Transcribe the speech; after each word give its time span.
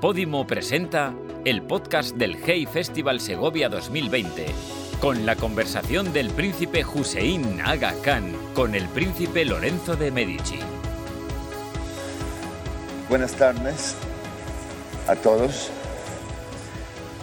Podimo 0.00 0.46
presenta 0.46 1.12
el 1.44 1.62
podcast 1.62 2.16
del 2.16 2.36
Hey 2.36 2.66
Festival 2.66 3.20
Segovia 3.20 3.68
2020, 3.68 4.46
con 5.00 5.26
la 5.26 5.34
conversación 5.34 6.12
del 6.12 6.30
príncipe 6.30 6.84
Hussein 6.84 7.60
Aga 7.64 7.92
Khan 8.02 8.32
con 8.54 8.74
el 8.74 8.86
príncipe 8.88 9.44
Lorenzo 9.44 9.96
de 9.96 10.12
Medici. 10.12 10.60
Buenas 13.08 13.32
tardes 13.32 13.96
a 15.08 15.16
todos. 15.16 15.70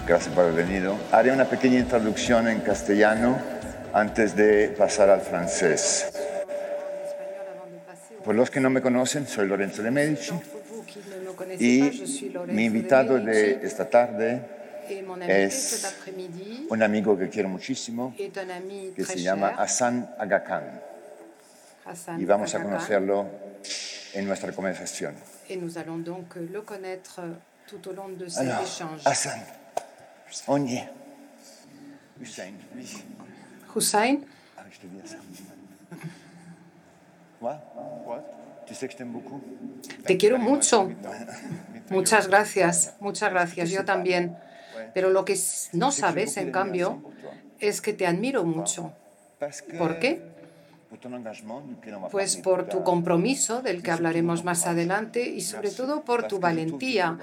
Gracias 0.06 0.34
por 0.34 0.44
haber 0.44 0.66
venido. 0.66 0.96
Haré 1.12 1.32
una 1.32 1.46
pequeña 1.46 1.78
introducción 1.78 2.48
en 2.48 2.60
castellano 2.60 3.38
antes 3.92 4.36
de 4.36 4.68
pasar 4.68 5.08
al 5.08 5.20
francés. 5.20 6.15
Por 8.26 8.34
los 8.34 8.50
que 8.50 8.58
no 8.58 8.70
me 8.70 8.82
conocen, 8.82 9.28
soy 9.28 9.46
Lorenzo 9.46 9.84
de 9.84 9.92
Medici 9.92 10.32
y 11.60 11.80
mi 12.48 12.64
invitado 12.64 13.20
de 13.20 13.64
esta 13.64 13.88
tarde 13.88 14.42
es 15.28 15.94
un 16.68 16.82
amigo 16.82 17.16
que 17.16 17.28
quiero 17.28 17.48
muchísimo 17.48 18.12
que 18.16 19.04
se 19.04 19.20
llama 19.22 19.50
Hassan 19.50 20.10
Aga 20.18 20.42
Khan. 20.42 20.80
Y 22.18 22.24
vamos 22.24 22.52
a 22.56 22.60
conocerlo 22.64 23.26
en 24.12 24.26
nuestra 24.26 24.50
conversación. 24.50 25.14
Et 25.48 25.56
nous 25.56 25.78
allons 25.78 25.98
donc 25.98 26.34
le 26.34 26.62
connaître 26.62 27.20
tout 27.68 27.88
au 27.88 27.92
long 27.92 28.08
de 28.08 28.26
cet 28.26 28.40
Alors, 28.40 28.64
échange. 28.64 29.02
Hassan, 29.04 29.40
on 30.48 30.66
y 30.66 30.78
est. 30.78 30.88
Hussein, 32.20 32.54
oui. 32.74 33.04
Hussein, 33.76 34.18
Ah, 34.58 34.64
je 34.68 34.78
te 34.80 34.86
dis 34.88 35.00
Hassan. 35.04 35.20
Quoi 37.40 37.60
Tu 38.66 38.74
sais 38.74 38.86
que 38.88 38.92
je 38.92 38.98
t'aime 38.98 39.12
beaucoup 39.12 39.40
te 40.06 40.16
quiero 40.16 40.38
mucho. 40.38 40.90
Muchas 41.90 42.26
gracias, 42.28 42.94
muchas 42.98 43.30
gracias. 43.30 43.70
Yo 43.70 43.84
también. 43.84 44.36
Pero 44.92 45.10
lo 45.10 45.24
que 45.24 45.38
no 45.72 45.92
sabes, 45.92 46.36
en 46.36 46.50
cambio, 46.50 47.02
es 47.60 47.80
que 47.80 47.92
te 47.92 48.06
admiro 48.06 48.44
mucho. 48.44 48.92
¿Por 49.78 49.98
qué? 49.98 50.22
Pues 52.10 52.36
por 52.38 52.64
tu 52.64 52.78
tard. 52.78 52.84
compromiso, 52.84 53.62
del 53.62 53.82
que 53.82 53.90
hablaremos 53.90 54.42
más 54.44 54.66
adelante, 54.66 55.28
y 55.28 55.42
sobre 55.42 55.70
todo 55.70 56.02
por 56.02 56.26
tu 56.26 56.40
valentía, 56.40 57.18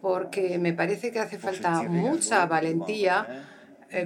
porque 0.00 0.58
me 0.58 0.72
parece 0.74 1.10
que 1.10 1.20
hace 1.20 1.38
falta 1.38 1.82
mucha 1.82 2.44
valentía 2.46 3.26
eh, 3.28 3.53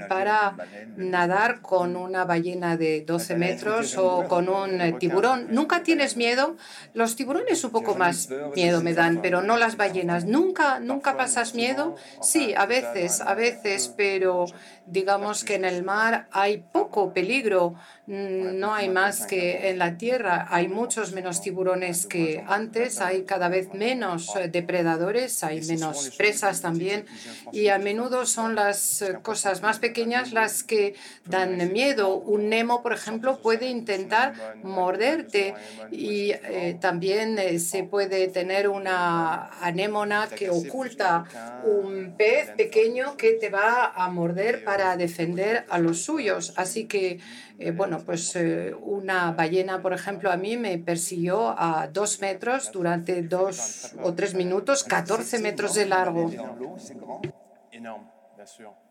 para 0.08 0.55
nadar 0.97 1.61
con 1.61 1.97
una 1.97 2.25
ballena 2.25 2.77
de 2.77 3.03
12 3.06 3.36
metros 3.36 3.97
o 3.97 4.27
con 4.28 4.48
un 4.48 4.81
eh, 4.81 4.97
tiburón. 4.98 5.48
¿Nunca 5.50 5.83
tienes 5.83 6.17
miedo? 6.17 6.56
Los 6.94 7.17
tiburones 7.17 7.62
un 7.64 7.70
poco 7.70 7.94
más 7.94 8.28
miedo 8.55 8.83
me 8.83 8.94
dan, 8.94 9.20
pero 9.22 9.42
no 9.42 9.56
las 9.56 9.77
ballenas. 9.77 10.25
¿Nunca, 10.25 10.81
nunca 10.81 11.16
pasas 11.16 11.55
miedo? 11.55 11.97
Sí, 12.22 12.55
a 12.56 12.66
veces, 12.66 13.20
a 13.20 13.34
veces, 13.34 13.92
pero 13.97 14.47
digamos 14.86 15.44
que 15.44 15.55
en 15.55 15.64
el 15.64 15.83
mar 15.83 16.28
hay 16.33 16.64
poco 16.99 17.15
peligro. 17.15 17.75
Mm, 18.07 18.59
No 18.59 18.75
hay 18.75 18.89
más 18.89 19.27
que 19.27 19.69
en 19.71 19.79
la 19.79 19.97
tierra. 19.99 20.47
Hay 20.51 20.69
muchos 20.69 21.13
menos 21.13 21.41
tiburones 21.43 22.07
que 22.07 22.43
antes, 22.47 23.01
hay 23.01 23.23
cada 23.23 23.49
vez 23.49 23.73
menos 23.75 24.35
eh, 24.37 24.49
depredadores, 24.49 25.45
hay 25.45 25.61
menos 25.63 26.11
presas 26.17 26.61
también 26.61 27.05
y 27.53 27.69
a 27.69 27.79
menudo 27.79 28.27
son 28.27 28.55
las 28.55 29.03
eh, 29.03 29.19
cosas 29.23 29.63
más 29.63 29.79
pequeñas 29.79 30.33
las 30.33 30.65
que 30.65 30.95
dan 31.27 31.73
miedo. 31.73 32.17
Un 32.17 32.49
Nemo, 32.49 32.83
por 32.83 32.93
ejemplo, 32.93 33.41
puede 33.43 33.69
intentar 33.69 34.33
morderte 34.62 35.55
y 35.91 36.31
eh, 36.33 36.77
también 36.81 37.39
eh, 37.39 37.59
se 37.59 37.85
puede 37.85 38.29
tener 38.29 38.69
una 38.69 39.51
anémona 39.61 40.29
que 40.29 40.51
oculta 40.51 41.25
un 41.65 42.15
pez 42.17 42.51
pequeño 42.57 43.17
que 43.17 43.33
te 43.33 43.51
va 43.51 43.93
a 43.95 44.09
morder 44.11 44.65
para 44.65 44.97
defender 44.97 45.67
a 45.69 45.78
los 45.78 46.03
suyos. 46.03 46.55
Así 46.56 46.87
que, 46.88 47.21
eh, 47.59 47.71
bueno, 47.71 48.00
pues 48.04 48.34
eh, 48.37 48.75
una 48.81 49.32
ballena, 49.32 49.81
por 49.82 49.93
ejemplo, 49.93 50.31
a 50.31 50.37
mí 50.37 50.56
me 50.56 50.78
persiguió 50.78 51.54
a 51.56 51.88
dos 51.93 52.21
metros 52.21 52.72
durante 52.72 53.22
dos 53.22 53.93
o 54.03 54.15
tres 54.15 54.34
minutos, 54.34 54.84
14 54.84 55.38
metros 55.38 55.75
de 55.75 55.87
largo. 55.87 56.31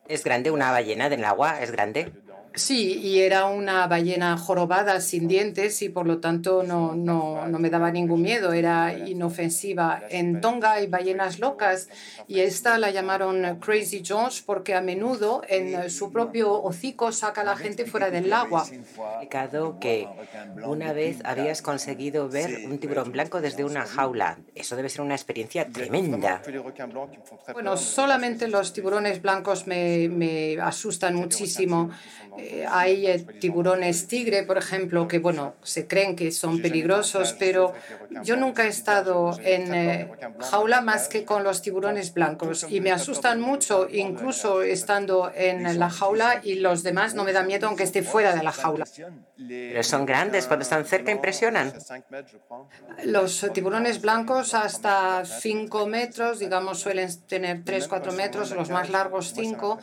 ¿Es 0.08 0.24
grande 0.24 0.52
una 0.52 0.72
ballena 0.72 1.10
del 1.10 1.26
agua? 1.26 1.62
¿Es 1.62 1.72
grande? 1.72 2.14
Sí, 2.58 3.00
y 3.00 3.20
era 3.20 3.46
una 3.46 3.86
ballena 3.86 4.36
jorobada 4.36 5.00
sin 5.00 5.28
dientes 5.28 5.84
y 5.84 5.90
por 5.90 6.08
lo 6.08 6.18
tanto 6.18 6.64
no, 6.64 6.96
no, 6.96 7.48
no 7.48 7.60
me 7.60 7.70
daba 7.70 7.92
ningún 7.92 8.24
miedo, 8.24 8.52
era 8.52 8.98
inofensiva. 8.98 10.02
En 10.10 10.42
Tonga 10.42 10.72
hay 10.74 10.88
ballenas 10.88 11.38
locas 11.38 11.88
y 12.28 12.40
esta 12.40 12.80
la 12.80 12.90
llamaron 12.90 13.60
Crazy 13.60 14.02
Jones 14.06 14.42
porque 14.42 14.74
a 14.74 14.82
menudo 14.82 15.44
en 15.48 15.90
su 15.92 16.12
propio 16.12 16.52
hocico 16.64 17.12
saca 17.12 17.42
a 17.42 17.44
la 17.44 17.56
gente 17.56 17.86
fuera 17.86 18.10
del 18.10 18.34
agua. 18.34 18.66
explicado 18.68 19.80
que 19.80 20.08
una 20.66 20.94
vez 20.94 21.20
habías 21.26 21.62
conseguido 21.62 22.28
ver 22.28 22.66
un 22.66 22.80
tiburón 22.80 23.12
blanco 23.12 23.40
desde 23.40 23.66
una 23.66 23.86
jaula. 23.86 24.40
Eso 24.56 24.76
debe 24.76 24.90
ser 24.90 25.02
una 25.02 25.14
experiencia 25.14 25.68
tremenda. 25.68 26.42
Bueno, 27.54 27.78
solamente 27.78 28.48
los 28.48 28.74
tiburones 28.74 29.22
blancos 29.22 29.68
me, 29.68 30.10
me 30.10 30.60
asustan 30.60 31.14
muchísimo. 31.14 31.92
Eh, 32.50 32.66
hay 32.66 33.26
tiburones 33.42 34.08
tigre, 34.08 34.44
por 34.44 34.58
ejemplo, 34.58 35.06
que 35.06 35.20
bueno, 35.20 35.56
se 35.64 35.86
creen 35.86 36.16
que 36.16 36.32
son 36.32 36.62
peligrosos, 36.62 37.36
pero 37.38 37.74
yo 38.24 38.38
nunca 38.38 38.64
he 38.64 38.70
estado 38.70 39.38
en 39.44 39.74
eh, 39.74 40.10
jaula 40.40 40.80
más 40.80 41.10
que 41.10 41.26
con 41.26 41.44
los 41.44 41.62
tiburones 41.62 42.14
blancos 42.14 42.66
y 42.70 42.80
me 42.80 42.92
asustan 42.94 43.42
mucho, 43.42 43.90
incluso 43.92 44.62
estando 44.62 45.30
en 45.36 45.78
la 45.78 45.90
jaula 45.90 46.40
y 46.42 46.56
los 46.56 46.84
demás 46.84 47.16
no 47.16 47.26
me 47.26 47.34
dan 47.34 47.48
miedo 47.48 47.68
aunque 47.68 47.84
esté 47.84 48.02
fuera 48.02 48.34
de 48.34 48.44
la 48.44 48.54
jaula. 48.54 48.86
Pero 49.38 49.84
son 49.84 50.06
grandes, 50.06 50.48
cuando 50.48 50.64
están 50.64 50.86
cerca 50.86 51.12
impresionan. 51.12 51.74
Los 53.04 53.46
tiburones 53.54 54.00
blancos 54.00 54.54
hasta 54.54 55.26
5 55.26 55.86
metros, 55.86 56.40
digamos, 56.40 56.80
suelen 56.80 57.10
tener 57.28 57.66
3-4 57.66 58.14
metros, 58.14 58.52
los 58.52 58.70
más 58.70 58.90
largos 58.90 59.34
5, 59.36 59.80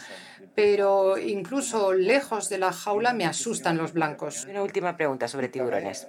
pero 0.54 1.18
incluso 1.18 1.92
lejos 1.92 2.48
de 2.48 2.58
la 2.58 2.72
jaula 2.72 3.12
me 3.12 3.24
asustan 3.26 3.76
los 3.76 3.92
blancos. 3.92 4.46
Una 4.48 4.62
última 4.62 4.96
pregunta 4.96 5.28
sobre 5.28 5.48
tiburones. 5.48 6.06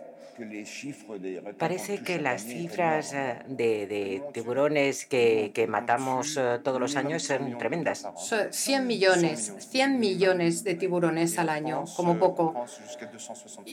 Parece 1.57 2.03
que 2.03 2.19
las 2.19 2.43
cifras 2.43 3.13
eh, 3.13 3.39
de, 3.47 3.87
de 3.87 4.21
tiburones 4.33 5.05
que, 5.05 5.51
que 5.53 5.65
matamos 5.65 6.35
eh, 6.37 6.59
todos 6.61 6.79
los 6.81 6.95
años 6.97 7.23
son 7.23 7.57
tremendas. 7.57 8.05
So- 8.17 8.51
100 8.51 8.85
millones, 8.85 9.53
100 9.69 9.97
millones 9.99 10.63
de 10.65 10.75
tiburones 10.75 11.39
al 11.39 11.47
año, 11.49 11.85
como 11.95 12.17
poco, 12.19 12.65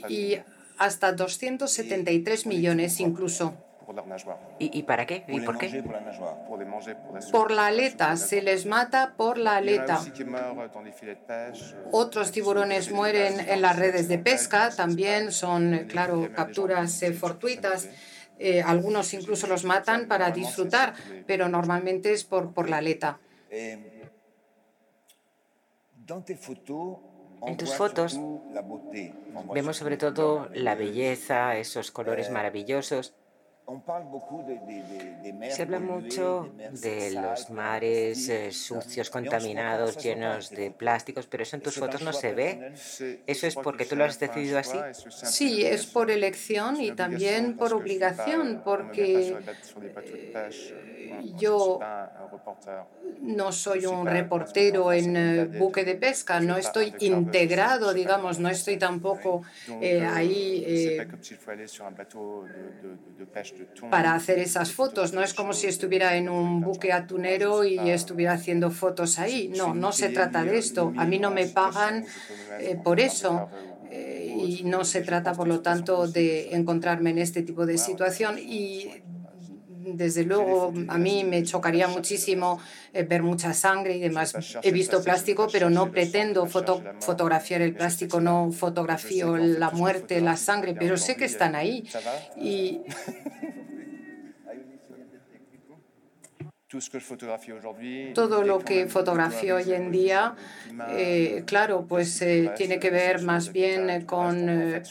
y 0.08 0.38
hasta 0.78 1.12
273 1.12 2.46
millones 2.46 3.00
incluso. 3.00 3.54
¿Y, 4.58 4.78
y 4.78 4.82
para 4.82 5.06
qué? 5.06 5.24
¿Y 5.28 5.40
por 5.40 5.58
qué? 5.58 5.82
Por 7.30 7.50
la 7.50 7.66
aleta, 7.66 8.16
se 8.16 8.42
les 8.42 8.66
mata 8.66 9.14
por 9.16 9.38
la 9.38 9.56
aleta. 9.56 10.00
Otros 11.90 12.32
tiburones 12.32 12.92
mueren 12.92 13.40
en 13.48 13.62
las 13.62 13.78
redes 13.78 14.08
de 14.08 14.18
pesca, 14.18 14.70
también 14.70 15.32
son, 15.32 15.74
eh, 15.74 15.86
claro, 15.86 16.28
capturas 16.34 17.02
eh, 17.02 17.12
fortuitas. 17.12 17.88
Eh, 18.38 18.62
algunos 18.62 19.12
incluso 19.14 19.46
los 19.46 19.64
matan 19.64 20.08
para 20.08 20.30
disfrutar, 20.30 20.94
pero 21.26 21.48
normalmente 21.48 22.12
es 22.12 22.24
por, 22.24 22.52
por 22.52 22.68
la 22.68 22.78
aleta. 22.78 23.20
En 27.44 27.56
tus 27.56 27.74
fotos 27.74 28.20
vemos 29.52 29.76
sobre 29.76 29.96
todo 29.96 30.48
la 30.54 30.74
belleza, 30.74 31.56
esos 31.56 31.90
colores 31.90 32.30
maravillosos. 32.30 33.14
Se 35.50 35.62
habla 35.62 35.78
mucho 35.78 36.52
de 36.72 37.12
los 37.12 37.50
mares 37.50 38.28
eh, 38.28 38.50
sucios, 38.50 39.08
contaminados, 39.08 39.96
llenos 40.02 40.50
de 40.50 40.70
plásticos, 40.70 41.26
pero 41.26 41.44
eso 41.44 41.56
en 41.56 41.62
tus 41.62 41.76
fotos 41.76 42.02
no 42.02 42.12
se 42.12 42.34
ve. 42.34 42.72
¿Eso 43.26 43.46
es 43.46 43.54
porque 43.54 43.84
tú 43.84 43.94
lo 43.96 44.04
has 44.04 44.18
decidido 44.18 44.58
así? 44.58 44.78
Sí, 45.08 45.64
es 45.64 45.86
por 45.86 46.10
elección 46.10 46.80
y 46.80 46.92
también 46.92 47.56
por 47.56 47.72
obligación, 47.72 48.62
porque 48.64 49.36
eh, 49.92 51.32
yo 51.36 51.78
no 53.20 53.52
soy 53.52 53.86
un 53.86 54.06
reportero 54.06 54.92
en 54.92 55.16
eh, 55.16 55.44
buque 55.44 55.84
de 55.84 55.94
pesca, 55.94 56.40
no 56.40 56.56
estoy 56.56 56.94
integrado, 57.00 57.92
digamos, 57.94 58.38
no 58.38 58.48
estoy 58.48 58.76
tampoco 58.76 59.42
eh, 59.80 60.04
ahí 60.04 60.64
eh, 60.66 61.06
para 63.88 64.14
hacer 64.14 64.38
esas 64.38 64.72
fotos. 64.72 65.12
No 65.12 65.22
es 65.22 65.34
como 65.34 65.52
si 65.52 65.66
estuviera 65.66 66.16
en 66.16 66.28
un 66.28 66.62
buque 66.62 66.92
atunero 66.92 67.64
y 67.64 67.90
estuviera 67.90 68.32
haciendo 68.34 68.70
fotos 68.70 69.18
ahí. 69.18 69.48
No, 69.56 69.74
no 69.74 69.92
se 69.92 70.08
trata 70.10 70.44
de 70.44 70.58
esto. 70.58 70.94
A 70.96 71.04
mí 71.06 71.18
no 71.18 71.30
me 71.30 71.46
pagan 71.48 72.06
eh, 72.58 72.76
por 72.82 73.00
eso. 73.00 73.50
eh, 73.90 74.32
y 74.34 74.64
no 74.64 74.84
se 74.84 75.02
trata, 75.02 75.34
por 75.34 75.48
lo 75.48 75.60
tanto, 75.60 76.08
de 76.08 76.54
encontrarme 76.54 77.10
en 77.10 77.18
este 77.18 77.42
tipo 77.42 77.66
de 77.66 77.76
situación. 77.78 78.38
Y 78.38 79.02
desde 79.84 80.24
luego, 80.24 80.72
a 80.88 80.98
mí 80.98 81.24
me 81.24 81.42
chocaría 81.42 81.88
muchísimo 81.88 82.60
eh, 82.92 83.02
ver 83.02 83.22
mucha 83.22 83.52
sangre 83.52 83.96
y 83.96 84.00
demás. 84.00 84.34
He 84.62 84.72
visto 84.72 85.02
plástico, 85.02 85.48
pero 85.50 85.70
no 85.70 85.90
pretendo 85.90 86.46
fotografiar 86.46 87.62
el 87.62 87.74
plástico, 87.74 88.20
no 88.20 88.52
fotografío 88.52 89.36
la 89.36 89.70
muerte, 89.70 90.20
la 90.20 90.36
sangre, 90.36 90.74
pero 90.74 90.96
sé 90.96 91.16
que 91.16 91.24
están 91.24 91.54
ahí. 91.54 91.84
Y 92.36 92.80
Todo 98.14 98.42
lo 98.42 98.60
que 98.60 98.86
fotografío 98.86 99.56
hoy 99.56 99.72
en 99.72 99.90
día, 99.90 100.34
eh, 100.90 101.42
claro, 101.46 101.84
pues 101.86 102.22
eh, 102.22 102.50
tiene 102.56 102.78
que 102.78 102.90
ver 102.90 103.22
más 103.22 103.52
bien 103.52 104.06
con 104.06 104.48
eh, 104.48 104.82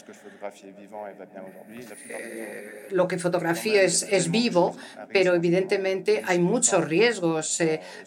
lo 2.90 3.08
que 3.08 3.18
fotografío 3.18 3.80
es, 3.80 4.04
es 4.04 4.30
vivo, 4.30 4.76
pero 5.12 5.34
evidentemente 5.34 6.22
hay 6.26 6.38
muchos 6.38 6.86
riesgos. 6.86 7.58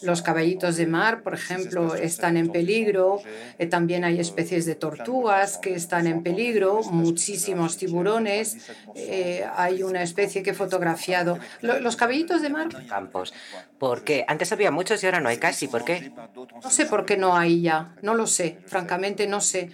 los 0.02 0.22
caballitos 0.22 0.78
de 0.78 0.88
mar, 0.88 1.22
por 1.22 1.34
ejemplo, 1.34 1.96
están 1.96 2.38
en 2.38 2.52
peligro. 2.52 3.22
también 3.70 4.04
hay 4.04 4.20
especies 4.20 4.66
de 4.66 4.76
tortugas 4.76 5.58
que 5.58 5.74
están 5.74 6.08
en 6.08 6.24
peligro, 6.24 6.82
muchísimos 6.84 7.78
tiburones. 7.78 8.58
hay 9.56 9.84
una 9.84 10.02
especie 10.02 10.44
que 10.44 10.52
he 10.52 10.54
fotografiado. 10.54 11.40
Los 11.62 11.96
caballitos 11.96 12.42
de 12.42 12.50
mar. 12.50 12.70
Campos. 12.88 13.34
¿Por 13.80 14.04
qué? 14.04 14.26
Antes 14.28 14.52
había 14.52 14.72
muchos 14.72 15.02
y 15.04 15.06
ahora 15.06 15.20
no 15.20 15.30
hay 15.30 15.38
casi. 15.38 15.68
¿Por 15.68 15.84
qué? 15.84 16.12
No 16.64 16.70
sé 16.70 16.86
por 16.86 17.06
qué 17.06 17.18
no 17.18 17.36
hay 17.36 17.62
ya. 17.62 17.96
No 18.02 18.16
lo 18.16 18.28
sé. 18.28 18.60
Francamente, 18.66 19.28
no 19.28 19.42
sé. 19.42 19.72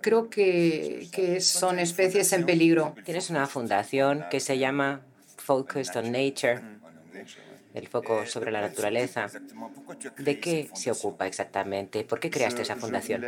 Creo 0.00 0.30
que, 0.30 1.08
que 1.12 1.40
son 1.40 1.78
especies 1.78 2.32
en 2.32 2.46
peligro. 2.46 2.94
Tienes 3.04 3.30
una 3.30 3.46
fundación 3.46 4.24
que 4.30 4.40
se 4.40 4.58
llama 4.58 5.02
Focused 5.36 5.96
on 5.96 6.12
Nature 6.12 6.60
el 7.74 7.88
foco 7.88 8.26
sobre 8.26 8.50
la 8.50 8.60
naturaleza. 8.60 9.26
¿De 10.18 10.38
qué 10.38 10.70
se 10.74 10.90
ocupa 10.90 11.26
exactamente? 11.26 12.04
¿Por 12.04 12.20
qué 12.20 12.30
creaste 12.30 12.62
esa 12.62 12.76
fundación? 12.76 13.24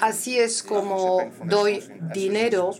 Así 0.00 0.38
es 0.38 0.62
como 0.62 1.30
doy 1.44 1.82
dinero 2.12 2.72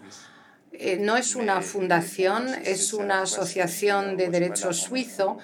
eh, 0.73 0.99
no 1.01 1.17
es 1.17 1.35
una 1.37 1.61
fundación, 1.61 2.49
es 2.65 2.93
una 2.93 3.23
asociación 3.23 4.17
de 4.17 4.29
derecho 4.29 4.73
suizo 4.73 5.39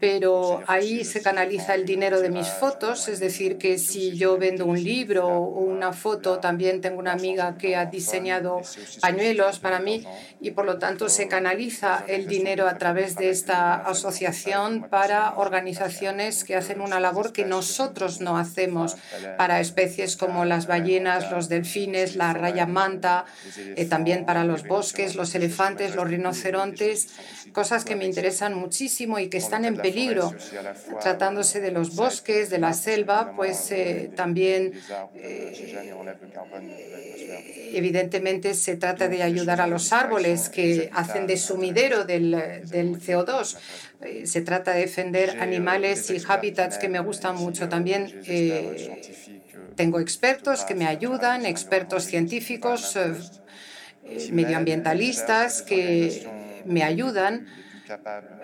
pero 0.00 0.62
ahí 0.66 1.04
se 1.04 1.22
canaliza 1.22 1.74
el 1.74 1.84
dinero 1.84 2.20
de 2.20 2.30
mis 2.30 2.48
fotos, 2.48 3.08
es 3.08 3.20
decir, 3.20 3.58
que 3.58 3.78
si 3.78 4.16
yo 4.16 4.38
vendo 4.38 4.66
un 4.66 4.82
libro 4.82 5.26
o 5.26 5.60
una 5.60 5.92
foto, 5.92 6.38
también 6.38 6.80
tengo 6.80 6.98
una 6.98 7.12
amiga 7.12 7.56
que 7.58 7.76
ha 7.76 7.86
diseñado 7.86 8.60
pañuelos 9.00 9.58
para 9.58 9.80
mí 9.80 10.04
y 10.40 10.52
por 10.52 10.64
lo 10.64 10.78
tanto 10.78 11.08
se 11.08 11.28
canaliza 11.28 12.04
el 12.06 12.26
dinero 12.26 12.68
a 12.68 12.78
través 12.78 13.16
de 13.16 13.30
esta 13.30 13.74
asociación 13.74 14.86
para 14.88 15.34
organizaciones 15.36 16.44
que 16.44 16.56
hacen 16.56 16.80
una 16.80 17.00
labor 17.00 17.32
que 17.32 17.44
nosotros 17.44 18.20
no 18.20 18.36
hacemos 18.38 18.96
para 19.36 19.60
especies 19.60 20.16
como 20.16 20.44
las 20.44 20.66
ballenas, 20.66 21.30
los 21.30 21.48
delfines, 21.48 22.16
la 22.16 22.32
raya 22.32 22.66
manta, 22.66 23.24
eh, 23.76 23.84
también 23.84 24.24
para 24.24 24.44
los 24.44 24.66
bosques, 24.66 25.14
los 25.14 25.34
elefantes, 25.34 25.94
los 25.94 26.08
rinocerontes, 26.08 27.08
cosas 27.52 27.84
que 27.84 27.96
me 27.96 28.04
interesan 28.04 28.54
muchísimo 28.54 29.18
y 29.18 29.28
que 29.28 29.38
están 29.38 29.64
en 29.64 29.76
peligro. 29.88 30.34
Tratándose 31.00 31.60
de 31.60 31.70
los 31.70 31.96
bosques, 31.96 32.50
de 32.50 32.58
la 32.58 32.72
selva, 32.72 33.32
pues 33.36 33.70
eh, 33.70 34.10
también 34.14 34.72
eh, 35.14 36.10
evidentemente 37.72 38.54
se 38.54 38.76
trata 38.76 39.08
de 39.08 39.22
ayudar 39.22 39.60
a 39.60 39.66
los 39.66 39.92
árboles 39.92 40.48
que 40.48 40.90
hacen 40.92 41.26
de 41.26 41.36
sumidero 41.36 42.04
del, 42.04 42.30
del 42.64 43.00
CO2. 43.00 43.56
Eh, 44.02 44.26
se 44.26 44.40
trata 44.42 44.72
de 44.72 44.80
defender 44.80 45.40
animales 45.40 46.10
y 46.10 46.20
hábitats 46.26 46.78
que 46.78 46.88
me 46.88 47.00
gustan 47.00 47.36
mucho. 47.36 47.68
También 47.68 48.12
tengo 49.76 50.00
expertos 50.00 50.64
que 50.64 50.74
me 50.74 50.86
ayudan, 50.86 51.46
expertos 51.46 52.04
científicos, 52.04 52.98
medioambientalistas 54.32 55.62
que 55.62 56.26
me 56.64 56.82
ayudan 56.82 57.46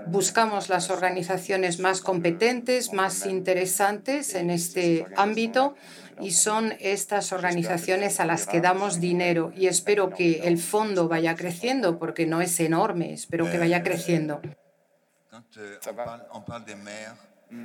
Buscamos 0.07 0.69
las 0.69 0.91
organizaciones 0.91 1.79
más 1.81 2.01
competentes, 2.01 2.93
más 2.93 3.27
interesantes 3.27 4.35
en 4.35 4.51
este 4.51 5.07
ámbito 5.17 5.75
y 6.21 6.33
son 6.33 6.75
estas 6.81 7.33
organizaciones 7.33 8.21
a 8.21 8.25
las 8.25 8.47
que 8.47 8.61
damos 8.61 9.01
dinero 9.01 9.53
y 9.57 9.67
espero 9.67 10.11
que 10.11 10.47
el 10.49 10.59
fondo 10.59 11.09
vaya 11.09 11.35
creciendo 11.35 11.99
porque 11.99 12.27
no 12.27 12.41
es 12.41 12.59
enorme, 12.61 13.13
espero 13.13 13.51
que 13.51 13.59
vaya 13.59 13.83
creciendo. 13.83 14.41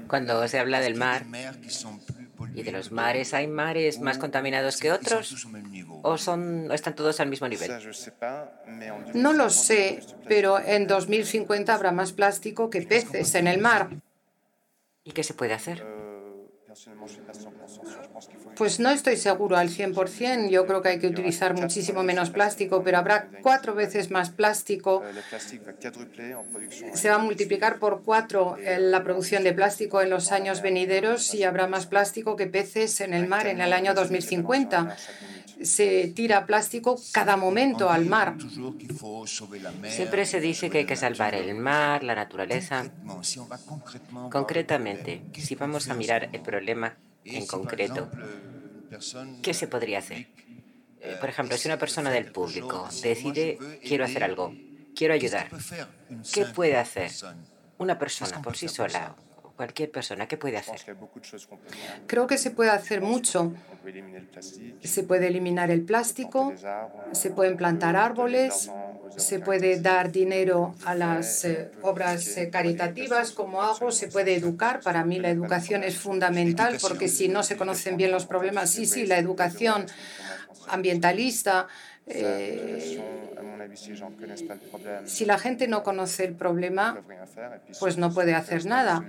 Cuando 0.07 0.47
se 0.47 0.59
habla 0.59 0.80
del 0.80 0.95
mar 0.95 1.25
y 2.56 2.63
de 2.63 2.71
los 2.71 2.91
mares, 2.91 3.33
¿hay 3.33 3.47
mares 3.47 4.00
más 4.00 4.18
contaminados 4.18 4.77
que 4.77 4.91
otros 4.91 5.47
o 6.01 6.18
son, 6.18 6.71
están 6.71 6.95
todos 6.95 7.19
al 7.19 7.30
mismo 7.30 7.47
nivel? 7.47 7.71
No 9.13 9.33
lo 9.33 9.50
sé, 9.50 10.01
pero 10.27 10.59
en 10.59 10.88
2050 10.88 11.74
habrá 11.74 11.91
más 11.91 12.13
plástico 12.13 12.69
que 12.69 12.81
peces 12.81 13.36
en 13.36 13.47
el 13.47 13.59
mar. 13.59 13.89
¿Y 15.03 15.12
qué 15.12 15.24
se 15.24 15.33
puede 15.33 15.53
hacer? 15.53 15.86
Pues 18.59 18.77
no 18.81 18.89
estoy 18.89 19.15
seguro 19.15 19.56
al 19.56 19.69
100%. 19.69 20.50
Yo 20.50 20.67
creo 20.67 20.81
que 20.81 20.89
hay 20.89 21.00
que 21.00 21.07
utilizar 21.07 21.53
muchísimo 21.53 22.03
menos 22.03 22.29
plástico, 22.29 22.83
pero 22.83 22.97
habrá 22.97 23.29
cuatro 23.41 23.73
veces 23.73 24.11
más 24.11 24.31
plástico. 24.31 25.01
Se 26.94 27.09
va 27.09 27.15
a 27.15 27.19
multiplicar 27.19 27.79
por 27.79 28.03
cuatro 28.03 28.57
la 28.77 29.01
producción 29.01 29.45
de 29.45 29.53
plástico 29.53 30.01
en 30.01 30.09
los 30.09 30.33
años 30.33 30.61
venideros 30.61 31.33
y 31.33 31.44
habrá 31.44 31.67
más 31.67 31.85
plástico 31.85 32.35
que 32.35 32.47
peces 32.47 33.00
en 33.00 33.13
el 33.13 33.29
mar 33.29 33.47
en 33.47 33.61
el 33.61 33.71
año 33.71 33.94
2050 33.94 34.97
se 35.61 36.11
tira 36.15 36.45
plástico 36.45 36.97
cada 37.13 37.38
momento 37.38 37.89
al 37.89 38.06
mar. 38.06 38.35
Siempre 39.88 40.25
se 40.25 40.39
dice 40.41 40.69
que 40.69 40.79
hay 40.79 40.85
que 40.85 40.95
salvar 40.95 41.33
el 41.35 41.56
mar, 41.56 42.03
la 42.03 42.15
naturaleza. 42.15 42.89
Concretamente, 44.29 45.21
si 45.33 45.56
vamos 45.56 45.89
a 45.89 45.94
mirar 45.94 46.29
el 46.31 46.41
problema 46.41 46.97
en 47.33 47.45
concreto, 47.45 48.09
¿qué 49.41 49.53
se 49.53 49.67
podría 49.67 49.99
hacer? 49.99 50.27
Eh, 51.01 51.15
por 51.19 51.29
ejemplo, 51.29 51.57
si 51.57 51.67
una 51.67 51.77
persona 51.77 52.11
del 52.11 52.31
público 52.31 52.89
decide 53.01 53.57
quiero 53.83 54.03
hacer 54.03 54.23
algo, 54.23 54.54
quiero 54.95 55.13
ayudar, 55.13 55.49
¿qué 56.33 56.45
puede 56.45 56.77
hacer 56.77 57.11
una 57.77 57.97
persona 57.97 58.42
por 58.42 58.57
sí 58.57 58.68
sola 58.68 59.15
cualquier 59.59 59.92
persona, 59.92 60.25
¿qué 60.25 60.37
puede 60.37 60.56
hacer? 60.56 60.80
Creo 62.07 62.28
que 62.28 62.37
se 62.37 62.49
puede 62.51 62.69
hacer 62.69 63.01
mucho. 63.01 63.51
Se 64.81 65.04
puede 65.04 65.28
eliminar 65.28 65.69
el 65.69 65.81
plástico, 65.81 66.54
se 67.11 67.31
pueden 67.31 67.57
plantar 67.57 67.97
árboles, 67.97 68.71
se 69.18 69.39
puede 69.39 69.81
dar 69.81 70.13
dinero 70.13 70.75
a 70.85 70.95
las 70.95 71.44
eh, 71.44 71.71
obras 71.81 72.37
eh, 72.37 72.49
caritativas 72.49 73.31
como 73.31 73.61
hago, 73.61 73.92
se 73.92 74.07
puede 74.07 74.33
educar. 74.33 74.80
Para 74.80 75.04
mí 75.04 75.19
la 75.19 75.30
educación 75.30 75.83
es 75.83 75.97
fundamental 75.97 76.78
porque 76.80 77.09
si 77.09 77.28
no 77.28 77.44
se 77.44 77.57
conocen 77.57 77.97
bien 77.97 78.11
los 78.11 78.25
problemas, 78.25 78.69
sí, 78.69 78.85
sí, 78.85 79.06
la 79.06 79.18
educación 79.18 79.87
ambientalista, 80.68 81.68
eh, 82.11 82.99
si 85.06 85.25
la 85.25 85.37
gente 85.37 85.68
no 85.68 85.83
conoce 85.83 86.25
el 86.25 86.33
problema, 86.33 86.99
pues 87.79 87.97
no 87.97 88.11
puede 88.11 88.33
hacer 88.33 88.65
nada. 88.65 89.06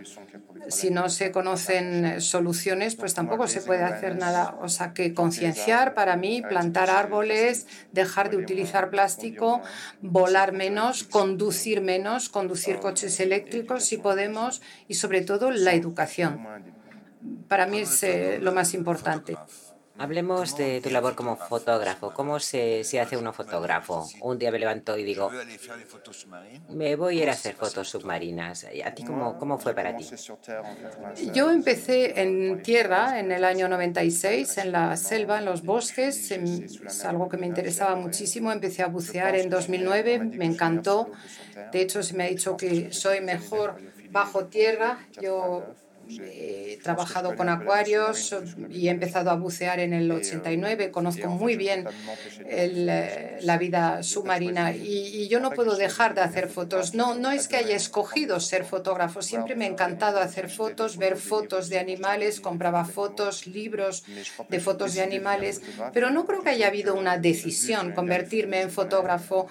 Si 0.68 0.90
no 0.90 1.09
se 1.09 1.30
conocen 1.30 2.20
soluciones, 2.20 2.97
pues 2.97 3.14
tampoco 3.14 3.49
se 3.49 3.62
puede 3.62 3.85
hacer 3.85 4.16
nada. 4.16 4.59
O 4.61 4.68
sea 4.68 4.92
que 4.92 5.14
concienciar 5.14 5.94
para 5.94 6.16
mí, 6.16 6.42
plantar 6.42 6.90
árboles, 6.90 7.66
dejar 7.92 8.30
de 8.30 8.37
utilizar 8.37 8.90
plástico, 8.90 9.62
volar 10.02 10.52
menos, 10.52 11.04
conducir 11.04 11.80
menos, 11.80 12.28
conducir 12.28 12.80
coches 12.80 13.18
eléctricos 13.20 13.85
si 13.85 13.97
podemos 13.97 14.61
y 14.88 14.94
sobre 14.94 15.23
todo 15.23 15.50
la 15.50 15.73
educación. 15.73 16.47
Para 17.49 17.66
mí 17.66 17.80
es 17.80 18.02
eh, 18.02 18.38
lo 18.40 18.52
más 18.52 18.75
importante. 18.75 19.37
Hablemos 20.00 20.57
de 20.57 20.80
tu 20.80 20.88
labor 20.88 21.14
como 21.14 21.37
fotógrafo. 21.37 22.14
¿Cómo 22.14 22.40
se, 22.40 22.85
se, 22.85 23.00
hace 23.00 23.19
uno 23.19 23.35
fotógrafo? 23.35 24.09
Un 24.23 24.38
día 24.38 24.50
me 24.50 24.59
levanto 24.59 24.97
y 24.97 25.04
digo, 25.04 25.30
me 26.71 26.97
voy 26.97 27.21
a 27.21 27.23
ir 27.25 27.28
a 27.28 27.33
hacer 27.33 27.54
fotos 27.54 27.90
submarinas. 27.90 28.66
¿A 28.83 28.95
ti 28.95 29.04
cómo, 29.04 29.38
cómo 29.38 29.59
fue 29.59 29.75
para 29.75 29.95
ti? 29.95 30.07
Yo 31.35 31.50
empecé 31.50 32.19
en 32.19 32.62
tierra 32.62 33.21
en 33.21 33.30
el 33.30 33.45
año 33.45 33.69
96, 33.69 34.57
en 34.57 34.73
la 34.73 34.97
selva, 34.97 35.38
en 35.38 35.45
los 35.45 35.62
bosques. 35.62 36.30
Es 36.30 37.04
algo 37.04 37.28
que 37.28 37.37
me 37.37 37.47
interesaba 37.47 37.95
muchísimo. 37.95 38.50
Empecé 38.52 38.83
a 38.83 38.87
bucear 38.87 39.35
en 39.35 39.50
2009, 39.50 40.19
me 40.21 40.47
encantó. 40.47 41.11
De 41.73 41.83
hecho, 41.83 42.02
se 42.02 42.14
me 42.14 42.25
ha 42.25 42.28
dicho 42.28 42.57
que 42.57 42.90
soy 42.90 43.21
mejor 43.21 43.76
bajo 44.11 44.47
tierra. 44.47 44.99
Yo 45.21 45.62
he 46.19 46.79
trabajado 46.83 47.37
con 47.37 47.49
acuarios 47.49 48.35
y 48.71 48.88
he 48.88 48.90
empezado 48.90 49.31
a 49.31 49.35
bucear 49.35 49.81
en 49.81 49.93
el 49.93 50.11
89. 50.11 50.90
Conozco 50.90 51.29
muy 51.29 51.57
bien 51.57 51.87
eh, 52.47 53.38
la 53.43 53.59
vida 53.59 54.02
submarina 54.02 54.75
y, 54.75 55.29
yo 55.31 55.38
no 55.38 55.50
puedo 55.50 55.76
dejar 55.76 56.14
de 56.14 56.23
hacer 56.23 56.49
fotos. 56.49 56.95
No, 56.95 57.14
no 57.14 57.31
es 57.31 57.47
que 57.47 57.57
haya 57.57 57.76
escogido 57.76 58.40
ser 58.40 58.64
fotógrafo, 58.64 59.23
siempre 59.23 59.55
me 59.55 59.67
ha 59.67 59.69
encantado 59.69 60.19
hacer 60.19 60.50
fotos, 60.50 60.97
ver 60.97 61.17
fotos 61.17 61.69
de 61.69 61.79
animales, 61.79 62.40
compraba 62.40 62.85
fotos, 62.85 63.47
libros 63.47 64.05
de 64.49 64.61
fotos 64.61 64.95
de 64.95 65.02
animales, 65.02 65.61
pero 65.93 66.11
no 66.11 66.26
creo 66.26 66.43
que 66.43 66.50
haya 66.50 66.67
habido 66.67 66.95
una 66.95 67.17
decisión 67.19 67.93
convertirme 67.93 68.62
en 68.62 68.71
fotógrafo. 68.71 69.49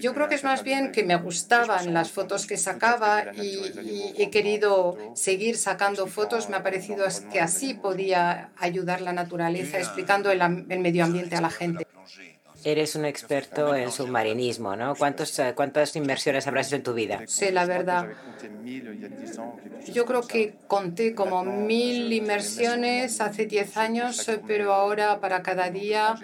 Yo 0.00 0.14
creo 0.14 0.28
que 0.28 0.36
es 0.36 0.44
más 0.44 0.62
bien 0.62 0.92
que 0.92 1.02
me 1.02 1.16
gustaban 1.16 1.92
las 1.92 2.10
fotos 2.10 2.46
que 2.46 2.56
sacaba 2.56 3.24
y, 3.34 4.12
he 4.18 4.30
querido 4.30 4.96
seguir 5.14 5.56
sacando 5.56 5.95
fotos. 6.06 6.50
Me 6.50 6.56
ha 6.56 6.62
parecido 6.62 7.06
que 7.32 7.40
así 7.40 7.72
podía 7.74 8.50
ayudar 8.58 9.00
la 9.00 9.14
naturaleza 9.14 9.78
explicando 9.78 10.30
el 10.30 10.80
medio 10.80 11.04
ambiente 11.04 11.36
a 11.36 11.40
la 11.40 11.50
gente. 11.50 11.86
Eres 12.66 12.96
un 12.96 13.04
experto 13.04 13.76
en 13.76 13.92
submarinismo, 13.92 14.74
¿no? 14.74 14.96
¿Cuántos, 14.96 15.38
eh, 15.38 15.52
¿Cuántas 15.54 15.94
inmersiones 15.94 16.48
habrás 16.48 16.66
hecho 16.66 16.74
en 16.74 16.82
tu 16.82 16.94
vida? 16.94 17.22
Sí, 17.28 17.52
la 17.52 17.64
verdad. 17.64 18.08
Yo 19.92 20.04
creo 20.04 20.22
que 20.22 20.54
conté 20.66 21.14
como 21.14 21.44
mil 21.44 22.12
inmersiones 22.12 23.20
hace 23.20 23.46
10 23.46 23.76
años, 23.76 24.28
pero 24.48 24.72
ahora 24.74 25.20
para 25.20 25.44
cada 25.44 25.70
día 25.70 26.16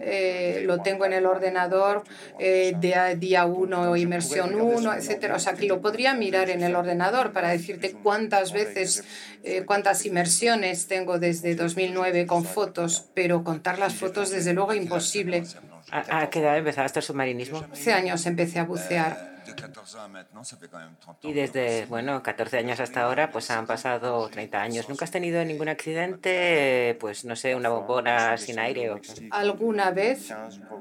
eh, 0.00 0.62
lo 0.66 0.82
tengo 0.82 1.04
en 1.04 1.14
el 1.14 1.26
ordenador, 1.26 2.04
eh, 2.38 2.74
de 2.80 3.16
día 3.16 3.46
1, 3.46 3.96
inmersión 3.96 4.54
1, 4.54 4.94
etcétera. 4.94 5.34
O 5.34 5.40
sea, 5.40 5.54
que 5.54 5.66
lo 5.66 5.80
podría 5.80 6.14
mirar 6.14 6.48
en 6.50 6.62
el 6.62 6.76
ordenador 6.76 7.32
para 7.32 7.48
decirte 7.48 7.90
cuántas 7.90 8.52
veces, 8.52 9.02
cuántas 9.66 10.06
inmersiones 10.06 10.86
tengo 10.86 11.18
desde 11.18 11.56
2009 11.56 12.28
con 12.28 12.44
fotos, 12.44 13.06
pero 13.14 13.42
contar 13.42 13.80
las 13.80 13.94
fotos, 13.94 14.30
desde 14.30 14.52
luego, 14.52 14.74
imposible. 14.74 15.42
¿A, 15.90 16.28
qué 16.30 16.40
edad 16.40 16.56
empezaste 16.58 16.98
el 16.98 17.04
submarinismo? 17.04 17.64
Hace 17.72 17.92
años 17.92 18.24
empecé 18.26 18.58
a 18.58 18.64
bucear. 18.64 19.38
Y 21.22 21.32
desde, 21.32 21.86
bueno, 21.86 22.22
14 22.22 22.58
años 22.58 22.80
hasta 22.80 23.02
ahora, 23.02 23.30
pues 23.30 23.50
han 23.50 23.66
pasado 23.66 24.28
30 24.28 24.60
años. 24.60 24.88
¿Nunca 24.88 25.04
has 25.04 25.10
tenido 25.10 25.44
ningún 25.44 25.68
accidente? 25.68 26.96
Pues 27.00 27.24
no 27.24 27.34
sé, 27.34 27.54
una 27.54 27.70
bombona 27.70 28.36
sin 28.36 28.58
aire. 28.58 28.90
O... 28.90 29.00
Alguna 29.30 29.90
vez, 29.90 30.30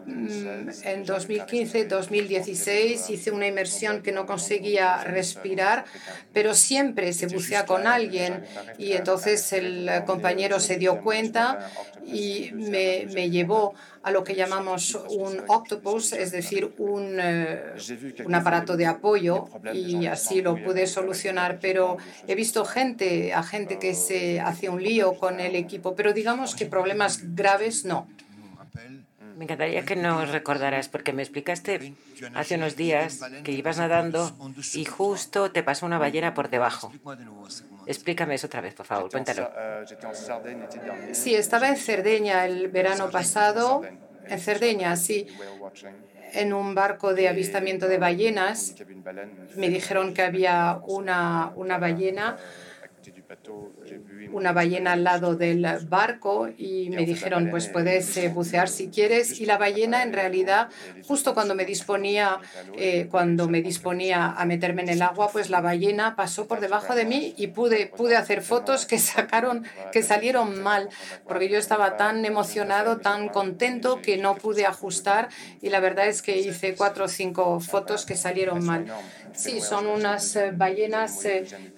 mm, 0.06 0.70
en 0.84 1.06
2015, 1.06 1.86
2016, 1.86 3.10
hice 3.10 3.32
una 3.32 3.48
inmersión 3.48 4.02
que 4.02 4.12
no 4.12 4.26
conseguía 4.26 5.04
respirar, 5.04 5.86
pero 6.34 6.54
siempre 6.54 7.14
se 7.14 7.28
bucea 7.28 7.66
con 7.66 7.88
alguien 7.88 8.46
y 8.78 8.94
entonces 8.94 9.54
el 9.54 9.90
compañero 10.06 10.60
se 10.60 10.78
dio 10.78 11.02
cuenta 11.02 11.72
y 12.06 12.52
me, 12.54 13.08
me 13.14 13.30
llevó 13.30 13.74
a 14.04 14.12
lo 14.12 14.24
que 14.24 14.36
llamamos 14.36 14.96
un 15.10 15.42
octopus, 15.48 16.14
es 16.14 16.32
decir, 16.32 16.74
un, 16.78 17.18
eh, 17.20 17.74
un 18.26 18.36
aparato 18.36 18.78
de 18.78 18.86
apoyo 18.86 19.48
y 19.74 20.06
así 20.06 20.42
lo 20.42 20.56
pude 20.64 20.88
solucionar. 20.88 21.60
Pero 21.62 21.98
he 22.28 22.36
visto 22.36 22.66
gente, 22.66 23.34
a 23.34 23.44
gente 23.44 23.80
que 23.80 23.94
se 23.94 24.40
hace 24.40 24.70
un 24.70 24.82
lío 24.82 25.14
con 25.14 25.40
el 25.40 25.56
equipo, 25.56 25.96
pero 25.96 26.14
digamos 26.14 26.56
que 26.56 26.66
problemas 26.66 27.36
graves 27.36 27.86
no. 27.86 28.08
Me 29.38 29.44
encantaría 29.44 29.86
que 29.86 29.96
nos 29.96 30.32
recordaras, 30.32 30.90
porque 30.90 31.14
me 31.14 31.22
explicaste 31.22 31.94
hace 32.34 32.56
unos 32.56 32.76
días 32.76 33.20
que 33.44 33.52
ibas 33.52 33.78
nadando 33.78 34.36
y 34.74 34.86
justo 34.86 35.52
te 35.52 35.62
pasó 35.62 35.86
una 35.86 36.00
ballena 36.00 36.34
por 36.34 36.50
debajo. 36.50 36.92
Explícame 37.88 38.36
eso 38.36 38.48
otra 38.48 38.62
vez, 38.62 38.74
por 38.74 38.86
favor, 38.86 39.10
cuéntalo. 39.10 39.50
Sí, 41.14 41.36
estaba 41.36 41.70
en 41.70 41.78
Cerdeña 41.78 42.46
el 42.46 42.68
verano 42.68 43.10
pasado, 43.10 43.84
en 44.28 44.40
Cerdeña, 44.40 44.96
sí, 44.96 45.28
en 46.34 46.54
un 46.54 46.76
barco 46.76 47.14
de 47.14 47.30
avistamiento 47.30 47.88
de 47.88 47.98
ballenas. 47.98 48.76
Me 49.56 49.70
dijeron 49.70 50.14
que 50.14 50.22
había 50.22 50.80
una, 50.86 51.54
una 51.56 51.78
ballena 51.78 52.38
una 54.32 54.52
ballena 54.54 54.94
al 54.94 55.04
lado 55.04 55.36
del 55.36 55.66
barco 55.90 56.50
y 56.58 56.90
me 56.90 57.06
dijeron, 57.06 57.50
pues 57.50 57.68
puedes 57.68 58.16
eh, 58.18 58.30
bucear 58.30 58.70
si 58.70 58.90
quieres. 58.90 59.40
Y 59.40 59.46
la 59.46 59.58
ballena, 59.58 60.04
en 60.04 60.14
realidad, 60.14 60.70
justo 61.04 61.34
cuando 61.34 61.56
me 61.56 61.66
disponía, 61.66 62.40
eh, 62.78 63.08
cuando 63.10 63.48
me 63.48 63.62
disponía 63.62 64.32
a 64.32 64.46
meterme 64.46 64.84
en 64.84 64.90
el 64.90 65.02
agua, 65.02 65.30
pues 65.32 65.50
la 65.50 65.62
ballena 65.62 66.16
pasó 66.16 66.48
por 66.48 66.60
debajo 66.60 66.96
de 66.96 67.06
mí 67.06 67.34
y 67.38 67.48
pude, 67.48 67.88
pude 67.88 68.16
hacer 68.16 68.42
fotos 68.42 68.86
que 68.86 69.00
sacaron, 69.00 69.66
que 69.92 70.04
salieron 70.04 70.62
mal, 70.62 70.90
porque 71.28 71.50
yo 71.50 71.58
estaba 71.58 71.98
tan 71.98 72.24
emocionado, 72.26 72.98
tan 72.98 73.30
contento 73.30 74.02
que 74.02 74.18
no 74.18 74.36
pude 74.36 74.66
ajustar 74.66 75.30
y 75.62 75.70
la 75.70 75.80
verdad 75.80 76.08
es 76.08 76.22
que 76.22 76.38
hice 76.38 76.76
cuatro 76.76 77.06
o 77.06 77.08
cinco 77.08 77.60
fotos 77.60 78.06
que 78.06 78.16
salieron 78.16 78.66
mal. 78.66 78.86
Sí, 79.34 79.62
son 79.62 79.86
unas 79.88 80.36
eh, 80.36 80.52
ballenas 80.52 81.20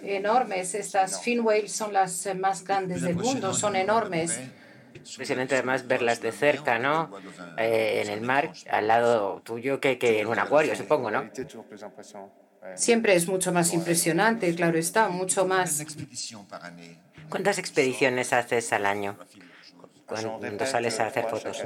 enormes. 0.01 0.75
Estas 0.75 1.21
fin 1.21 1.38
whales 1.39 1.72
son 1.72 1.93
las 1.93 2.27
más 2.36 2.63
grandes 2.63 3.01
del 3.01 3.15
mundo, 3.15 3.53
son 3.53 3.75
enormes. 3.75 4.39
Especialmente 4.93 5.55
además 5.55 5.88
verlas 5.88 6.22
de 6.22 6.31
cerca, 6.31 6.79
¿no? 6.79 7.12
Eh, 7.58 8.01
en 8.03 8.12
el 8.12 8.22
mar, 8.22 8.51
al 8.69 8.88
lado 8.88 9.41
tuyo, 9.43 9.79
que, 9.79 9.98
que 9.98 10.22
en 10.22 10.27
un 10.27 10.39
acuario, 10.39 10.75
supongo, 10.75 11.12
¿no? 11.12 11.29
Siempre 12.75 13.15
es 13.15 13.27
mucho 13.27 13.51
más 13.51 13.74
impresionante, 13.74 14.53
claro 14.55 14.77
está, 14.77 15.10
mucho 15.10 15.46
más. 15.46 15.86
¿Cuántas 17.29 17.58
expediciones 17.58 18.34
haces 18.34 18.74
al 18.74 18.86
año? 18.86 19.17
cuando 20.10 20.65
sales 20.65 21.00
a 21.00 21.08
hacer 21.08 21.25
fotos? 21.25 21.63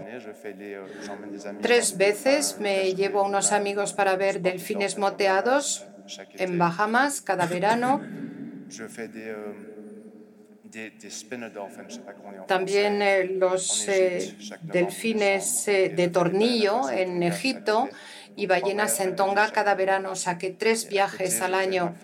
Tres 1.62 1.98
veces 1.98 2.58
me 2.60 2.94
llevo 2.94 3.22
a 3.22 3.24
unos 3.24 3.52
amigos 3.52 3.94
para 3.94 4.16
ver 4.16 4.42
delfines 4.42 4.98
moteados 4.98 5.86
en 6.34 6.58
Bahamas 6.58 7.22
cada 7.22 7.46
verano. 7.46 8.02
También 12.48 13.02
eh, 13.02 13.26
los 13.26 13.88
eh, 13.88 14.36
delfines 14.62 15.68
eh, 15.68 15.94
de 15.96 16.08
tornillo 16.08 16.90
en 16.90 17.22
Egipto 17.22 17.90
y 18.36 18.48
ballenas 18.48 19.00
en 19.00 19.16
Tonga 19.16 19.52
cada 19.52 19.76
verano. 19.76 20.16
Saqué 20.16 20.50
tres 20.50 20.90
viajes 20.90 21.42
al 21.42 21.54
año. 21.54 21.96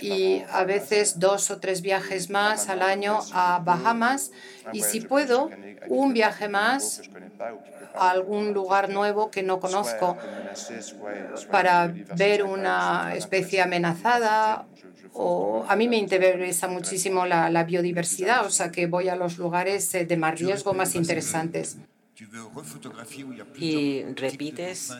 y 0.00 0.42
a 0.50 0.64
veces 0.64 1.20
dos 1.20 1.50
o 1.50 1.60
tres 1.60 1.82
viajes 1.82 2.30
más 2.30 2.68
al 2.68 2.82
año 2.82 3.20
a 3.32 3.60
Bahamas. 3.64 4.32
Y 4.72 4.82
si 4.82 5.00
puedo, 5.00 5.50
un 5.88 6.12
viaje 6.12 6.48
más 6.48 7.02
a 7.94 8.10
algún 8.10 8.52
lugar 8.52 8.88
nuevo 8.88 9.30
que 9.30 9.44
no 9.44 9.60
conozco 9.60 10.16
para 11.50 11.94
ver 12.16 12.42
una 12.42 13.14
especie 13.14 13.62
amenazada 13.62 14.66
o 15.14 15.64
a 15.68 15.76
mí 15.76 15.88
me 15.88 15.96
interesa 15.96 16.68
muchísimo 16.68 17.24
la, 17.24 17.48
la, 17.48 17.64
biodiversidad, 17.64 18.44
o 18.44 18.50
sea 18.50 18.70
que 18.70 18.86
voy 18.86 19.08
a 19.08 19.16
los 19.16 19.38
lugares 19.38 19.94
eh, 19.94 20.04
de 20.04 20.16
más 20.16 20.38
riesgo 20.38 20.74
más 20.74 20.94
interesantes. 20.96 21.78
Y 23.58 24.02
repites 24.14 24.92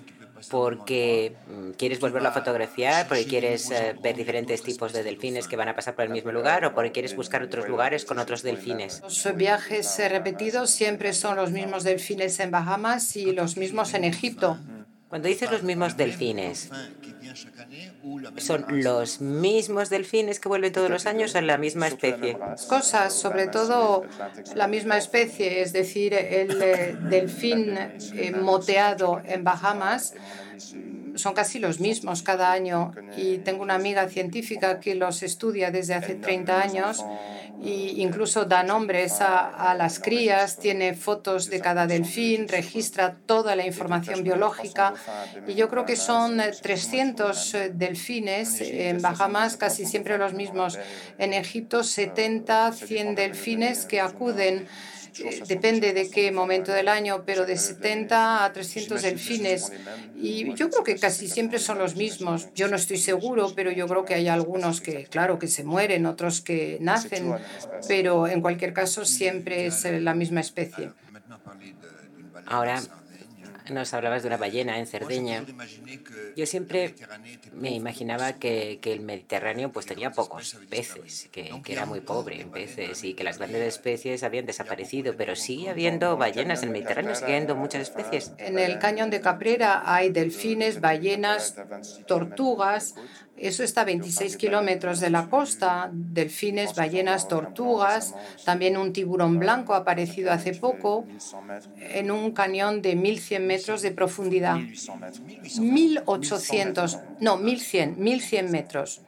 porque 0.50 1.35
mm, 1.47 1.71
quieres 1.73 2.00
volverlo 2.00 2.28
a 2.28 2.33
fotografiar, 2.33 3.09
porque 3.09 3.25
quieres 3.25 3.71
eh, 3.71 3.94
ver 4.02 4.16
diferentes 4.16 4.62
tipos 4.62 4.92
de 4.92 5.02
delfines 5.02 5.49
que 5.49 5.56
van 5.56 5.68
a 5.68 5.75
pasar 5.75 5.94
por 5.94 6.04
el 6.04 6.11
mismo 6.11 6.33
lugar 6.33 6.64
o 6.64 6.75
porque 6.75 6.92
quieres 6.92 7.16
buscar 7.16 7.42
otros 7.42 7.68
lugares 7.68 8.04
con 8.04 8.18
otros 8.18 8.42
delfines. 8.42 9.00
Los 9.02 9.37
viajes 9.37 9.99
eh, 9.99 10.09
repetidos 10.09 10.71
siempre 10.71 11.12
son 11.12 11.37
los 11.37 11.50
mismos 11.50 11.85
delfines 11.85 12.38
en 12.40 12.50
Bahamas 12.50 13.16
y 13.16 13.33
los 13.33 13.56
mismos 13.56 13.94
en 13.94 14.04
Egipto. 14.04 14.59
Cuando 15.14 15.28
dices 15.28 15.49
los 15.49 15.62
mismos 15.62 15.97
delfines, 15.97 16.71
¿son 18.38 18.64
los 18.83 19.21
mismos 19.21 19.88
delfines 19.88 20.40
que 20.40 20.49
vuelven 20.49 20.73
todos 20.73 20.90
los 20.90 21.06
años 21.06 21.37
o 21.37 21.40
la 21.40 21.56
misma 21.56 21.87
especie? 21.87 22.37
Cosas, 22.68 23.14
sobre 23.14 23.47
todo 23.47 24.02
la 24.56 24.66
misma 24.66 24.99
especie, 24.99 25.62
es 25.62 25.73
decir, 25.73 26.14
el 26.14 26.61
eh, 26.61 26.97
delfín 27.00 27.78
eh, 27.78 28.33
moteado 28.33 29.23
en 29.25 29.44
Bahamas 29.44 30.14
son 31.14 31.35
casi 31.35 31.59
los 31.59 31.80
mismos 31.80 32.23
cada 32.23 32.52
año 32.52 32.92
y 33.16 33.38
tengo 33.38 33.62
una 33.62 33.75
amiga 33.75 34.09
científica 34.09 34.80
que 34.80 34.94
los 34.94 35.23
estudia 35.23 35.71
desde 35.71 35.94
hace 35.94 36.14
30 36.14 36.61
años 36.61 37.04
e 37.62 37.94
incluso 37.97 38.44
da 38.44 38.62
nombres 38.62 39.21
a, 39.21 39.75
las 39.78 39.99
crías, 39.99 40.59
tiene 40.59 40.94
fotos 40.94 41.49
de 41.49 41.61
cada 41.61 41.87
delfín, 41.87 42.49
registra 42.49 43.16
toda 43.26 43.56
la 43.56 43.64
información 43.64 44.23
biológica 44.23 44.92
y 45.47 45.54
yo 45.54 45.68
creo 45.68 45.87
que 45.87 45.97
son 45.97 46.40
300 46.61 47.54
eh, 47.54 47.73
delfines 47.73 48.61
en 48.61 49.00
Bahamas, 49.00 49.56
casi 49.56 49.87
siempre 49.87 50.18
los 50.18 50.35
mismos. 50.35 50.78
En 51.18 51.33
Egipto 51.33 51.85
70, 51.85 52.73
100 52.73 53.14
delfines 53.14 53.87
que 53.87 54.00
acuden 54.00 54.66
eh, 54.66 54.94
depende 55.47 55.92
de 55.92 56.11
qué 56.11 56.30
momento 56.33 56.73
del 56.73 56.88
año, 56.88 57.23
pero 57.25 57.47
de 57.47 57.56
70 57.56 58.44
a 58.44 58.52
300 58.52 59.02
delfines. 59.02 59.73
Y 60.16 60.54
yo 60.54 60.71
creo 60.71 60.85
que 60.85 60.97
casi 60.97 61.28
siempre 61.28 61.59
son 61.59 61.78
los 61.78 61.97
mismos. 61.97 62.49
Yo 62.54 62.68
no 62.68 62.76
estoy 62.76 62.99
seguro, 62.99 63.52
pero 63.54 63.71
yo 63.71 63.87
creo 63.87 64.04
que 64.04 64.14
hay 64.14 64.28
algunos 64.28 64.80
que, 64.80 65.04
claro, 65.04 65.38
que 65.38 65.49
se 65.49 65.64
mueren, 65.64 66.06
otros 66.06 66.40
que 66.40 66.78
nacen, 66.80 67.35
pero 67.88 68.26
en 68.26 68.40
cualquier 68.40 68.73
caso 68.73 69.04
siempre 69.04 69.66
es 69.66 69.85
la 69.85 70.14
misma 70.14 70.40
especie. 70.40 70.90
Ahora, 72.47 72.83
nos 73.71 73.94
hablabas 73.94 74.23
de 74.23 74.28
una 74.28 74.37
ballena 74.37 74.78
en 74.78 74.87
Cerdeña. 74.87 75.44
Yo 76.37 76.47
siempre 76.47 76.94
me 77.52 77.71
imaginaba 77.71 78.35
que, 78.35 78.78
que 78.80 78.92
el 78.92 79.00
Mediterráneo 79.00 79.73
pues 79.73 79.87
tenía 79.87 80.12
pocos 80.12 80.56
peces, 80.68 81.28
que, 81.33 81.50
que, 81.64 81.73
era 81.73 81.87
muy 81.87 82.00
pobre 82.00 82.40
en 82.40 82.50
peces 82.50 83.04
y 83.04 83.14
que 83.14 83.25
las 83.25 83.38
grandes 83.38 83.62
especies 83.62 84.23
habían 84.23 84.47
desaparecido, 84.47 85.14
pero 85.16 85.37
sigue 85.37 85.71
habiendo 85.71 86.16
ballenas 86.16 86.62
en 86.62 86.68
el 86.68 86.73
Mediterráneo, 86.73 87.14
sigue 87.14 87.33
habiendo 87.33 87.56
muchas 87.56 87.83
especies. 87.83 88.33
En 88.38 88.59
el 88.59 88.78
cañón 88.78 89.11
de 89.11 89.21
Caprera 89.21 89.83
hay 89.85 90.11
delfines, 90.11 90.80
ballenas, 90.80 91.56
tortugas, 92.06 92.94
eso 93.37 93.64
está 93.64 93.83
a 93.83 93.85
26 93.85 94.37
kilómetros 94.37 95.00
de 95.00 95.11
la 95.11 95.29
costa, 95.29 95.91
delfines, 95.93 96.75
ballenas, 96.75 97.29
tortugas, 97.29 98.14
también 98.45 98.76
un 98.76 98.93
tiburón 98.93 99.38
blanco 99.38 99.75
ha 99.75 99.79
aparecido 99.79 100.33
hace 100.33 100.55
poco 100.55 101.07
en 101.79 102.11
un 102.11 102.33
cañón 102.33 102.81
de 102.81 102.97
1.100 102.97 103.41
metros 103.41 103.83
de 103.83 103.91
profundidad. 103.91 104.57
1.800, 104.57 107.03
no, 107.21 107.38
1.100, 107.38 107.97
1.100 107.97 108.50
metros. 108.50 109.03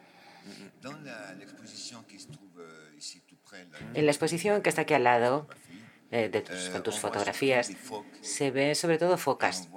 En 3.93 4.05
la 4.05 4.11
exposición 4.11 4.61
que 4.61 4.69
está 4.69 4.81
aquí 4.81 4.93
al 4.93 5.05
lado, 5.05 5.47
eh, 6.11 6.27
de 6.29 6.41
tus, 6.41 6.69
con 6.69 6.83
tus 6.83 6.99
fotografías, 6.99 7.71
se 8.21 8.51
ven 8.51 8.75
sobre 8.75 8.97
todo 8.97 9.17
focas 9.17 9.69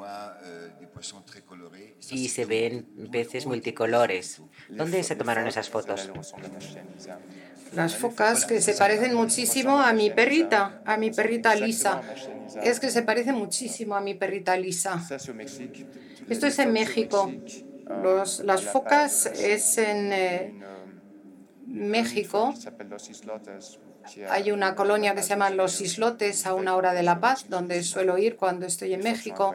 y 2.11 2.29
se 2.29 2.45
ven 2.45 2.87
peces 3.11 3.47
multicolores. 3.47 4.43
¿Dónde 4.69 5.03
se 5.03 5.17
tomaron 5.17 5.47
esas 5.47 5.69
fotos? 5.71 6.11
Las 7.75 7.97
focas 7.97 8.47
que 8.47 8.61
se 8.61 8.75
parecen 8.75 9.15
muchísimo 9.15 9.79
a 9.79 9.93
mi 9.93 10.11
perrita, 10.11 10.83
a 10.85 10.97
mi 10.97 11.11
perrita 11.11 11.55
Lisa. 11.55 12.03
Es 12.63 12.81
que 12.81 12.91
se 12.91 13.03
parece 13.03 13.33
muchísimo 13.33 13.95
a 13.95 14.01
mi 14.01 14.15
perrita 14.15 14.57
Lisa. 14.57 15.01
Esto 16.29 16.47
es 16.47 16.59
en 16.59 16.73
México. 16.73 17.33
Los, 18.03 18.41
las 18.41 18.63
focas 18.63 19.27
es 19.27 19.79
en 19.79 20.13
eh, 20.13 20.55
México. 21.67 22.55
Hay 24.29 24.51
una 24.51 24.75
colonia 24.75 25.15
que 25.15 25.23
se 25.23 25.31
llama 25.31 25.51
Los 25.51 25.81
Islotes 25.81 26.47
a 26.47 26.55
una 26.55 26.77
hora 26.77 26.93
de 26.93 27.03
La 27.03 27.21
Paz, 27.21 27.47
donde 27.49 27.83
suelo 27.83 28.19
ir 28.19 28.37
cuando 28.37 28.67
estoy 28.67 28.95
en 28.95 29.03
México 29.03 29.55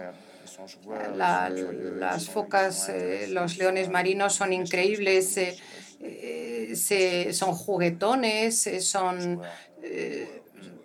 las 1.15 2.29
focas, 2.29 2.89
eh, 2.89 3.27
los 3.29 3.57
leones 3.57 3.89
marinos 3.89 4.33
son 4.33 4.53
increíbles, 4.53 5.37
eh, 5.37 5.57
eh, 6.01 7.31
son 7.33 7.53
juguetones, 7.53 8.69
son 8.81 9.41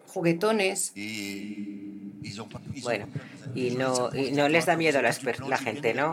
juguetones. 0.07 0.93
Bueno, 2.83 3.07
y 3.55 3.71
no, 3.71 4.15
y 4.15 4.33
no 4.33 4.49
les 4.49 4.67
da 4.67 4.77
miedo 4.77 4.99
a 4.99 5.03
la 5.03 5.59
gente, 5.59 5.95
¿no? 5.95 6.12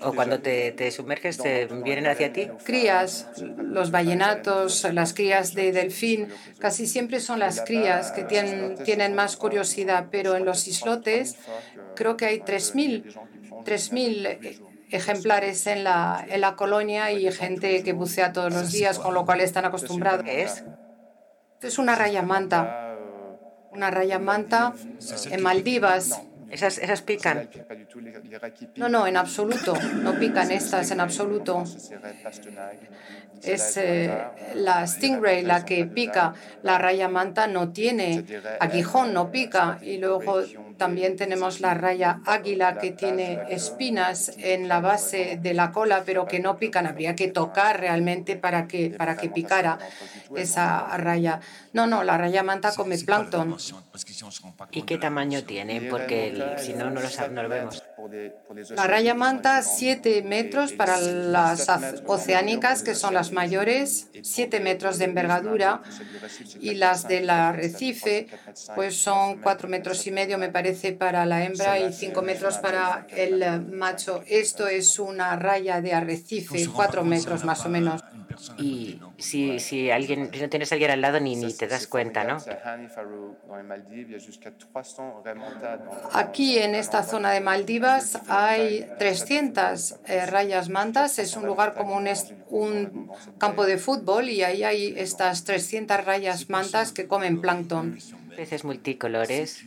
o, 0.00 0.12
cuando 0.12 0.40
te, 0.40 0.72
te, 0.72 0.90
sumerges 0.90 1.38
te 1.38 1.66
vienen 1.66 2.06
hacia 2.06 2.32
ti? 2.32 2.48
Crías, 2.64 3.26
los 3.58 3.90
ballenatos, 3.90 4.86
las 4.92 5.14
crías 5.14 5.54
de 5.54 5.72
delfín, 5.72 6.28
casi 6.58 6.86
siempre 6.86 7.20
son 7.20 7.38
las 7.38 7.60
crías 7.62 8.10
que 8.12 8.24
tienen, 8.24 8.76
tienen 8.84 9.14
más 9.14 9.36
curiosidad, 9.36 10.06
pero 10.10 10.36
en 10.36 10.44
los 10.44 10.66
islotes 10.66 11.36
creo 11.98 12.16
que 12.16 12.24
hay 12.26 12.38
3.000 12.38 14.62
ejemplares 14.90 15.66
en 15.66 15.82
la, 15.82 16.24
en 16.28 16.40
la 16.40 16.54
colonia 16.54 17.10
y 17.10 17.28
gente 17.32 17.82
que 17.82 17.92
bucea 17.92 18.32
todos 18.32 18.54
los 18.54 18.70
días, 18.70 19.00
con 19.00 19.14
lo 19.14 19.26
cual 19.26 19.40
están 19.40 19.64
acostumbrados. 19.64 20.22
¿Qué 20.22 20.42
es? 20.42 20.62
Es 21.60 21.78
una 21.78 21.96
raya 21.96 22.22
manta. 22.22 22.96
Una 23.72 23.90
raya 23.90 24.20
manta 24.20 24.74
en 25.30 25.42
Maldivas. 25.42 26.22
Esas, 26.50 26.78
esas 26.78 27.02
pican. 27.02 27.50
No, 28.76 28.88
no, 28.88 29.06
en 29.06 29.18
absoluto. 29.18 29.74
No 30.02 30.18
pican 30.18 30.50
estas 30.52 30.90
en 30.92 31.00
absoluto. 31.00 31.64
Es 33.42 33.76
eh, 33.76 34.24
la 34.54 34.86
stingray 34.86 35.42
la 35.42 35.64
que 35.64 35.84
pica. 35.84 36.32
La 36.62 36.78
raya 36.78 37.08
manta 37.08 37.48
no 37.48 37.72
tiene 37.72 38.24
aguijón, 38.60 39.12
no 39.12 39.30
pica. 39.30 39.78
Y 39.82 39.98
luego 39.98 40.22
también 40.78 41.16
tenemos 41.16 41.60
la 41.60 41.74
raya 41.74 42.20
águila 42.24 42.78
que 42.78 42.92
tiene 42.92 43.40
espinas 43.50 44.32
en 44.38 44.68
la 44.68 44.80
base 44.80 45.38
de 45.42 45.52
la 45.52 45.72
cola, 45.72 46.04
pero 46.06 46.26
que 46.26 46.40
no 46.40 46.56
pican. 46.56 46.86
Habría 46.86 47.14
que 47.14 47.28
tocar 47.28 47.80
realmente 47.80 48.36
para 48.36 48.66
que, 48.66 48.90
para 48.90 49.16
que 49.16 49.28
picara 49.28 49.78
esa 50.34 50.96
raya. 50.96 51.40
No, 51.72 51.86
no, 51.86 52.04
la 52.04 52.16
raya 52.16 52.42
manta 52.42 52.74
come 52.74 52.96
plancton. 52.98 53.56
¿Y 54.70 54.82
qué 54.82 54.98
tamaño 54.98 55.44
tiene? 55.44 55.82
Porque 55.82 56.56
si 56.58 56.72
no, 56.72 56.90
no 56.90 57.00
lo, 57.42 57.48
vemos. 57.48 57.82
La 58.70 58.86
raya 58.86 59.14
manta, 59.14 59.62
7 59.62 60.22
metros 60.22 60.72
para 60.72 61.00
las 61.00 61.66
oceánicas, 62.06 62.82
que 62.82 62.94
son 62.94 63.14
las 63.14 63.32
mayores, 63.32 64.08
7 64.22 64.60
metros 64.60 64.98
de 64.98 65.06
envergadura, 65.06 65.82
y 66.60 66.74
las 66.74 67.08
del 67.08 67.28
arrecife, 67.28 68.28
pues 68.74 68.96
son 68.96 69.40
4 69.40 69.68
metros 69.68 70.06
y 70.06 70.12
medio, 70.12 70.38
me 70.38 70.48
parece, 70.48 70.92
para 70.92 71.26
la 71.26 71.44
hembra 71.44 71.78
y 71.80 71.92
5 71.92 72.22
metros 72.22 72.58
para 72.58 73.06
el 73.10 73.66
macho. 73.66 74.22
Esto 74.26 74.68
es 74.68 74.98
una 74.98 75.36
raya 75.36 75.80
de 75.80 75.92
arrecife, 75.92 76.66
4 76.66 77.04
metros 77.04 77.44
más 77.44 77.64
o 77.66 77.68
menos. 77.68 78.02
Y 78.58 79.00
si, 79.18 79.58
si, 79.58 79.90
alguien, 79.90 80.30
si 80.32 80.40
no 80.40 80.48
tienes 80.48 80.70
a 80.70 80.76
alguien 80.76 80.92
al 80.92 81.00
lado 81.00 81.20
ni, 81.20 81.34
ni 81.36 81.52
te 81.52 81.66
das 81.66 81.86
cuenta, 81.86 82.24
¿no? 82.24 82.38
Aquí 86.12 86.58
en 86.58 86.74
esta 86.74 87.02
zona 87.02 87.32
de 87.32 87.40
Maldivas 87.40 88.20
hay 88.28 88.88
300 88.98 89.96
eh, 90.06 90.26
rayas 90.26 90.68
mantas. 90.68 91.18
Es 91.18 91.36
un 91.36 91.46
lugar 91.46 91.74
como 91.74 91.96
un, 91.96 92.08
un 92.48 93.10
campo 93.38 93.66
de 93.66 93.78
fútbol 93.78 94.28
y 94.28 94.42
ahí 94.42 94.62
hay 94.62 94.94
estas 94.96 95.44
300 95.44 96.04
rayas 96.04 96.48
mantas 96.48 96.92
que 96.92 97.06
comen 97.06 97.40
plancton. 97.40 97.98
Peces 98.36 98.64
multicolores 98.64 99.64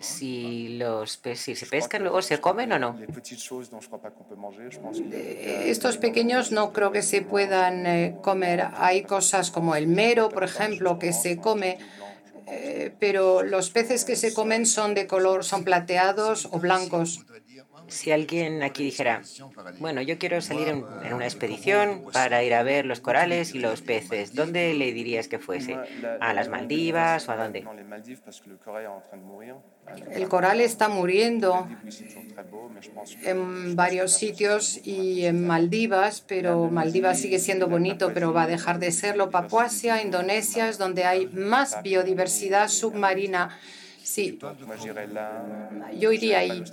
si 0.00 0.76
los 0.78 1.20
si 1.34 1.54
se 1.54 1.66
pescan 1.66 2.02
luego 2.02 2.22
se 2.22 2.40
comen 2.40 2.72
o 2.72 2.78
no. 2.78 2.98
Eh, 5.12 5.64
estos 5.66 5.96
pequeños 5.98 6.52
no 6.52 6.72
creo 6.72 6.92
que 6.92 7.02
se 7.02 7.22
puedan 7.22 7.86
eh, 7.86 8.16
comer. 8.22 8.68
Hay 8.76 9.02
cosas 9.02 9.50
como 9.50 9.74
el 9.76 9.86
mero, 9.86 10.28
por 10.28 10.44
ejemplo, 10.44 10.98
que 10.98 11.12
se 11.12 11.36
come, 11.36 11.78
eh, 12.46 12.92
pero 12.98 13.42
los 13.42 13.70
peces 13.70 14.04
que 14.04 14.16
se 14.16 14.34
comen 14.34 14.66
son 14.66 14.94
de 14.94 15.06
color, 15.06 15.44
son 15.44 15.64
plateados 15.64 16.48
o 16.50 16.58
blancos. 16.58 17.24
Si 17.92 18.10
alguien 18.10 18.62
aquí 18.62 18.84
dijera, 18.84 19.20
bueno, 19.78 20.00
yo 20.00 20.18
quiero 20.18 20.40
salir 20.40 20.68
en, 20.68 20.84
una 21.12 21.26
expedición 21.26 22.04
para 22.10 22.42
ir 22.42 22.54
a 22.54 22.62
ver 22.62 22.86
los 22.86 23.00
corales 23.00 23.54
y 23.54 23.58
los 23.58 23.82
peces, 23.82 24.34
¿dónde 24.34 24.72
le 24.72 24.92
dirías 24.92 25.28
que 25.28 25.38
fuese? 25.38 25.76
¿A 26.20 26.32
las 26.32 26.48
Maldivas 26.48 27.28
o 27.28 27.32
a 27.32 27.36
dónde? 27.36 27.64
El 30.10 30.28
coral 30.28 30.62
está 30.62 30.88
muriendo 30.88 31.68
en 33.24 33.76
varios 33.76 34.14
sitios 34.14 34.80
y 34.86 35.26
en 35.26 35.46
Maldivas, 35.46 36.24
pero 36.26 36.70
Maldivas 36.70 37.20
sigue 37.20 37.38
siendo 37.38 37.68
bonito, 37.68 38.12
pero 38.14 38.32
va 38.32 38.44
a 38.44 38.46
dejar 38.46 38.78
de 38.78 38.90
serlo. 38.90 39.30
Papuasia, 39.30 40.02
Indonesia 40.02 40.70
es 40.70 40.78
donde 40.78 41.04
hay 41.04 41.26
más 41.26 41.82
biodiversidad 41.82 42.68
submarina 42.68 43.58
Sí, 44.02 44.38
yo 45.98 46.12
iría 46.12 46.40
ahí. 46.40 46.64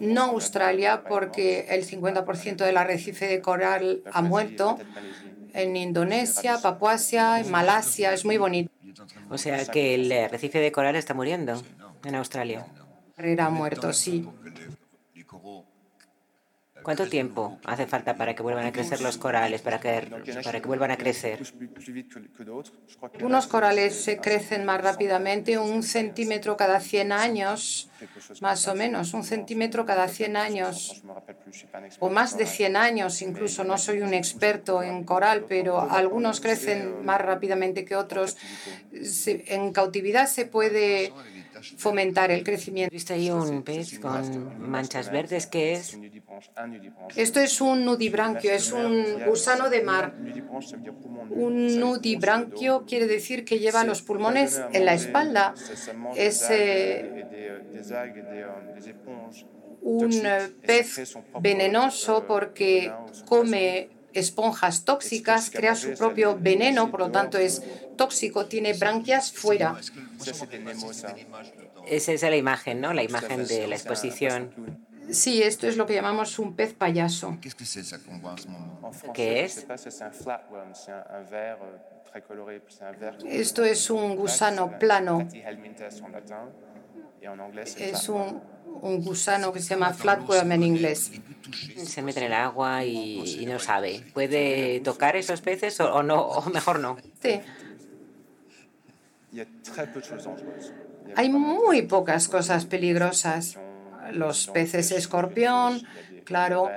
No 0.00 0.24
Australia, 0.24 1.04
porque 1.08 1.66
el 1.68 1.84
50% 1.84 2.56
del 2.64 2.76
arrecife 2.76 3.26
de 3.26 3.40
coral 3.40 4.02
ha 4.10 4.22
muerto. 4.22 4.78
En 5.54 5.76
Indonesia, 5.76 6.58
Papuasia, 6.62 7.40
en 7.40 7.50
Malasia, 7.50 8.12
es 8.12 8.24
muy 8.24 8.38
bonito. 8.38 8.70
O 9.30 9.38
sea 9.38 9.64
que 9.66 9.94
el 9.94 10.10
arrecife 10.12 10.58
de 10.58 10.72
coral 10.72 10.96
está 10.96 11.14
muriendo 11.14 11.62
en 12.04 12.14
Australia. 12.14 12.66
Era 13.16 13.50
muerto, 13.50 13.92
sí. 13.92 14.26
¿Cuánto 16.88 17.06
tiempo 17.06 17.58
hace 17.66 17.86
falta 17.86 18.16
para 18.16 18.34
que 18.34 18.42
vuelvan 18.42 18.64
a 18.64 18.72
crecer 18.72 19.02
los 19.02 19.18
corales, 19.18 19.60
para 19.60 19.78
que, 19.78 20.08
para 20.42 20.62
que 20.62 20.66
vuelvan 20.66 20.90
a 20.90 20.96
crecer? 20.96 21.38
Unos 23.20 23.46
corales 23.46 23.94
se 24.02 24.16
crecen 24.16 24.64
más 24.64 24.80
rápidamente, 24.80 25.58
un 25.58 25.82
centímetro 25.82 26.56
cada 26.56 26.80
100 26.80 27.12
años, 27.12 27.90
más 28.40 28.66
o 28.68 28.74
menos, 28.74 29.12
un 29.12 29.22
centímetro 29.22 29.84
cada 29.84 30.08
100 30.08 30.38
años, 30.38 31.02
o 31.98 32.08
más 32.08 32.38
de 32.38 32.46
100 32.46 32.76
años 32.76 33.20
incluso. 33.20 33.64
No 33.64 33.76
soy 33.76 34.00
un 34.00 34.14
experto 34.14 34.82
en 34.82 35.04
coral, 35.04 35.44
pero 35.46 35.90
algunos 35.90 36.40
crecen 36.40 37.04
más 37.04 37.20
rápidamente 37.20 37.84
que 37.84 37.96
otros. 37.96 38.38
En 38.90 39.74
cautividad 39.74 40.26
se 40.26 40.46
puede 40.46 41.12
fomentar 41.76 42.30
el 42.30 42.44
crecimiento. 42.44 42.92
¿Viste 42.92 43.14
ahí 43.14 43.30
un 43.30 43.62
pez 43.62 43.98
con 43.98 44.70
manchas 44.70 45.10
verdes? 45.10 45.46
¿Qué 45.46 45.72
es? 45.72 45.98
Esto 47.16 47.40
es 47.40 47.60
un 47.60 47.84
nudibranquio, 47.84 48.52
es 48.52 48.72
un 48.72 49.24
gusano 49.26 49.70
de 49.70 49.82
mar. 49.82 50.14
Un 51.30 51.78
nudibranquio 51.80 52.84
quiere 52.86 53.06
decir 53.06 53.44
que 53.44 53.58
lleva 53.58 53.84
los 53.84 54.02
pulmones 54.02 54.60
en 54.72 54.84
la 54.84 54.94
espalda. 54.94 55.54
Es 56.16 56.46
eh, 56.50 57.24
un 59.82 60.10
pez 60.62 61.16
venenoso 61.40 62.24
porque 62.26 62.92
come 63.26 63.97
esponjas 64.18 64.84
tóxicas, 64.84 65.50
crea 65.50 65.74
su 65.74 65.94
propio 65.94 66.36
veneno, 66.38 66.90
por 66.90 67.00
lo 67.00 67.10
tanto 67.10 67.38
es 67.38 67.62
tóxico, 67.96 68.46
tiene 68.46 68.72
branquias 68.72 69.32
fuera. 69.32 69.76
Esa 71.86 72.12
es 72.12 72.22
la 72.22 72.36
imagen, 72.36 72.80
¿no? 72.80 72.92
La 72.92 73.02
imagen 73.02 73.46
de 73.46 73.66
la 73.66 73.76
exposición. 73.76 74.52
Sí, 75.10 75.42
esto 75.42 75.66
es 75.66 75.76
lo 75.76 75.86
que 75.86 75.94
llamamos 75.94 76.38
un 76.38 76.54
pez 76.54 76.74
payaso. 76.74 77.38
¿Qué 79.14 79.44
es? 79.44 79.66
Esto 83.26 83.64
es 83.64 83.90
un 83.90 84.16
gusano 84.16 84.78
plano. 84.78 85.28
Es 87.76 88.08
un, 88.08 88.40
un 88.82 89.04
gusano 89.04 89.52
que 89.52 89.60
se 89.60 89.74
llama 89.74 89.92
flatworm 89.92 90.52
en 90.52 90.62
inglés. 90.62 91.12
Se 91.76 92.02
mete 92.02 92.20
en 92.20 92.26
el 92.26 92.32
agua 92.32 92.84
y, 92.84 93.44
no 93.46 93.58
sabe. 93.58 94.04
¿Puede 94.14 94.80
tocar 94.80 95.16
esos 95.16 95.40
peces 95.40 95.80
o, 95.80 96.02
no? 96.02 96.22
O 96.22 96.50
mejor 96.50 96.80
no. 96.80 96.96
Sí. 97.22 97.40
Hay 101.16 101.30
muy 101.30 101.82
pocas 101.82 102.28
cosas 102.28 102.66
peligrosas. 102.66 103.58
Los 104.12 104.46
peces 104.46 104.90
escorpión, 104.90 105.82
claro, 106.24 106.70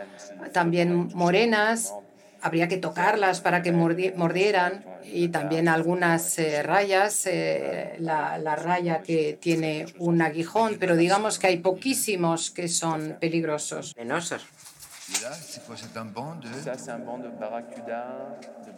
también 0.51 1.09
morenas, 1.13 1.93
habría 2.41 2.67
que 2.67 2.77
tocarlas 2.77 3.39
para 3.39 3.61
que 3.61 3.71
mordieran 3.71 4.83
y 5.03 5.29
también 5.29 5.67
algunas 5.67 6.37
eh, 6.39 6.63
rayas, 6.63 7.25
eh, 7.25 7.95
la, 7.99 8.37
la, 8.37 8.55
raya 8.55 9.01
que 9.01 9.37
tiene 9.39 9.85
un 9.97 10.21
aguijón, 10.21 10.77
pero 10.79 10.95
digamos 10.95 11.39
que 11.39 11.47
hay 11.47 11.57
poquísimos 11.57 12.51
que 12.51 12.67
son 12.67 13.17
peligrosos. 13.19 13.93
Venosos. 13.95 14.45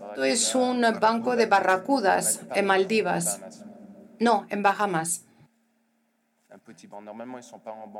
Esto 0.10 0.24
es 0.24 0.56
un 0.56 0.82
banco 1.00 1.36
de 1.36 1.46
barracudas 1.46 2.42
en 2.56 2.66
Maldivas. 2.66 3.40
No, 4.20 4.48
en 4.50 4.64
Bahamas. 4.64 5.26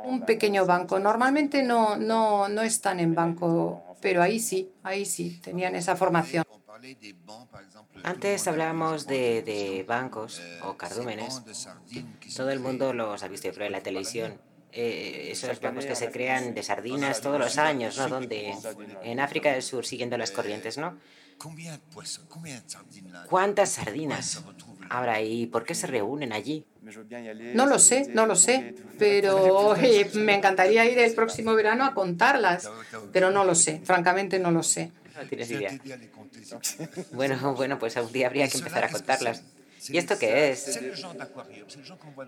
Un 0.04 0.20
pequeño 0.22 0.66
banco. 0.66 0.98
Normalmente 0.98 1.62
no, 1.62 1.96
no, 1.96 2.48
no 2.48 2.62
están 2.62 3.00
en 3.00 3.14
banco, 3.14 3.82
pero 4.00 4.22
ahí 4.22 4.40
sí, 4.40 4.72
ahí 4.82 5.04
sí, 5.04 5.40
tenían 5.42 5.74
esa 5.74 5.96
formación. 5.96 6.44
Antes 8.02 8.48
hablábamos 8.48 9.06
de, 9.06 9.42
de 9.42 9.84
bancos 9.86 10.40
o 10.62 10.76
cardúmenes. 10.76 11.42
Todo 12.36 12.50
el 12.50 12.60
mundo 12.60 12.92
los 12.92 13.22
ha 13.22 13.28
visto 13.28 13.48
en 13.48 13.72
la 13.72 13.80
televisión. 13.80 14.40
Eh, 14.72 15.28
esos 15.30 15.60
bancos 15.60 15.86
que 15.86 15.94
se 15.94 16.10
crean 16.10 16.52
de 16.52 16.62
sardinas 16.64 17.20
todos 17.20 17.38
los 17.38 17.58
años, 17.58 17.96
¿no? 17.96 18.08
Donde 18.08 18.52
en 19.02 19.20
África 19.20 19.52
del 19.52 19.62
Sur, 19.62 19.86
siguiendo 19.86 20.18
las 20.18 20.32
corrientes, 20.32 20.76
¿no? 20.78 20.98
¿Cuántas 23.28 23.70
sardinas 23.70 24.42
habrá 24.90 25.14
ahí? 25.14 25.46
¿Por 25.46 25.64
qué 25.64 25.76
se 25.76 25.86
reúnen 25.86 26.32
allí? 26.32 26.66
No 27.54 27.66
lo 27.66 27.78
sé, 27.78 28.08
no 28.08 28.26
lo 28.26 28.34
sé, 28.34 28.74
pero 28.98 29.76
eh, 29.76 30.10
me 30.14 30.34
encantaría 30.34 30.84
ir 30.86 30.98
el 30.98 31.14
próximo 31.14 31.54
verano 31.54 31.84
a 31.84 31.94
contarlas, 31.94 32.68
pero 33.12 33.30
no 33.30 33.44
lo 33.44 33.54
sé, 33.54 33.80
francamente 33.84 34.38
no 34.40 34.50
lo 34.50 34.62
sé. 34.64 34.90
No 35.16 35.28
tienes 35.28 35.50
idea. 35.50 35.70
Bueno, 37.12 37.54
bueno, 37.56 37.78
pues 37.78 37.96
un 37.96 38.12
día 38.12 38.26
habría 38.26 38.48
que 38.48 38.58
empezar 38.58 38.84
a 38.84 38.88
contarlas. 38.88 39.42
¿Y 39.88 39.98
esto 39.98 40.18
qué 40.18 40.50
es? 40.50 40.80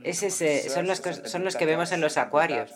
Es 0.05 0.23
ese, 0.23 0.69
son, 0.69 0.87
los, 0.87 1.01
son 1.25 1.45
los 1.45 1.57
que 1.57 1.65
vemos 1.65 1.91
en 1.93 2.01
los 2.03 2.19
acuarios. 2.19 2.71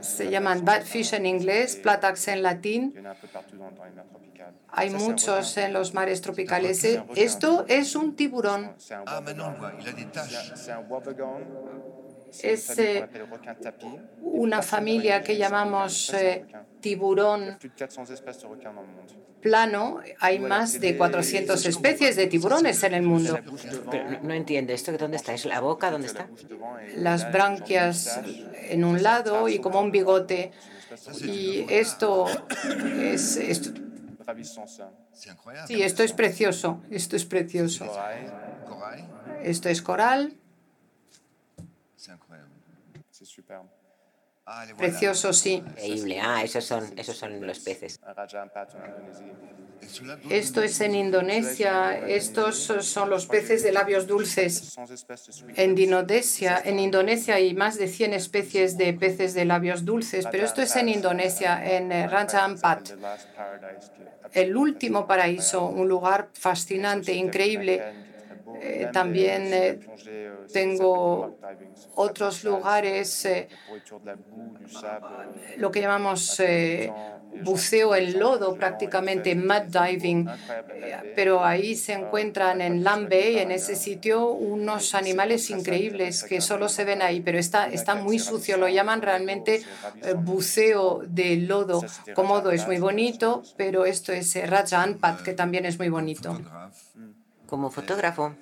Se 0.00 0.30
llaman 0.30 0.64
batfish 0.64 1.12
en 1.14 1.26
inglés, 1.26 1.76
platax 1.76 2.28
en 2.28 2.42
latín. 2.42 2.94
Hay 4.68 4.90
muchos 4.90 5.56
en 5.58 5.72
los 5.72 5.92
mares 5.92 6.22
tropicales. 6.22 6.84
Esto 7.14 7.66
es 7.68 7.94
un 7.94 8.16
tiburón. 8.16 8.74
Es 12.42 12.78
eh, 12.78 13.08
una 14.22 14.62
familia 14.62 15.22
que 15.22 15.36
llamamos 15.36 16.12
eh, 16.14 16.46
tiburón 16.80 17.58
plano 19.40 20.00
hay 20.20 20.38
más 20.38 20.80
de 20.80 20.96
400 20.96 21.64
especies 21.66 22.16
de 22.16 22.26
tiburones 22.26 22.82
en 22.82 22.94
el 22.94 23.02
mundo. 23.02 23.38
Pero 23.90 24.20
no 24.22 24.34
entiende 24.34 24.74
esto, 24.74 24.92
¿dónde 24.96 25.16
está? 25.16 25.32
¿Es 25.34 25.44
la 25.44 25.60
boca? 25.60 25.90
¿Dónde 25.90 26.08
está? 26.08 26.28
Las 26.96 27.30
branquias 27.32 28.20
en 28.68 28.84
un 28.84 29.02
lado 29.02 29.48
y 29.48 29.58
como 29.58 29.80
un 29.80 29.90
bigote. 29.90 30.52
Y 31.22 31.66
esto 31.68 32.26
es... 33.00 33.36
Esto, 33.36 33.70
sí, 35.66 35.82
esto 35.82 36.02
es 36.02 36.12
precioso. 36.12 36.82
Esto 36.90 37.16
es 37.16 37.24
precioso. 37.24 37.86
Esto 39.42 39.68
es 39.68 39.82
coral. 39.82 40.36
Precioso, 44.76 45.32
sí. 45.32 45.62
Increíble. 45.66 46.20
Ah, 46.20 46.42
esos 46.42 46.64
son, 46.64 46.92
esos 46.96 47.16
son 47.16 47.46
los 47.46 47.58
peces. 47.60 48.00
Esto 50.30 50.62
es 50.62 50.80
en 50.80 50.94
Indonesia. 50.94 51.98
Estos 52.06 52.56
son 52.80 53.10
los 53.10 53.26
peces 53.26 53.62
de 53.62 53.72
labios 53.72 54.06
dulces. 54.06 54.76
En 55.54 55.78
Indonesia, 55.78 56.62
en 56.64 56.78
Indonesia 56.78 57.34
hay 57.36 57.54
más 57.54 57.78
de 57.78 57.88
100 57.88 58.12
especies 58.12 58.76
de 58.76 58.92
peces 58.92 59.34
de 59.34 59.44
labios 59.44 59.84
dulces, 59.84 60.26
pero 60.30 60.44
esto 60.44 60.62
es 60.62 60.76
en 60.76 60.88
Indonesia, 60.88 61.76
en 61.76 61.92
eh, 61.92 62.06
Raja 62.06 62.44
Ampat. 62.44 62.90
El 64.32 64.56
último 64.56 65.06
paraíso, 65.06 65.66
un 65.66 65.88
lugar 65.88 66.30
fascinante, 66.32 67.12
increíble. 67.12 67.82
Eh, 68.60 68.88
también 68.92 69.52
eh, 69.52 69.78
tengo 70.52 71.38
otros 71.94 72.44
lugares, 72.44 73.24
eh, 73.24 73.48
lo 75.58 75.70
que 75.70 75.80
llamamos 75.80 76.40
eh, 76.40 76.92
buceo 77.42 77.94
en 77.94 78.18
lodo, 78.18 78.54
prácticamente 78.56 79.34
mud 79.34 79.62
diving, 79.70 80.28
eh, 80.28 81.12
pero 81.14 81.44
ahí 81.44 81.76
se 81.76 81.92
encuentran 81.92 82.60
en 82.60 82.82
Lambe, 82.82 83.42
en 83.42 83.50
ese 83.52 83.76
sitio, 83.76 84.30
unos 84.30 84.94
animales 84.94 85.50
increíbles 85.50 86.24
que 86.24 86.40
solo 86.40 86.68
se 86.68 86.84
ven 86.84 87.02
ahí, 87.02 87.20
pero 87.20 87.38
está, 87.38 87.68
está 87.68 87.94
muy 87.94 88.18
sucio, 88.18 88.56
lo 88.56 88.68
llaman 88.68 89.02
realmente 89.02 89.62
buceo 90.16 91.02
de 91.06 91.36
lodo. 91.36 91.84
Cómodo 92.14 92.50
es 92.50 92.66
muy 92.66 92.78
bonito, 92.78 93.42
pero 93.56 93.84
esto 93.84 94.12
es 94.12 94.34
Raja 94.48 94.82
Anpat, 94.82 95.22
que 95.22 95.32
también 95.34 95.64
es 95.66 95.78
muy 95.78 95.90
bonito. 95.90 96.40
Como 97.46 97.70
fotógrafo, 97.70 98.34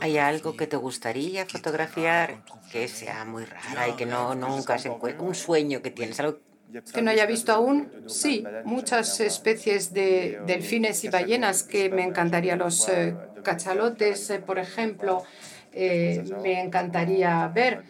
¿Hay 0.00 0.18
algo 0.18 0.56
que 0.56 0.66
te 0.66 0.76
gustaría 0.76 1.46
fotografiar 1.46 2.42
que 2.70 2.88
sea 2.88 3.24
muy 3.24 3.44
rara 3.44 3.88
y 3.88 3.92
que 3.92 4.06
no 4.06 4.34
nunca 4.34 4.78
se 4.78 4.88
encuentre? 4.88 5.24
Un 5.24 5.34
sueño 5.34 5.82
que 5.82 5.90
tienes, 5.90 6.18
algo 6.20 6.38
que 6.92 7.00
no 7.00 7.10
haya 7.10 7.24
visto 7.24 7.52
aún, 7.52 7.90
sí, 8.06 8.44
muchas 8.64 9.20
especies 9.20 9.92
de 9.94 10.40
delfines 10.46 11.02
y 11.04 11.08
ballenas 11.08 11.62
que 11.62 11.88
me 11.88 12.04
encantaría. 12.04 12.56
Los 12.56 12.88
eh, 12.90 13.16
cachalotes, 13.42 14.28
eh, 14.30 14.38
por 14.38 14.58
ejemplo, 14.58 15.22
eh, 15.72 16.22
me 16.42 16.60
encantaría 16.60 17.48
ver. 17.48 17.84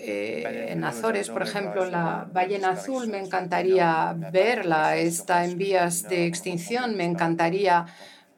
en 0.00 0.84
Azores, 0.84 1.28
por 1.28 1.42
ejemplo, 1.42 1.84
la 1.84 2.28
ballena 2.32 2.70
azul, 2.70 3.08
me 3.08 3.18
encantaría 3.18 4.14
verla. 4.32 4.96
Está 4.96 5.44
en 5.44 5.56
vías 5.58 6.08
de 6.08 6.26
extinción, 6.26 6.96
me 6.96 7.04
encantaría 7.04 7.86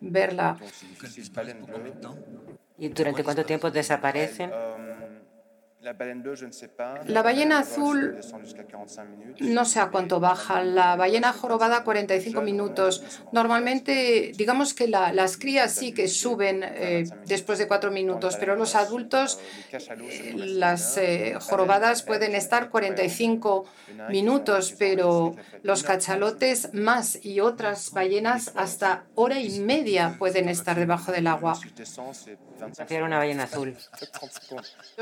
verla. 0.01 0.59
¿Y 2.79 2.89
durante 2.89 3.25
cuánto 3.25 3.45
tiempo 3.45 3.71
desaparecen? 3.71 4.51
La 5.83 7.23
ballena 7.23 7.61
azul 7.61 8.19
no 9.41 9.65
sé 9.65 9.81
a 9.81 9.91
cuánto 9.91 10.21
baja. 10.21 10.63
La 10.63 10.95
ballena 10.97 11.33
jorobada 11.33 11.85
45 11.85 12.43
minutos. 12.43 13.03
Normalmente, 13.33 14.33
digamos 14.37 14.75
que 14.75 14.89
las 14.89 15.37
crías 15.39 15.73
sí 15.73 15.93
que 15.93 16.09
suben 16.09 16.63
eh, 16.63 17.05
después 17.27 17.59
de 17.59 17.67
cuatro 17.67 17.91
minutos, 17.91 18.37
pero 18.37 18.57
los 18.57 18.75
adultos, 18.75 19.41
eh, 19.73 20.35
las 20.37 20.99
eh, 20.99 21.37
jorobadas 21.41 22.03
pueden 22.03 22.35
estar 22.35 22.69
45 22.69 23.65
minutos, 24.11 24.75
pero 24.79 25.35
los 25.63 25.83
cachalotes 25.83 26.75
más 26.75 27.25
y 27.25 27.41
otras 27.41 27.93
ballenas 27.93 28.53
hasta 28.55 29.05
hora 29.15 29.41
y 29.41 29.61
media 29.61 30.17
pueden 30.19 30.51
estar 30.51 30.79
debajo 30.79 31.11
del 31.11 31.27
agua. 31.27 31.59
Prefiero 32.77 33.07
una 33.07 33.19
ballena 33.19 33.45
azul. 33.45 33.75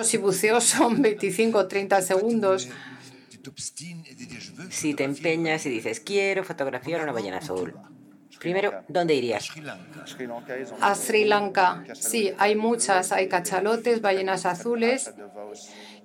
Si 0.02 0.16
buceo 0.18 0.60
son 0.68 1.02
25 1.02 1.58
o 1.58 1.66
30 1.66 2.02
segundos. 2.02 2.68
Si 4.70 4.94
te 4.94 5.04
empeñas 5.04 5.64
y 5.66 5.70
dices, 5.70 6.00
quiero 6.00 6.44
fotografiar 6.44 7.02
una 7.02 7.12
ballena 7.12 7.38
azul. 7.38 7.74
Primero, 8.38 8.84
¿dónde 8.88 9.14
irías? 9.14 9.48
A 10.80 10.94
Sri 10.94 11.24
Lanka. 11.24 11.84
Sí, 11.94 12.32
hay 12.38 12.54
muchas. 12.54 13.10
Hay 13.12 13.28
cachalotes, 13.28 14.00
ballenas 14.00 14.46
azules. 14.46 15.12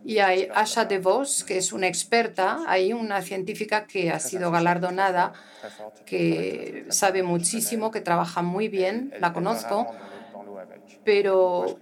Y 0.06 0.20
hay 0.20 0.50
Asha 0.54 0.86
DeVos, 0.86 1.44
que 1.44 1.58
es 1.58 1.72
una 1.72 1.88
experta, 1.88 2.60
hay 2.68 2.92
una 2.92 3.22
científica 3.22 3.86
que 3.88 4.12
ha 4.12 4.20
sido 4.20 4.52
galardonada, 4.52 5.32
que 6.06 6.86
sabe 6.90 7.24
muchísimo, 7.24 7.90
que 7.90 8.02
trabaja 8.02 8.42
muy 8.42 8.68
bien, 8.68 9.14
la 9.22 9.32
conozco, 9.32 9.88
pero 11.06 11.78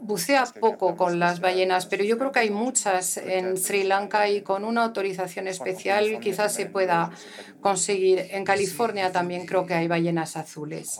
bucea 0.00 0.46
poco 0.60 0.96
con 0.96 1.18
las 1.18 1.40
ballenas, 1.40 1.86
pero 1.86 2.04
yo 2.04 2.18
creo 2.18 2.32
que 2.32 2.40
hay 2.40 2.50
muchas 2.50 3.16
en 3.16 3.56
Sri 3.56 3.84
Lanka 3.84 4.28
y 4.28 4.42
con 4.42 4.64
una 4.64 4.84
autorización 4.84 5.48
especial 5.48 6.18
quizás 6.20 6.54
se 6.54 6.66
pueda 6.66 7.10
conseguir. 7.60 8.26
En 8.30 8.44
California 8.44 9.12
también 9.12 9.46
creo 9.46 9.66
que 9.66 9.74
hay 9.74 9.88
ballenas 9.88 10.36
azules. 10.36 10.98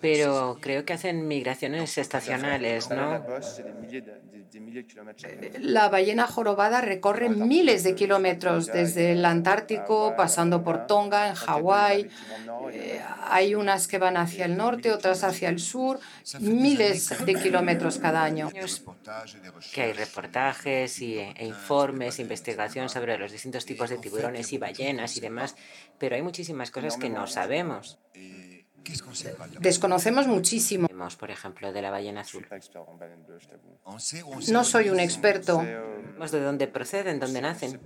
Pero 0.00 0.58
creo 0.60 0.84
que 0.84 0.92
hacen 0.92 1.26
migraciones 1.28 1.96
estacionales, 1.98 2.90
¿no? 2.90 3.24
La 5.60 5.88
ballena 5.88 6.26
jorobada 6.26 6.80
recorre 6.80 7.28
miles 7.28 7.84
de 7.84 7.94
kilómetros 7.94 8.66
desde 8.66 9.12
el 9.12 9.24
Antártico, 9.24 10.14
pasando 10.16 10.62
por 10.62 10.86
Tonga, 10.86 11.28
en 11.28 11.34
Hawái. 11.34 12.10
Eh, 12.70 13.00
hay 13.30 13.54
unas 13.54 13.88
que 13.88 13.98
van 13.98 14.16
hacia 14.16 14.44
el 14.44 14.56
norte, 14.56 14.92
otras 14.92 15.24
hacia 15.24 15.48
el 15.48 15.58
sur, 15.58 16.00
miles 16.40 17.14
de 17.24 17.34
kilómetros 17.52 17.98
cada 17.98 18.22
año. 18.22 18.50
Que 19.72 19.82
hay 19.82 19.92
reportajes 19.92 21.00
y, 21.00 21.18
e 21.18 21.44
informes, 21.46 22.18
investigación 22.18 22.88
sobre 22.88 23.18
los 23.18 23.30
distintos 23.30 23.64
tipos 23.64 23.90
de 23.90 23.98
tiburones 23.98 24.52
y 24.52 24.58
ballenas 24.58 25.16
y 25.16 25.20
demás, 25.20 25.54
pero 25.98 26.16
hay 26.16 26.22
muchísimas 26.22 26.70
cosas 26.70 26.96
que 26.96 27.10
no 27.10 27.26
sabemos. 27.26 27.98
Desconocemos 29.60 30.26
muchísimo. 30.26 30.88
Por 31.18 31.30
ejemplo, 31.30 31.72
de 31.72 31.82
la 31.82 31.90
ballena 31.90 32.22
azul. 32.22 32.46
No 34.48 34.64
soy 34.64 34.90
un 34.90 35.00
experto. 35.00 35.62
¿De 35.62 36.40
dónde 36.40 36.68
proceden? 36.68 37.18
¿Dónde 37.18 37.40
nacen? 37.40 37.80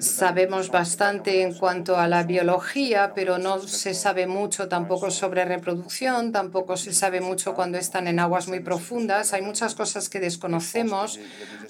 Sabemos 0.00 0.70
bastante 0.70 1.42
en 1.42 1.54
cuanto 1.54 1.96
a 1.96 2.08
la 2.08 2.24
biología, 2.24 3.12
pero 3.14 3.38
no 3.38 3.60
se 3.60 3.94
sabe 3.94 4.26
mucho 4.26 4.68
tampoco 4.68 5.10
sobre 5.10 5.44
reproducción, 5.44 6.32
tampoco 6.32 6.76
se 6.76 6.92
sabe 6.92 7.20
mucho 7.20 7.54
cuando 7.54 7.78
están 7.78 8.08
en 8.08 8.18
aguas 8.18 8.48
muy 8.48 8.60
profundas. 8.60 9.32
Hay 9.32 9.42
muchas 9.42 9.74
cosas 9.74 10.08
que 10.08 10.18
desconocemos, 10.20 11.20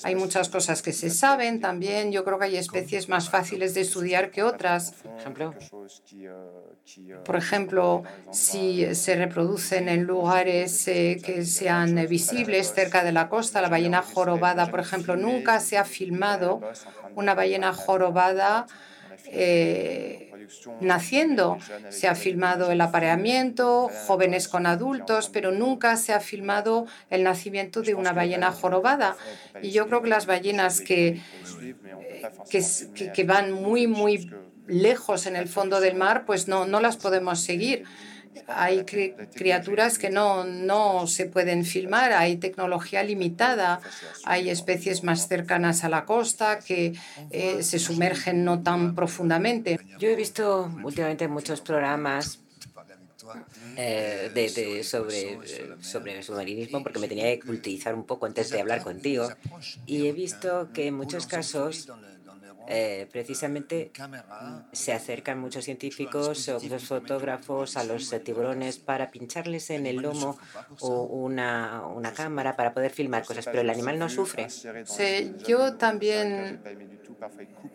hay 0.03 0.15
muchas 0.15 0.49
cosas 0.49 0.81
que 0.81 0.93
se 0.93 1.11
saben 1.11 1.61
también. 1.61 2.11
Yo 2.11 2.25
creo 2.25 2.39
que 2.39 2.47
hay 2.47 2.57
especies 2.57 3.09
más 3.09 3.29
fáciles 3.29 3.75
de 3.75 3.83
estudiar 3.83 4.31
que 4.31 4.43
otras. 4.43 4.95
Por 5.03 5.19
ejemplo, 5.19 5.55
por 7.25 7.37
ejemplo, 7.55 8.03
si 8.33 8.95
se 8.95 9.15
reproducen 9.15 9.89
en 9.89 10.05
lugares 10.05 10.89
eh, 10.89 11.21
que 11.25 11.45
sean 11.45 11.95
visibles 12.09 12.75
cerca 12.75 13.05
de 13.05 13.13
la 13.13 13.29
costa, 13.29 13.63
la 13.63 13.69
ballena 13.69 14.03
jorobada, 14.03 14.71
por 14.71 14.81
ejemplo, 14.81 15.17
nunca 15.17 15.61
se 15.61 15.79
ha 15.79 15.85
filmado 15.85 16.61
una 17.15 17.35
ballena 17.35 17.73
jorobada 17.73 18.67
eh, 19.27 20.33
naciendo. 20.81 21.59
Se 21.91 22.09
ha 22.09 22.15
filmado 22.15 22.73
el 22.73 22.81
apareamiento, 22.81 23.89
jóvenes 24.07 24.49
con 24.49 24.67
adultos, 24.67 25.31
pero 25.33 25.53
nunca 25.53 25.97
se 25.97 26.13
ha 26.13 26.21
filmado 26.21 26.87
el 27.11 27.23
nacimiento 27.23 27.83
de 27.83 27.95
una 27.95 28.13
ballena 28.13 28.51
jorobada. 28.51 29.17
Y 29.63 29.71
yo 29.71 29.87
creo 29.87 30.03
que 30.03 30.09
las 30.09 30.27
ballenas 30.27 30.81
que, 30.81 31.21
que, 32.51 32.63
que 33.13 33.25
van 33.25 33.53
muy, 33.53 33.87
muy 33.87 34.29
lejos 34.67 35.27
en 35.27 35.37
el 35.37 35.49
fondo 35.49 35.81
del 35.81 35.95
mar, 35.95 36.25
pues 36.27 36.49
no, 36.49 36.67
no 36.67 36.81
las 36.81 36.97
podemos 36.97 37.41
seguir. 37.41 37.85
Hay 38.49 38.85
criaturas 38.85 39.97
que 39.97 40.11
no, 40.11 40.45
no 40.45 41.07
se 41.07 41.27
pueden 41.27 41.65
filmar, 41.65 42.13
hay 42.13 42.37
tecnología 42.37 43.05
limitada, 43.05 43.81
hay 44.25 44.51
especies 44.51 45.05
más 45.05 45.29
cercanas 45.29 45.85
a 45.85 45.89
la 45.89 46.05
costa 46.05 46.59
que 46.59 46.95
eh, 47.31 47.63
se 47.63 47.79
sumergen 47.79 48.45
no 48.45 48.63
tan 48.63 48.97
profundamente. 48.97 49.79
Yo 49.99 50.09
he 50.09 50.17
visto 50.17 50.69
últimamente 50.83 51.29
muchos 51.29 51.61
programas 51.61 52.41
eh, 53.77 54.83
sobre, 54.85 55.39
sobre 55.81 56.23
submarinismo 56.23 56.83
porque 56.83 56.99
me 56.99 57.09
tenía 57.09 57.25
que 57.25 57.41
cultivizar 57.41 57.95
un 57.95 58.05
poco 58.05 58.27
antes 58.27 58.51
de 58.51 58.61
hablar 58.61 58.83
contigo 58.83 59.29
y 59.87 60.07
he 60.07 60.13
visto 60.13 60.69
que 60.73 60.89
en 60.89 60.95
muchos 60.95 61.27
casos 61.27 61.89
eh, 62.69 63.09
precisamente 63.13 63.93
se 64.73 64.93
acercan 64.93 65.39
muchos 65.39 65.65
científicos 65.65 66.49
o 66.49 66.61
muchos 66.61 66.85
fotógrafos 66.85 67.77
a 67.77 67.85
los 67.85 68.11
tiburones 68.25 68.79
para 68.79 69.11
pincharles 69.11 69.71
en 69.71 69.87
el 69.87 69.97
lomo 69.97 70.39
o 70.81 71.03
una, 71.03 71.87
una 71.87 72.13
cámara 72.13 72.57
para 72.57 72.73
poder 72.73 72.91
filmar 72.91 73.25
cosas, 73.25 73.45
pero 73.45 73.61
el 73.61 73.71
animal 73.71 73.99
no 73.99 74.09
sufre. 74.09 74.49
Sí, 74.51 75.35
yo 75.47 75.77
también 75.77 76.61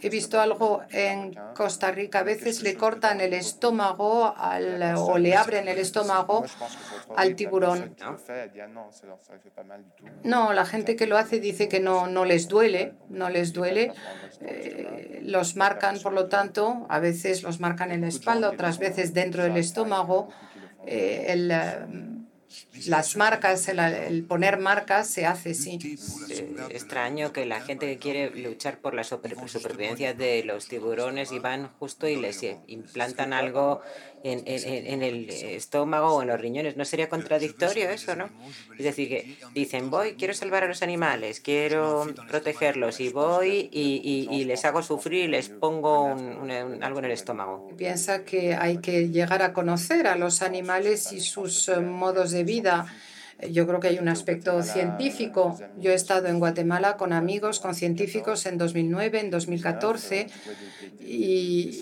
he 0.01 0.09
visto 0.09 0.39
algo 0.39 0.81
en 0.91 1.33
Costa 1.55 1.91
Rica. 1.91 2.19
A 2.19 2.23
veces 2.23 2.61
le 2.61 2.75
cortan 2.75 3.21
el 3.21 3.33
estómago 3.33 4.33
al, 4.37 4.95
o 4.97 5.17
le 5.17 5.35
abren 5.35 5.67
el 5.67 5.77
estómago 5.77 6.45
al 7.15 7.35
tiburón. 7.35 7.95
No, 10.23 10.53
la 10.53 10.65
gente 10.65 10.95
que 10.95 11.07
lo 11.07 11.17
hace 11.17 11.39
dice 11.39 11.67
que 11.67 11.79
no, 11.79 12.07
no 12.07 12.25
les 12.25 12.47
duele, 12.47 12.93
no 13.09 13.29
les 13.29 13.53
duele. 13.53 13.93
Eh, 14.41 15.19
los 15.23 15.55
marcan, 15.55 15.99
por 15.99 16.13
lo 16.13 16.27
tanto, 16.27 16.85
a 16.89 16.99
veces 16.99 17.43
los 17.43 17.59
marcan 17.59 17.91
en 17.91 18.01
la 18.01 18.07
espalda, 18.07 18.49
otras 18.49 18.79
veces 18.79 19.13
dentro 19.13 19.43
del 19.43 19.57
estómago. 19.57 20.29
Eh, 20.85 21.25
el, 21.29 22.18
las 22.87 23.15
marcas, 23.15 23.67
el, 23.67 24.23
poner 24.23 24.57
marcas 24.57 25.07
se 25.07 25.25
hace, 25.25 25.53
sí. 25.53 25.79
extraño 26.69 27.31
que 27.33 27.45
la 27.45 27.61
gente 27.61 27.85
que 27.87 27.97
quiere 27.97 28.29
luchar 28.31 28.79
por 28.79 28.93
la 28.93 29.03
supervivencia 29.03 30.13
de 30.13 30.43
los 30.43 30.67
tiburones 30.67 31.31
y 31.31 31.39
van 31.39 31.69
justo 31.79 32.07
y 32.07 32.15
les 32.15 32.43
implantan 32.67 33.33
algo 33.33 33.81
en, 34.23 34.43
en, 34.45 35.03
el 35.03 35.29
estómago 35.29 36.15
o 36.15 36.21
en 36.21 36.27
los 36.29 36.39
riñones. 36.39 36.77
¿No 36.77 36.85
sería 36.85 37.09
contradictorio 37.09 37.89
eso, 37.89 38.15
no? 38.15 38.29
Es 38.77 38.83
decir, 38.83 39.09
que 39.09 39.37
dicen, 39.53 39.89
voy, 39.89 40.15
quiero 40.15 40.33
salvar 40.33 40.63
a 40.63 40.67
los 40.67 40.81
animales, 40.81 41.39
quiero 41.39 42.07
protegerlos 42.27 42.99
y 42.99 43.09
voy 43.09 43.69
y, 43.71 44.27
y, 44.29 44.45
les 44.45 44.65
hago 44.65 44.81
sufrir 44.81 45.25
y 45.25 45.27
les 45.27 45.49
pongo 45.49 46.07
algo 46.07 46.99
en 46.99 47.05
el 47.05 47.11
estómago. 47.11 47.69
Piensa 47.77 48.23
que 48.23 48.55
hay 48.55 48.79
que 48.79 49.09
llegar 49.09 49.41
a 49.41 49.53
conocer 49.53 50.07
a 50.07 50.15
los 50.15 50.41
animales 50.41 51.11
y 51.11 51.21
sus 51.21 51.69
eh, 51.69 51.79
modos 51.79 52.31
de 52.31 52.38
vida. 52.43 52.87
Yo 53.51 53.65
creo 53.65 53.79
que 53.79 53.87
hay 53.87 53.99
un 53.99 54.09
aspecto 54.09 54.61
científico. 54.63 55.57
Yo 55.77 55.91
he 55.91 55.93
estado 55.93 56.27
en 56.27 56.39
Guatemala 56.39 56.97
con 56.97 57.13
amigos, 57.13 57.59
con 57.59 57.73
científicos 57.73 58.45
en 58.45 58.57
2009, 58.57 59.19
en 59.21 59.29
2014 59.29 60.27
y, 60.99 61.81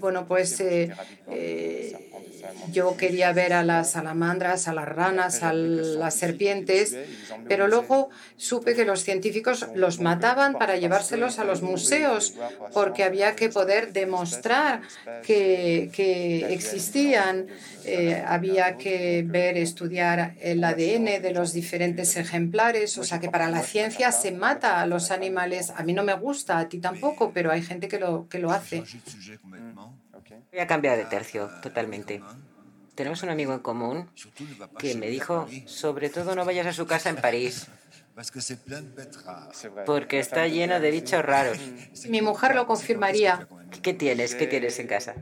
bueno, 0.00 0.26
pues 0.26 0.60
eh, 0.60 0.92
eh, 1.28 1.96
yo 2.72 2.96
quería 2.96 3.32
ver 3.32 3.52
a 3.52 3.62
las 3.62 3.92
salamandras, 3.92 4.68
a 4.68 4.72
las 4.72 4.88
ranas, 4.88 5.42
a 5.42 5.52
las 5.52 6.14
serpientes, 6.14 6.96
pero 7.48 7.68
luego 7.68 8.10
supe 8.36 8.74
que 8.74 8.84
los 8.84 9.02
científicos 9.02 9.66
los 9.74 10.00
mataban 10.00 10.54
para 10.54 10.76
llevárselos 10.76 11.38
a 11.38 11.44
los 11.44 11.62
museos, 11.62 12.34
porque 12.72 13.04
había 13.04 13.36
que 13.36 13.48
poder 13.48 13.92
demostrar 13.92 14.82
que, 15.22 15.90
que 15.92 16.52
existían. 16.52 17.46
Eh, 17.84 18.22
había 18.26 18.76
que 18.76 19.24
ver, 19.26 19.56
estudiar 19.56 20.34
el 20.42 20.62
ADN 20.62 21.22
de 21.22 21.32
los 21.32 21.54
diferentes 21.54 22.16
ejemplares, 22.16 22.98
o 22.98 23.04
sea 23.04 23.18
que 23.18 23.30
para 23.30 23.48
la 23.50 23.62
ciencia 23.62 24.12
se 24.12 24.30
mata 24.30 24.82
a 24.82 24.86
los 24.86 25.10
animales. 25.10 25.72
A 25.74 25.84
mí 25.84 25.94
no 25.94 26.04
me 26.04 26.12
gusta, 26.12 26.58
a 26.58 26.68
ti 26.68 26.80
tampoco, 26.80 27.30
pero 27.32 27.50
hay 27.50 27.62
gente 27.62 27.88
que 27.88 27.98
lo, 27.98 28.28
que 28.28 28.40
lo 28.40 28.50
hace. 28.50 28.84
Voy 29.74 30.60
a 30.60 30.66
cambiar 30.66 30.96
de 30.96 31.04
tercio 31.04 31.50
totalmente. 31.62 32.22
Tenemos 32.94 33.22
un 33.22 33.30
amigo 33.30 33.52
en 33.52 33.60
común 33.60 34.10
que 34.78 34.94
me 34.96 35.08
dijo, 35.08 35.46
sobre 35.66 36.10
todo 36.10 36.34
no 36.34 36.44
vayas 36.44 36.66
a 36.66 36.72
su 36.72 36.86
casa 36.86 37.10
en 37.10 37.16
París, 37.16 37.68
porque 39.86 40.18
está 40.18 40.48
lleno 40.48 40.80
de 40.80 40.90
bichos 40.90 41.24
raros. 41.24 41.58
Mi 42.08 42.20
mujer 42.22 42.54
lo 42.56 42.66
confirmaría. 42.66 43.46
¿Qué 43.82 43.94
tienes? 43.94 44.34
¿Qué 44.34 44.46
tienes 44.46 44.78
en 44.80 44.88
casa? 44.88 45.14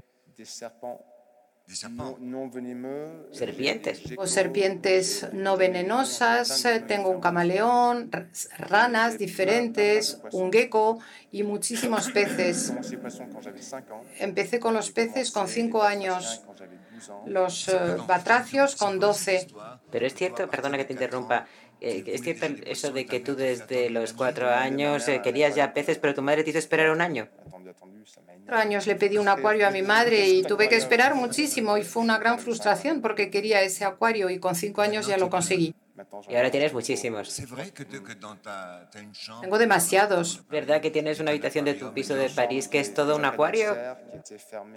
Serpientes. 3.32 4.02
O 4.16 4.26
serpientes 4.26 5.26
no 5.32 5.56
venenosas, 5.56 6.64
tengo 6.86 7.10
un 7.10 7.20
camaleón, 7.20 8.10
ranas 8.56 9.18
diferentes, 9.18 10.20
un 10.30 10.52
gecko 10.52 11.00
y 11.32 11.42
muchísimos 11.42 12.10
peces. 12.14 12.72
Empecé 14.18 14.60
con 14.60 14.74
los 14.74 14.92
peces 14.92 15.32
con 15.32 15.48
cinco 15.48 15.82
años, 15.82 16.42
los 17.26 17.68
eh, 17.68 17.96
batracios 18.06 18.76
con 18.76 18.98
doce. 18.98 19.46
Pero 19.90 20.06
es 20.06 20.14
cierto, 20.14 20.48
perdona 20.48 20.76
que 20.78 20.84
te 20.84 20.92
interrumpa, 20.92 21.46
eh, 21.80 22.04
es 22.06 22.22
cierto 22.22 22.46
eso 22.66 22.92
de 22.92 23.06
que 23.06 23.20
tú 23.20 23.36
desde 23.36 23.90
los 23.90 24.12
cuatro 24.12 24.48
años 24.50 25.08
eh, 25.08 25.20
querías 25.22 25.54
ya 25.54 25.72
peces, 25.72 25.98
pero 25.98 26.14
tu 26.14 26.22
madre 26.22 26.44
te 26.44 26.50
hizo 26.50 26.58
esperar 26.58 26.90
un 26.90 27.00
año 27.00 27.28
años 28.48 28.86
le 28.86 28.94
pedí 28.94 29.18
un 29.18 29.28
acuario 29.28 29.66
a 29.66 29.70
mi 29.70 29.82
madre 29.82 30.28
y 30.28 30.42
tuve 30.42 30.68
que 30.68 30.76
esperar 30.76 31.14
muchísimo 31.14 31.78
y 31.78 31.82
fue 31.82 32.02
una 32.02 32.18
gran 32.18 32.38
frustración 32.38 33.00
porque 33.00 33.30
quería 33.30 33.62
ese 33.62 33.84
acuario 33.84 34.30
y 34.30 34.38
con 34.38 34.54
cinco 34.54 34.82
años 34.82 35.06
ya 35.06 35.16
lo 35.18 35.30
conseguí. 35.30 35.74
Y 36.28 36.34
ahora 36.36 36.50
tienes 36.50 36.72
muchísimos. 36.72 37.42
Tengo 39.40 39.58
demasiados. 39.58 40.46
¿Verdad 40.48 40.80
que 40.80 40.90
tienes 40.90 41.20
una 41.20 41.30
habitación 41.30 41.64
de 41.64 41.74
tu 41.74 41.92
piso 41.92 42.14
de 42.14 42.28
París 42.30 42.68
que 42.68 42.80
es 42.80 42.92
todo 42.94 43.16
un 43.16 43.24
acuario? 43.24 43.76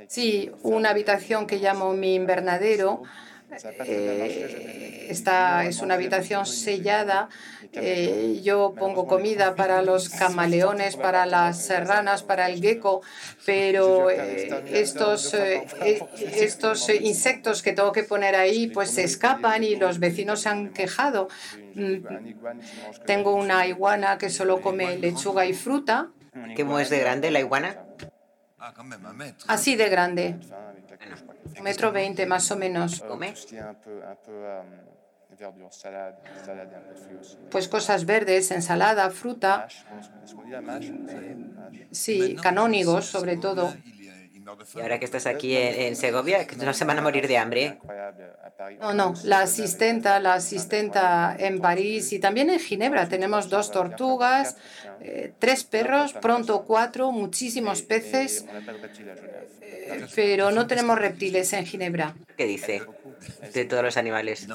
Sí, 0.08 0.52
una 0.64 0.92
habitación 0.92 1.48
que 1.48 1.58
llamo 1.58 1.94
mi 1.94 2.16
invernadero 2.16 3.04
eh, 3.52 5.08
esta 5.10 5.66
es 5.66 5.82
una 5.82 5.96
habitación 5.96 6.46
sellada. 6.46 7.30
Eh, 7.74 8.42
yo 8.44 8.74
pongo 8.78 9.08
comida 9.08 9.56
para 9.56 9.82
los 9.82 10.10
camaleones, 10.10 10.96
para 10.96 11.26
las 11.26 11.66
serranas, 11.66 12.24
para 12.24 12.50
el 12.50 12.62
gecko, 12.62 13.02
pero 13.46 14.10
eh, 14.10 14.64
estos, 14.72 15.34
estos 15.34 16.90
insectos 16.90 17.62
que 17.62 17.74
tengo 17.74 17.92
que 17.92 18.04
poner 18.04 18.36
ahí 18.36 18.68
pues 18.68 18.92
se 18.92 19.04
escapan 19.04 19.64
y 19.64 19.76
los 19.76 20.00
vecinos 20.00 20.42
se 20.42 20.50
han 20.50 20.70
quejado. 20.70 21.28
Mm, 21.76 21.98
tengo 23.06 23.36
una 23.36 23.66
iguana 23.68 24.18
que 24.18 24.30
solo 24.30 24.62
come 24.62 24.98
lechuga 24.98 25.46
y 25.46 25.54
fruta. 25.54 26.12
¿Cómo 26.56 26.80
es 26.80 26.90
de 26.90 27.00
grande 27.00 27.32
la 27.32 27.40
iguana? 27.40 27.78
Así 29.48 29.76
de 29.76 29.90
grande 29.90 30.36
metro 31.62 31.92
veinte 31.92 32.26
más 32.26 32.50
o 32.52 32.56
menos. 32.56 33.04
Pues 37.50 37.68
cosas 37.68 38.06
verdes, 38.06 38.52
ensalada, 38.52 39.10
fruta. 39.10 39.68
Sí, 41.92 42.36
canónigos 42.42 43.06
sobre 43.06 43.38
todo. 43.38 43.74
Y 44.76 44.80
ahora 44.82 45.00
que 45.00 45.06
estás 45.06 45.28
aquí 45.28 45.56
en, 45.56 45.96
Segovia, 45.96 46.46
no 46.58 46.74
se 46.74 46.86
van 46.86 46.98
a 46.98 47.02
morir 47.02 47.28
de 47.28 47.38
hambre. 47.38 47.78
No, 48.80 48.94
no, 48.94 49.14
la 49.24 49.42
asistenta, 49.42 50.20
la 50.20 50.34
asistenta 50.36 51.36
en 51.38 51.60
París 51.60 52.12
y 52.14 52.20
también 52.20 52.50
en 52.50 52.60
Ginebra. 52.60 53.08
Tenemos 53.08 53.50
dos 53.50 53.72
tortugas, 53.72 54.58
eh, 55.02 55.34
tres 55.40 55.64
perros, 55.64 56.14
pronto 56.14 56.64
cuatro, 56.64 57.12
muchísimos 57.12 57.82
peces, 57.82 58.46
eh, 59.62 60.06
pero 60.16 60.52
no 60.52 60.68
tenemos 60.68 60.98
reptiles 60.98 61.54
en 61.54 61.66
Ginebra. 61.66 62.16
¿Qué 62.38 62.46
dice 62.46 62.82
de 63.54 63.66
todos 63.66 63.84
los 63.84 63.98
animales? 63.98 64.48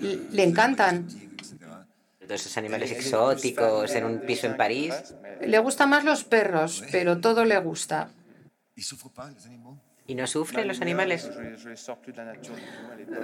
Le 0.00 0.42
encantan. 0.42 1.08
Todos 2.20 2.40
esos 2.40 2.56
animales 2.56 2.92
exóticos 2.92 3.94
en 3.94 4.04
un 4.04 4.20
piso 4.20 4.46
en 4.46 4.56
París. 4.56 4.94
Le 5.40 5.58
gustan 5.58 5.90
más 5.90 6.04
los 6.04 6.24
perros, 6.24 6.84
pero 6.92 7.20
todo 7.20 7.44
le 7.44 7.58
gusta. 7.58 8.10
¿Y 10.06 10.14
no 10.14 10.26
sufren 10.26 10.66
los 10.68 10.80
animales? 10.80 11.30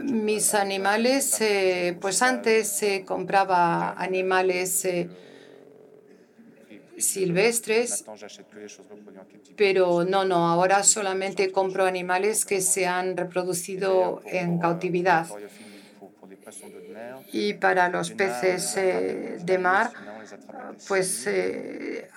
Mis 0.02 0.54
animales, 0.54 1.40
eh, 1.40 1.96
pues 2.00 2.22
antes 2.22 2.68
se 2.68 3.04
compraba 3.04 3.92
animales 3.92 4.84
eh, 4.84 5.08
silvestres, 6.98 8.04
pero 9.56 10.04
no, 10.04 10.24
no, 10.24 10.48
ahora 10.48 10.82
solamente 10.82 11.50
compro 11.50 11.86
animales 11.86 12.44
que 12.44 12.60
se 12.60 12.86
han 12.86 13.16
reproducido 13.16 14.20
en 14.26 14.58
cautividad. 14.58 15.26
Y 17.32 17.54
para 17.54 17.88
los 17.88 18.10
peces 18.10 18.76
eh, 18.76 19.38
de 19.42 19.58
mar, 19.58 19.92
pues 20.86 21.26
eh, 21.26 22.08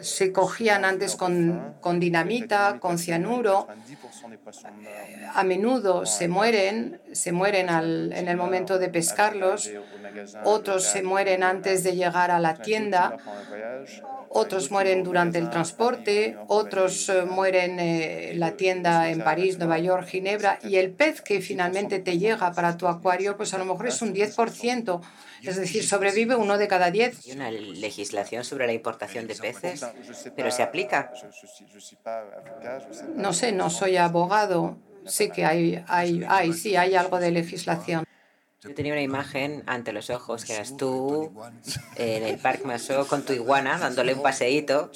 se 0.00 0.32
cogían 0.32 0.84
antes 0.84 1.16
con, 1.16 1.74
con, 1.80 2.00
dinamita, 2.00 2.78
con 2.80 2.98
cianuro. 2.98 3.66
A 5.34 5.44
menudo 5.44 6.06
se 6.06 6.28
mueren, 6.28 7.00
se 7.12 7.32
mueren 7.32 7.68
al, 7.70 8.12
en 8.12 8.28
el 8.28 8.36
momento 8.36 8.78
de 8.78 8.88
pescarlos, 8.88 9.70
otros 10.44 10.84
se 10.84 11.02
mueren 11.02 11.42
antes 11.42 11.82
de 11.84 11.96
llegar 11.96 12.30
a 12.30 12.38
la 12.38 12.54
tienda, 12.54 13.16
otros 14.30 14.70
mueren 14.70 15.02
durante 15.04 15.38
el 15.38 15.50
transporte, 15.50 16.36
otros 16.48 17.08
eh, 17.08 17.22
mueren 17.22 17.80
eh, 17.80 18.32
en 18.32 18.40
la 18.40 18.56
tienda 18.56 19.10
en 19.10 19.22
París, 19.22 19.58
Nueva 19.58 19.78
York, 19.78 20.06
Ginebra, 20.06 20.58
y 20.62 20.76
el 20.76 20.90
pez 20.90 21.22
que 21.22 21.40
finalmente 21.40 21.98
te 21.98 22.18
llega 22.18 22.52
para 22.52 22.76
tu 22.76 22.86
acuario, 22.86 23.36
pues 23.36 23.54
a 23.54 23.58
lo 23.58 23.64
mejor 23.64 23.88
es 23.88 24.02
un 24.02 24.14
10%, 24.14 25.00
es 25.42 25.56
decir, 25.56 25.84
sobrevive 25.84 26.36
uno 26.36 26.58
de 26.58 26.68
cada 26.68 26.90
10. 26.90 27.26
¿Hay 27.48 27.56
una 27.56 27.80
legislación 27.80 28.44
sobre 28.44 28.66
la 28.66 28.72
importación 28.72 29.26
de 29.26 29.34
peces? 29.34 29.84
¿Pero 30.36 30.50
se 30.50 30.62
aplica? 30.62 31.12
No 33.14 33.32
sé, 33.32 33.52
no 33.52 33.70
soy 33.70 33.96
abogado. 33.96 34.76
Sé 35.04 35.30
que 35.30 35.44
hay, 35.44 35.82
hay, 35.88 36.24
hay, 36.28 36.52
sí, 36.52 36.76
hay 36.76 36.94
algo 36.94 37.18
de 37.18 37.30
legislación. 37.30 38.04
Yo 38.60 38.74
tenía 38.74 38.92
una 38.92 39.02
imagen 39.02 39.62
ante 39.66 39.92
los 39.92 40.10
ojos 40.10 40.44
que 40.44 40.54
eras 40.54 40.76
tú 40.76 41.32
en 41.94 42.24
el 42.24 42.38
Parque 42.38 42.64
Massot 42.64 43.06
con 43.06 43.22
tu 43.24 43.32
iguana 43.32 43.78
dándole 43.78 44.14
un 44.14 44.22
paseíto. 44.22 44.90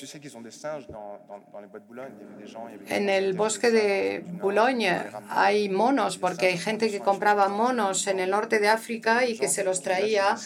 En 2.89 3.09
el 3.09 3.35
bosque 3.35 3.71
de 3.71 4.25
Boulogne 4.27 5.05
hay 5.29 5.69
monos 5.69 6.19
porque 6.19 6.47
hay 6.47 6.59
gente 6.59 6.91
que 6.91 6.99
compraba 6.99 7.47
monos 7.47 8.09
en 8.09 8.19
el 8.19 8.31
norte 8.31 8.59
de 8.59 8.69
África 8.69 9.27
y 9.27 9.39
que 9.39 9.49
se 9.49 9.63
los 9.63 9.81
traía 9.81 10.37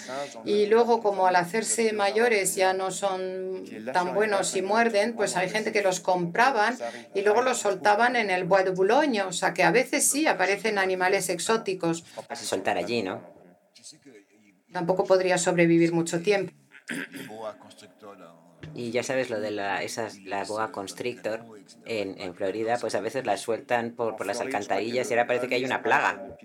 y 0.44 0.66
luego 0.66 1.02
como 1.02 1.26
al 1.26 1.37
hacerse 1.37 1.94
mayores 1.94 2.55
ya 2.55 2.74
no 2.74 2.90
son 2.90 3.64
tan 3.94 4.12
buenos 4.12 4.55
y 4.57 4.61
muerden, 4.61 5.14
pues 5.14 5.37
hay 5.37 5.48
gente 5.48 5.72
que 5.72 5.81
los 5.81 6.00
compraban 6.00 6.76
y 7.14 7.22
luego 7.22 7.40
los 7.40 7.57
soltaban 7.57 8.14
en 8.14 8.29
el 8.29 8.44
Bois 8.44 8.66
de 8.66 8.72
Boulogne. 8.72 9.22
O 9.22 9.33
sea 9.33 9.55
que 9.55 9.62
a 9.62 9.70
veces 9.70 10.07
sí 10.07 10.26
aparecen 10.26 10.79
animales 10.79 11.31
exóticos. 11.31 12.05
Vas 12.29 12.42
a 12.42 12.44
soltar 12.44 12.76
allí, 12.76 13.06
Tampoco 14.73 15.05
podría 15.05 15.38
sobrevivir 15.38 15.92
mucho 15.92 16.21
tiempo. 16.21 16.53
Y 18.75 18.90
ya 18.90 19.03
sabes 19.03 19.31
lo 19.31 19.40
de 19.40 19.51
la, 19.51 19.83
esas, 19.83 20.19
la 20.21 20.45
boa 20.45 20.73
constrictor 20.73 21.45
en, 21.85 22.21
en 22.21 22.35
Florida, 22.35 22.79
pues 22.81 22.95
a 22.95 23.01
veces 23.01 23.25
la 23.25 23.37
sueltan 23.37 23.92
por, 23.92 24.16
por 24.16 24.27
las 24.27 24.40
alcantarillas 24.40 25.09
y 25.11 25.14
ahora 25.14 25.27
parece 25.27 25.49
que 25.49 25.55
hay 25.55 25.64
una 25.64 25.83
plaga. 25.83 26.37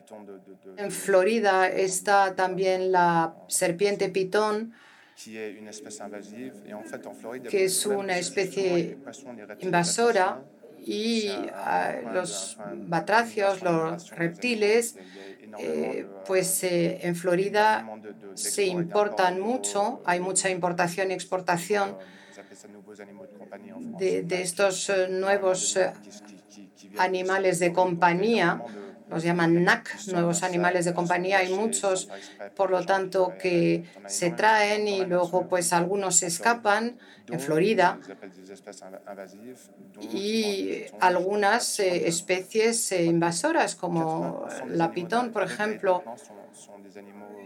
En 0.77 0.91
Florida 0.91 1.67
está 1.67 2.35
también 2.35 2.91
la 2.91 3.35
serpiente 3.47 4.09
pitón, 4.09 4.73
que 7.49 7.63
es 7.63 7.85
una 7.85 8.17
especie 8.17 8.97
invasora 9.59 10.43
y 10.83 11.29
ah, 11.53 11.95
los 12.13 12.57
batracios, 12.87 13.61
los 13.61 14.09
reptiles, 14.11 14.95
eh, 15.59 16.07
pues 16.25 16.63
eh, 16.63 16.99
en 17.03 17.15
Florida 17.15 17.87
se 18.33 18.65
importan 18.65 19.39
mucho, 19.39 20.01
hay 20.05 20.19
mucha 20.19 20.49
importación 20.49 21.11
y 21.11 21.13
exportación 21.13 21.97
de, 23.99 24.23
de 24.23 24.41
estos 24.41 24.89
eh, 24.89 25.07
nuevos 25.09 25.77
animales 26.97 27.59
de 27.59 27.73
compañía 27.73 28.61
los 29.11 29.23
llaman 29.23 29.63
NAC, 29.63 30.07
nuevos 30.07 30.41
animales 30.41 30.85
de 30.85 30.93
compañía. 30.93 31.39
Hay 31.39 31.53
muchos, 31.53 32.09
por 32.55 32.71
lo 32.71 32.85
tanto, 32.85 33.33
que 33.39 33.83
se 34.07 34.31
traen 34.31 34.87
y 34.87 35.05
luego 35.05 35.47
pues 35.47 35.73
algunos 35.73 36.15
se 36.15 36.27
escapan 36.27 36.97
en 37.27 37.39
Florida 37.39 37.99
y 40.13 40.83
algunas 40.99 41.79
eh, 41.79 42.07
especies 42.07 42.91
eh, 42.91 43.03
invasoras 43.03 43.75
como 43.75 44.47
la 44.67 44.91
pitón, 44.91 45.31
por 45.31 45.43
ejemplo. 45.43 46.03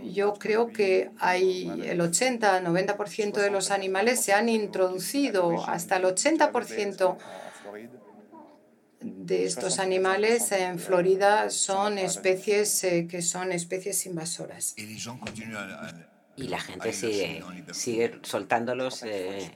Yo 0.03 0.33
creo 0.35 0.67
que 0.67 1.09
hay 1.19 1.67
el 1.83 1.99
80-90% 1.99 3.33
de 3.33 3.49
los 3.49 3.71
animales 3.71 4.21
se 4.21 4.33
han 4.33 4.49
introducido, 4.49 5.65
hasta 5.67 5.97
el 5.97 6.03
80% 6.03 7.17
de 9.01 9.45
estos 9.45 9.79
animales 9.79 10.51
en 10.51 10.79
Florida 10.79 11.49
son 11.49 11.97
especies 11.97 12.83
eh, 12.83 13.07
que 13.09 13.21
son 13.21 13.51
especies 13.51 14.05
invasoras. 14.05 14.75
Y 16.37 16.49
la 16.49 16.59
gente 16.59 16.91
sigue, 16.91 17.41
sigue 17.71 18.19
soltándolos. 18.23 19.03
Eh. 19.03 19.49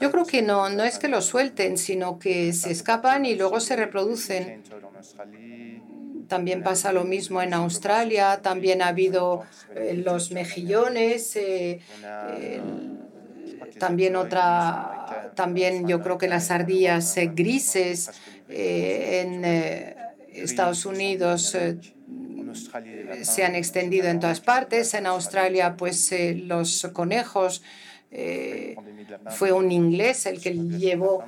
Yo 0.00 0.10
creo 0.12 0.24
que 0.24 0.40
no, 0.42 0.70
no 0.70 0.84
es 0.84 0.98
que 0.98 1.08
los 1.08 1.24
suelten, 1.24 1.78
sino 1.78 2.18
que 2.18 2.52
se 2.52 2.70
escapan 2.70 3.26
y 3.26 3.34
luego 3.34 3.58
se 3.58 3.74
reproducen. 3.74 4.62
También 6.28 6.62
pasa 6.62 6.92
lo 6.92 7.04
mismo 7.04 7.42
en 7.42 7.54
Australia, 7.54 8.40
también 8.40 8.82
ha 8.82 8.88
habido 8.88 9.44
eh, 9.74 9.94
los 9.94 10.30
mejillones, 10.30 11.36
también 13.78 14.16
otra, 14.16 15.32
también 15.34 15.86
yo 15.86 16.02
creo 16.02 16.18
que 16.18 16.28
las 16.28 16.50
ardillas 16.50 17.16
eh, 17.16 17.30
grises 17.34 18.10
eh, 18.48 19.22
en 19.22 19.44
eh, 19.44 19.96
Estados 20.32 20.84
Unidos 20.86 21.56
se 23.22 23.44
han 23.44 23.54
extendido 23.54 24.08
en 24.08 24.20
todas 24.20 24.40
partes. 24.40 24.94
En 24.94 25.06
Australia, 25.06 25.76
pues 25.76 26.12
los 26.36 26.88
conejos 26.92 27.62
fue 29.30 29.52
un 29.52 29.72
inglés 29.72 30.26
el 30.26 30.40
que 30.40 30.54
llevó 30.54 31.24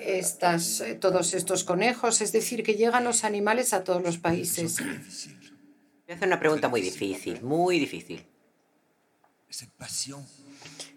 estas, 0.00 0.82
todos 1.00 1.34
estos 1.34 1.64
conejos. 1.64 2.20
Es 2.20 2.32
decir, 2.32 2.62
que 2.62 2.74
llegan 2.74 3.04
los 3.04 3.24
animales 3.24 3.72
a 3.72 3.84
todos 3.84 4.02
los 4.02 4.18
países. 4.18 4.78
Voy 4.78 6.12
a 6.12 6.14
hacer 6.14 6.28
una 6.28 6.38
pregunta 6.38 6.68
muy 6.68 6.80
difícil, 6.80 7.42
muy 7.42 7.78
difícil 7.78 8.24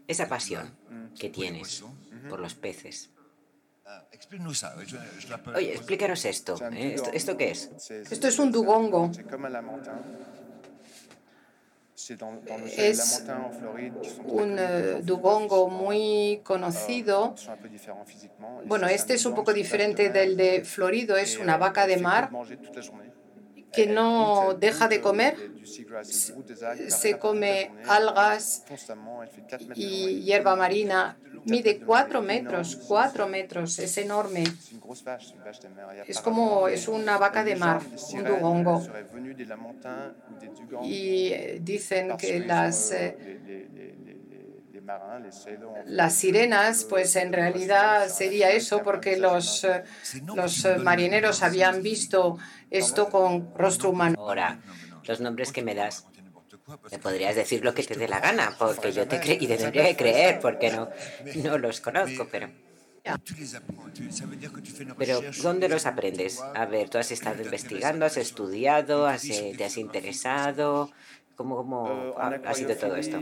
esa 0.10 0.28
pasión 0.28 0.76
que 1.18 1.30
tienes 1.30 1.84
por 2.30 2.40
los 2.40 2.56
peces. 2.56 3.12
Oye, 5.56 5.74
explícanos 5.74 6.26
esto. 6.26 6.58
¿eh? 6.74 6.96
¿Esto, 7.14 7.38
qué 7.38 7.52
es? 7.52 7.70
Esto 7.90 8.28
es 8.28 8.40
un 8.40 8.52
dugongo. 8.52 9.12
Es 12.76 13.24
un 14.26 14.60
dugongo 15.04 15.70
muy 15.70 16.42
conocido. 16.44 17.36
Bueno, 18.66 18.88
este 18.88 19.14
es 19.14 19.26
un 19.26 19.36
poco 19.36 19.54
diferente 19.54 20.10
del 20.10 20.36
de 20.36 20.66
Florido, 20.66 21.18
es 21.18 21.38
una 21.38 21.58
vaca 21.58 21.86
de 21.86 21.98
mar 21.98 22.32
que 23.72 23.88
no 23.88 24.56
deja 24.60 24.88
de 24.88 25.02
comer, 25.02 25.36
se 26.88 27.20
come 27.20 27.72
algas 27.88 28.64
y 29.76 30.22
hierba 30.22 30.56
marina. 30.56 31.18
Mide 31.46 31.80
cuatro 31.80 32.22
metros, 32.22 32.76
cuatro 32.88 33.28
metros, 33.28 33.80
es 33.80 33.98
enorme. 33.98 34.44
Es 36.06 36.20
como, 36.20 36.68
es 36.68 36.88
una 36.88 37.18
vaca 37.18 37.44
de 37.44 37.56
mar, 37.56 37.82
un 38.14 38.24
dugongo. 38.24 38.84
Y 40.84 41.28
eh, 41.32 41.60
dicen 41.62 42.18
que 42.18 42.42
las 42.42 42.92
eh, 42.92 43.40
las 45.86 46.16
sirenas, 46.16 46.86
pues 46.86 47.16
en 47.16 47.32
realidad 47.32 48.08
sería 48.10 48.52
eso, 48.52 48.82
porque 48.82 49.18
los, 49.18 49.64
eh, 49.64 49.84
los 50.36 50.68
marineros 50.82 51.44
habían 51.44 51.84
visto 51.84 52.38
esto 52.72 53.10
con 53.10 53.54
rostro 53.56 53.90
humano. 53.90 54.16
Ahora, 54.20 54.60
los 55.06 55.20
nombres 55.20 55.52
que 55.52 55.62
me 55.62 55.76
das, 55.76 56.06
me 56.92 57.00
podrías 57.00 57.36
decir 57.36 57.64
lo 57.64 57.74
que 57.74 57.84
te 57.84 57.96
dé 57.96 58.08
la 58.08 58.20
gana, 58.20 58.56
porque 58.58 58.92
yo 58.92 59.08
te 59.08 59.20
y 59.40 59.48
debería 59.48 59.96
creer, 59.96 60.40
porque 60.40 60.72
no, 60.72 60.90
no 61.44 61.58
los 61.58 61.82
conozco, 61.82 62.28
pero... 62.32 62.50
Pero, 64.98 65.22
¿dónde 65.42 65.70
los 65.70 65.86
aprendes? 65.86 66.42
A 66.42 66.66
ver, 66.66 66.90
tú 66.90 66.98
has 66.98 67.12
estado 67.12 67.42
investigando, 67.42 68.06
has 68.06 68.18
estudiado, 68.18 69.08
has, 69.08 69.26
eh, 69.26 69.54
te 69.58 69.64
has 69.66 69.78
interesado. 69.78 70.92
¿Cómo, 71.36 71.56
cómo 71.56 72.16
ha, 72.18 72.54
sido 72.54 72.76
todo 72.76 72.98
esto? 72.98 73.18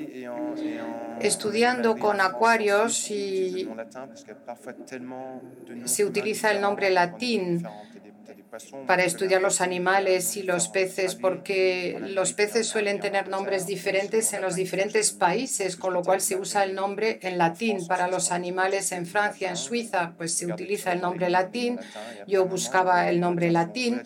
Estudiando 1.21 1.97
con 1.97 2.19
acuarios 2.19 3.11
y 3.11 3.69
se 5.85 6.03
utiliza 6.03 6.51
el 6.51 6.59
nombre 6.59 6.89
latín 6.89 7.63
para 8.85 9.03
estudiar 9.03 9.41
los 9.41 9.61
animales 9.61 10.37
y 10.37 10.43
los 10.43 10.69
peces, 10.69 11.15
porque 11.15 11.97
los 11.99 12.33
peces 12.33 12.67
suelen 12.67 12.99
tener 12.99 13.27
nombres 13.27 13.65
diferentes 13.67 14.33
en 14.33 14.41
los 14.41 14.55
diferentes 14.55 15.11
países, 15.11 15.75
con 15.75 15.93
lo 15.93 16.01
cual 16.03 16.21
se 16.21 16.35
usa 16.35 16.63
el 16.63 16.75
nombre 16.75 17.19
en 17.21 17.37
latín. 17.37 17.85
Para 17.87 18.07
los 18.07 18.31
animales 18.31 18.91
en 18.91 19.05
Francia, 19.05 19.49
en 19.49 19.57
Suiza, 19.57 20.13
pues 20.17 20.33
se 20.33 20.45
utiliza 20.45 20.93
el 20.93 21.01
nombre 21.01 21.29
latín. 21.29 21.79
Yo 22.27 22.45
buscaba 22.45 23.09
el 23.09 23.19
nombre 23.19 23.51
latín 23.51 24.03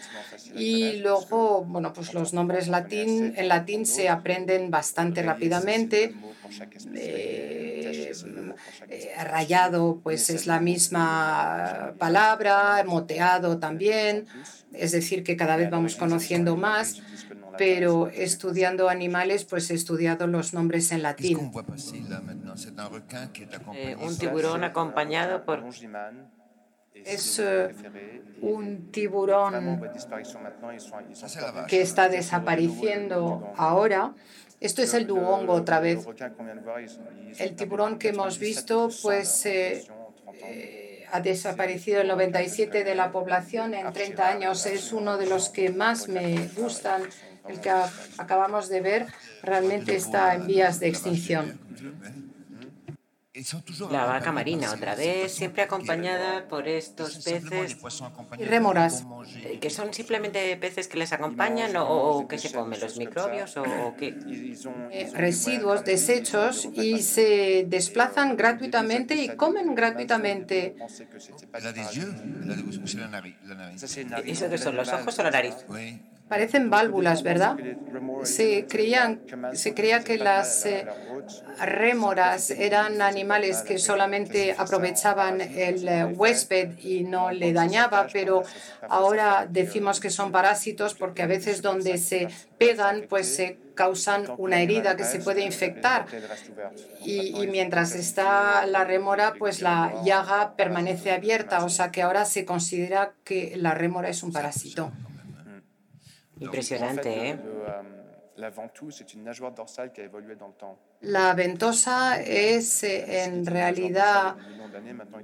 y 0.56 0.94
luego, 0.98 1.64
bueno, 1.64 1.94
pues 1.94 2.14
los 2.14 2.34
nombres 2.34 2.68
latín, 2.68 3.34
en 3.38 3.48
latín 3.48 3.86
se 3.86 4.10
aprenden 4.10 4.72
bastante 4.72 5.22
rápidamente. 5.24 6.14
Eh, 6.96 8.12
eh, 8.90 9.24
rayado 9.24 10.00
pues 10.04 10.30
es 10.30 10.48
la 10.48 10.60
misma 10.60 11.94
palabra, 11.98 12.84
moteado 12.86 13.58
también, 13.60 14.28
es 14.74 14.92
decir, 14.92 15.24
que 15.24 15.38
cada 15.38 15.56
vez 15.56 15.70
vamos 15.70 15.96
conociendo 15.96 16.58
más, 16.58 17.02
pero 17.58 18.08
estudiando 18.08 18.90
animales 18.90 19.46
pues 19.46 19.70
he 19.72 19.76
estudiado 19.76 20.28
los 20.28 20.54
nombres 20.54 20.92
en 20.92 21.04
latín. 21.04 21.52
Eh, 23.74 23.96
un 24.00 24.18
tiburón 24.18 24.64
acompañado 24.64 25.46
por 25.46 25.64
es 26.94 27.42
un 28.42 28.92
tiburón 28.92 29.82
que 31.68 31.82
está 31.82 32.10
desapareciendo 32.10 33.54
ahora 33.56 34.14
esto 34.62 34.84
es 34.84 34.94
el 34.94 35.08
dugongo 35.08 35.54
otra 35.54 35.80
vez. 35.80 36.06
El 37.40 37.56
tiburón 37.56 37.98
que 37.98 38.10
hemos 38.10 38.38
visto 38.38 38.90
pues 39.02 39.46
eh, 39.48 39.84
eh, 40.44 41.06
ha 41.12 41.20
desaparecido 41.20 42.02
el 42.02 42.08
97 42.08 42.84
de 42.84 42.94
la 42.94 43.12
población 43.12 43.74
en 43.74 43.92
30 43.92 44.28
años. 44.28 44.68
Es 44.68 44.94
uno 44.94 45.18
de 45.18 45.26
los 45.26 45.50
que 45.50 45.72
más 45.72 46.08
me 46.08 46.48
gustan. 46.56 47.02
El 47.50 47.60
que 47.60 47.72
acabamos 48.20 48.70
de 48.70 48.82
ver 48.82 49.08
realmente 49.42 49.96
está 49.96 50.36
en 50.36 50.46
vías 50.46 50.80
de 50.80 50.90
extinción. 50.90 51.60
La 53.92 54.04
vaca 54.04 54.34
marina, 54.34 54.74
otra 54.74 54.94
vez, 54.94 55.34
siempre 55.34 55.62
acompañada 55.62 56.50
por 56.50 56.68
estos 56.68 57.16
peces. 57.24 57.78
Y 58.38 58.44
rémoras. 58.44 59.06
Eh, 59.46 59.58
¿Que 59.60 59.70
son 59.70 59.94
simplemente 59.94 60.58
peces 60.58 60.90
que 60.90 60.98
les 60.98 61.14
acompañan 61.14 61.72
o, 61.78 62.28
que 62.28 62.38
se 62.38 62.52
comen 62.52 62.82
los 62.82 62.98
microbios 62.98 63.56
o, 63.56 63.64
qué? 63.98 64.14
Eh, 64.92 65.12
residuos, 65.14 65.86
desechos 65.86 66.68
y 66.74 67.02
se 67.02 67.66
desplazan 67.70 68.36
gratuitamente 68.36 69.16
y 69.16 69.30
comen 69.38 69.76
gratuitamente. 69.76 70.76
¿Eso 74.26 74.50
qué 74.50 74.58
son, 74.58 74.76
los 74.76 74.90
ojos 74.90 75.20
o 75.20 75.24
la 75.24 75.32
nariz? 75.32 75.56
Parecen 76.32 76.70
válvulas, 76.70 77.24
¿verdad? 77.24 77.58
Se, 78.24 78.66
creían, 78.66 79.20
se 79.52 79.74
creía 79.74 80.02
que 80.02 80.18
las 80.18 80.66
eh, 80.66 80.88
rémoras 81.60 82.52
eran 82.52 83.02
animales 83.02 83.64
que 83.64 83.78
solamente 83.78 84.56
aprovechaban 84.58 85.42
el 85.42 85.86
eh, 85.86 86.06
huésped 86.06 86.80
y 86.80 87.04
no 87.04 87.32
le 87.32 87.52
dañaba, 87.52 88.08
pero 88.14 88.44
ahora 88.88 89.46
decimos 89.50 90.00
que 90.00 90.10
son 90.10 90.32
parásitos 90.32 90.94
porque 90.94 91.22
a 91.24 91.28
veces 91.28 91.62
donde 91.62 91.98
se 91.98 92.30
pegan, 92.58 93.08
pues 93.10 93.36
se 93.36 93.58
causan 93.76 94.24
una 94.38 94.62
herida 94.62 94.96
que 94.96 95.04
se 95.04 95.20
puede 95.20 95.44
infectar. 95.44 96.06
Y, 97.04 97.44
y, 97.44 97.48
mientras 97.48 97.94
está 97.94 98.66
la 98.68 98.86
rémora, 98.86 99.34
pues 99.38 99.62
la 99.62 100.02
llaga 100.06 100.56
permanece 100.56 101.12
abierta, 101.12 101.66
o 101.66 101.68
sea 101.68 101.92
que 101.92 102.02
ahora 102.02 102.24
se 102.24 102.46
considera 102.46 103.12
que 103.26 103.56
la 103.58 103.74
rémora 103.74 104.08
es 104.08 104.24
un 104.24 104.32
parásito. 104.32 104.94
Impresionante, 106.42 107.30
¿eh? 107.30 107.40
La 111.02 111.34
ventosa 111.36 112.20
es 112.20 112.84
eh, 112.84 113.24
en 113.26 113.46
realidad 113.46 114.36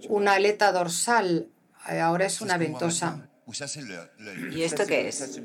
una 0.10 0.34
aleta 0.34 0.72
dorsal, 0.72 1.50
eh, 1.90 2.00
ahora 2.00 2.28
es 2.28 2.40
una 2.42 2.58
ventosa. 2.58 3.28
¿Y 4.52 4.62
esto 4.62 4.86
qué 4.86 5.08
es? 5.08 5.40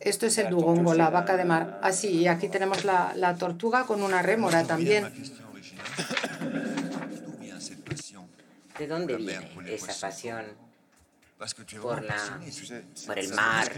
Esto 0.00 0.26
es 0.26 0.38
el 0.38 0.50
dugongo, 0.50 0.94
la 0.94 1.10
vaca 1.10 1.36
de 1.36 1.44
mar. 1.44 1.78
Ah, 1.80 1.92
sí, 1.92 2.08
y 2.08 2.26
aquí 2.26 2.48
tenemos 2.48 2.84
la, 2.84 3.12
la 3.14 3.36
tortuga 3.36 3.86
con 3.86 4.02
una 4.02 4.22
rémora 4.22 4.64
también. 4.64 5.04
¿De 8.78 8.88
dónde 8.88 9.14
viene 9.16 9.48
esa 9.68 10.08
pasión 10.08 10.63
por, 11.80 12.02
la, 12.04 12.40
por 13.06 13.18
el 13.18 13.34
mar. 13.34 13.70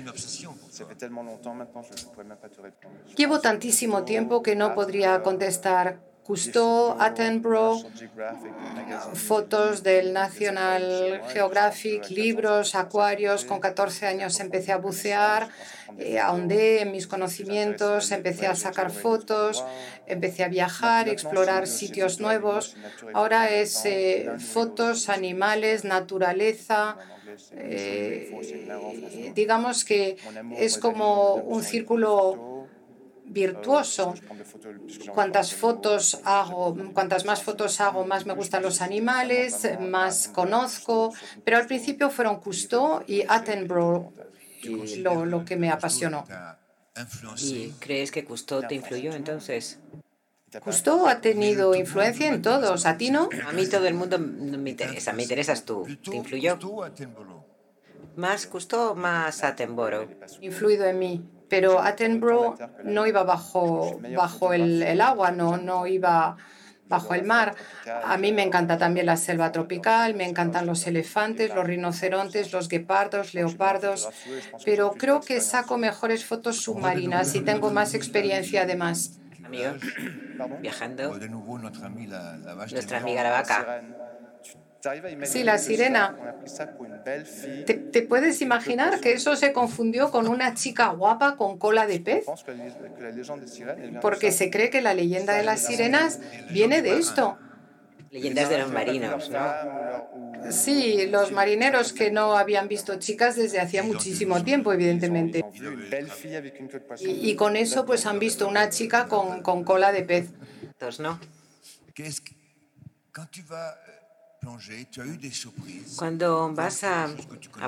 Llevo 3.16 3.40
tantísimo 3.40 4.04
tiempo 4.04 4.42
que 4.42 4.54
no 4.54 4.74
podría 4.74 5.22
contestar 5.22 6.00
Cousteau, 6.26 6.96
Attenborough, 6.98 7.86
fotos 9.14 9.84
del 9.84 10.12
National 10.12 11.22
Geographic, 11.32 12.11
libros, 12.11 12.74
acuarios. 12.74 13.44
Con 13.44 13.61
14 13.61 14.07
años 14.07 14.40
empecé 14.40 14.72
a 14.72 14.78
bucear, 14.78 15.48
eh, 15.98 16.18
ahondé 16.18 16.82
en 16.82 16.90
mis 16.90 17.07
conocimientos, 17.07 18.11
empecé 18.11 18.48
a 18.48 18.57
sacar 18.57 18.90
fotos, 18.90 19.64
empecé 20.09 20.42
a 20.42 20.48
viajar, 20.48 21.09
explorar 21.09 21.68
sitios 21.68 22.18
nuevos. 22.18 22.76
Ahora 23.14 23.50
es 23.50 23.84
eh, 23.84 24.28
fotos, 24.40 25.09
animales, 25.09 25.84
naturaleza. 25.84 26.96
Eh, 27.52 29.32
digamos 29.34 29.84
que 29.84 30.16
es 30.56 30.78
como 30.78 31.34
un 31.34 31.62
círculo 31.62 32.68
virtuoso. 33.24 34.14
Cuantas 35.12 35.54
fotos 35.54 36.20
hago, 36.24 36.76
cuantas 36.92 37.24
más 37.24 37.42
fotos 37.42 37.80
hago, 37.80 38.06
más 38.06 38.26
me 38.26 38.34
gustan 38.34 38.62
los 38.62 38.80
animales, 38.80 39.68
más 39.80 40.28
conozco. 40.28 41.12
Pero 41.44 41.56
al 41.58 41.66
principio 41.66 42.10
fueron 42.10 42.40
Cousteau 42.40 43.02
y 43.06 43.22
Attenborough 43.28 44.12
lo, 44.98 45.26
lo 45.26 45.44
que 45.44 45.56
me 45.56 45.70
apasionó. 45.70 46.24
¿Y 47.38 47.70
crees 47.78 48.10
que 48.10 48.24
Cousteau 48.24 48.66
te 48.66 48.74
influyó 48.74 49.12
entonces? 49.12 49.78
Cousteau 50.62 51.07
ha 51.07 51.20
tenido 51.20 51.74
influencia 51.74 52.28
en 52.28 52.40
todos. 52.40 52.86
¿A 52.86 52.97
ti 52.97 53.11
no? 53.11 53.28
A 53.47 53.53
mí 53.53 53.66
todo 53.66 53.86
el 53.86 53.94
mundo 53.94 54.18
me 54.18 54.70
interesa. 54.70 55.12
Me 55.12 55.22
interesas 55.22 55.64
tú. 55.64 55.86
¿Te 56.03 56.16
influyó? 56.16 56.59
Más 58.16 58.47
Cousteau, 58.47 58.94
más 58.94 59.44
Attenborough. 59.44 60.09
Influido 60.40 60.86
en 60.86 60.99
mí 60.99 61.30
pero 61.49 61.80
Attenborough 61.80 62.57
no 62.84 63.07
iba 63.07 63.22
bajo, 63.22 64.01
bajo 64.16 64.53
el, 64.53 64.82
el, 64.82 65.01
agua, 65.01 65.30
no, 65.30 65.57
no 65.57 65.86
iba 65.86 66.36
bajo 66.88 67.14
el 67.14 67.24
mar. 67.24 67.55
A 68.05 68.16
mí 68.16 68.32
me 68.32 68.42
encanta 68.42 68.78
también 68.78 69.07
la 69.07 69.16
selva 69.16 69.53
tropical, 69.53 70.14
me 70.14 70.24
encantan 70.24 70.66
los 70.66 70.86
elefantes, 70.86 71.55
los 71.55 71.66
rinocerontes, 71.66 72.53
los 72.53 72.68
guepardos, 72.68 73.34
leopardos, 73.34 74.09
pero 74.64 74.92
creo 74.92 75.20
que 75.20 75.40
saco 75.40 75.78
mejores 75.78 76.24
fotos 76.24 76.61
submarinas 76.62 77.34
y 77.34 77.40
tengo 77.40 77.70
más 77.70 77.94
experiencia 77.94 78.62
además. 78.62 79.18
Amigo, 79.47 79.72
viajando, 80.61 81.16
nuestra 82.70 82.99
amiga 82.99 83.22
la 83.22 83.30
vaca 83.30 83.82
Sí, 85.24 85.42
la 85.42 85.59
sirena. 85.59 86.16
¿Te, 87.66 88.03
puedes 88.03 88.40
imaginar 88.40 89.01
que 89.01 89.12
eso 89.12 89.34
se 89.36 89.53
confundió 89.53 90.11
con 90.11 90.28
una 90.28 90.55
chica 90.55 90.88
guapa 90.88 91.36
con 91.36 91.59
cola 91.59 91.86
de 91.86 92.01
pez? 92.01 92.26
Porque 94.01 94.32
se 94.32 94.51
cree 94.51 94.70
que 94.70 94.80
la 94.80 94.94
leyenda 94.94 95.34
de 95.34 95.42
las 95.42 95.61
sirenas 95.61 96.20
viene 96.51 96.82
de 96.82 96.99
esto. 96.99 97.38
Leyendas 98.16 98.48
de 98.48 98.58
los 98.58 98.72
marinos, 98.72 99.28
¿no? 99.28 100.50
Sí, 100.50 101.06
los 101.08 101.32
marineros 101.32 101.92
que 101.92 102.10
no 102.10 102.36
habían 102.36 102.66
visto 102.66 102.98
chicas 102.98 103.36
desde 103.36 103.60
hacía 103.60 103.82
muchísimo 103.82 104.42
tiempo, 104.42 104.72
evidentemente. 104.72 105.44
Y, 107.00 107.34
con 107.34 107.56
eso 107.56 107.84
pues 107.84 108.06
han 108.06 108.18
visto 108.18 108.48
una 108.48 108.70
chica 108.70 109.06
con, 109.06 109.42
con 109.42 109.64
cola 109.64 109.92
de 109.92 110.02
pez. 110.02 110.30
¿no? 110.98 111.20
Cuando 115.97 116.53
vas 116.55 116.84
a, 116.84 117.09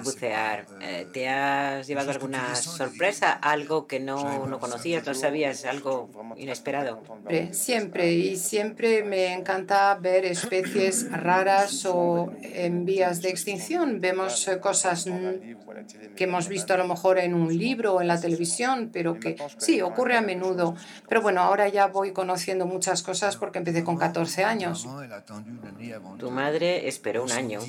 bucear, 0.03 0.67
eh, 0.81 1.07
¿te 1.13 1.29
has 1.29 1.87
llevado 1.87 2.11
alguna 2.11 2.55
sorpresa? 2.55 3.33
¿Algo 3.33 3.87
que 3.87 3.99
no, 4.01 4.47
no 4.47 4.59
conocías, 4.61 5.05
no 5.07 5.15
sabías, 5.15 5.65
algo 5.65 6.09
inesperado? 6.37 7.03
Siempre, 7.53 8.13
y 8.13 8.37
siempre 8.37 9.03
me 9.03 9.35
encanta 9.35 9.95
ver 9.97 10.25
especies 10.25 11.11
raras 11.11 11.85
o 11.85 12.33
en 12.43 12.85
vías 12.85 13.23
de 13.23 13.31
extinción. 13.31 14.01
Vemos 14.01 14.49
cosas 14.61 15.07
que 16.17 16.25
hemos 16.25 16.49
visto 16.49 16.75
a 16.75 16.77
lo 16.77 16.87
mejor 16.87 17.19
en 17.19 17.35
un 17.35 17.57
libro 17.57 17.95
o 17.95 18.01
en 18.01 18.09
la 18.09 18.21
televisión, 18.21 18.91
pero 18.93 19.19
que 19.19 19.37
sí, 19.59 19.81
ocurre 19.81 20.17
a 20.17 20.21
menudo. 20.21 20.77
Pero 21.09 21.23
bueno, 21.23 21.41
ahora 21.41 21.69
ya 21.69 21.87
voy 21.87 22.13
conociendo 22.13 22.67
muchas 22.67 23.03
cosas 23.03 23.37
porque 23.37 23.59
empecé 23.59 23.85
con 23.85 23.97
14 23.97 24.45
años. 24.45 24.87
Tu 26.19 26.31
madre 26.31 26.68
esperó 26.89 27.23
un 27.25 27.33
año 27.33 27.61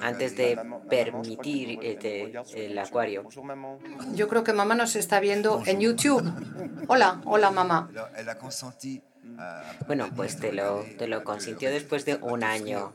antes 0.00 0.36
de 0.36 0.58
permitir 0.88 1.78
el, 1.82 2.78
acuario. 2.78 3.24
Yo 4.14 4.28
creo 4.28 4.44
que 4.44 4.52
mamá 4.52 4.74
nos 4.74 4.96
está 4.96 5.20
viendo 5.20 5.62
en 5.66 5.80
YouTube. 5.80 6.22
Hola, 6.88 7.20
hola 7.24 7.50
mamá. 7.50 7.90
Bueno, 9.86 10.10
pues 10.14 10.38
te 10.38 10.52
lo, 10.52 10.84
te 10.98 11.08
lo 11.08 11.24
consintió 11.24 11.70
después 11.70 12.04
de 12.04 12.16
un 12.16 12.44
año. 12.44 12.94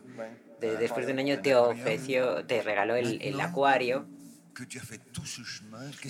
después 0.60 1.06
de 1.06 1.14
un 1.14 1.20
año 1.20 1.42
te 1.42 1.56
ofreció, 1.56 2.46
te 2.46 2.62
regaló 2.62 2.96
el, 2.96 3.22
el 3.22 3.40
acuario 3.42 4.08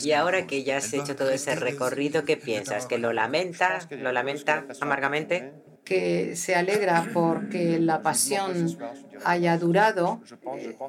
y 0.02 0.12
ahora 0.14 0.48
que 0.48 0.64
ya 0.64 0.78
has 0.78 0.94
hecho 0.94 1.16
todo 1.16 1.30
ese 1.30 1.56
recorrido, 1.56 2.26
¿qué 2.26 2.38
piensas? 2.38 2.86
¿Que 2.86 2.98
lo 2.98 3.14
lamenta? 3.14 3.80
¿Lo 3.92 4.12
lamenta 4.12 4.66
amargamente? 4.82 5.54
Que 5.90 6.36
se 6.36 6.54
alegra 6.54 7.10
porque 7.16 7.80
la 7.80 8.04
pasión 8.04 8.78
haya 9.26 9.58
durado. 9.58 10.22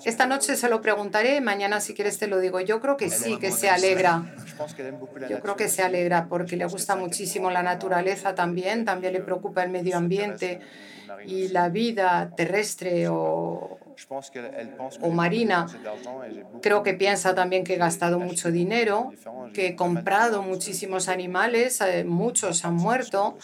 Esta 0.04 0.26
noche 0.26 0.56
se 0.56 0.68
lo 0.68 0.82
preguntaré, 0.82 1.40
mañana 1.40 1.80
si 1.80 1.94
quieres 1.94 2.18
te 2.18 2.26
lo 2.26 2.38
digo. 2.38 2.60
Yo 2.60 2.80
creo 2.82 2.98
que 2.98 3.08
sí, 3.08 3.38
que 3.38 3.50
se 3.50 3.70
alegra. 3.70 4.22
Yo 5.30 5.40
creo 5.40 5.56
que 5.56 5.68
se 5.68 5.82
alegra 5.82 6.26
porque 6.28 6.56
le 6.56 6.66
gusta 6.66 6.96
muchísimo 6.96 7.50
la 7.50 7.62
naturaleza 7.62 8.34
también, 8.34 8.84
también 8.84 9.14
le 9.14 9.20
preocupa 9.20 9.62
el 9.62 9.70
medio 9.70 9.96
ambiente 9.96 10.60
y 11.26 11.48
la 11.48 11.70
vida 11.70 12.32
terrestre 12.36 13.08
o, 13.08 13.78
o 15.00 15.10
marina. 15.10 15.66
Creo 16.60 16.82
que 16.82 16.92
piensa 16.92 17.34
también 17.34 17.64
que 17.64 17.74
he 17.74 17.78
gastado 17.78 18.18
mucho 18.18 18.50
dinero, 18.50 19.12
que 19.54 19.68
he 19.68 19.76
comprado 19.76 20.42
muchísimos 20.42 21.08
animales, 21.08 21.80
eh, 21.80 22.04
muchos 22.04 22.64
han 22.64 22.74
muerto 22.74 23.38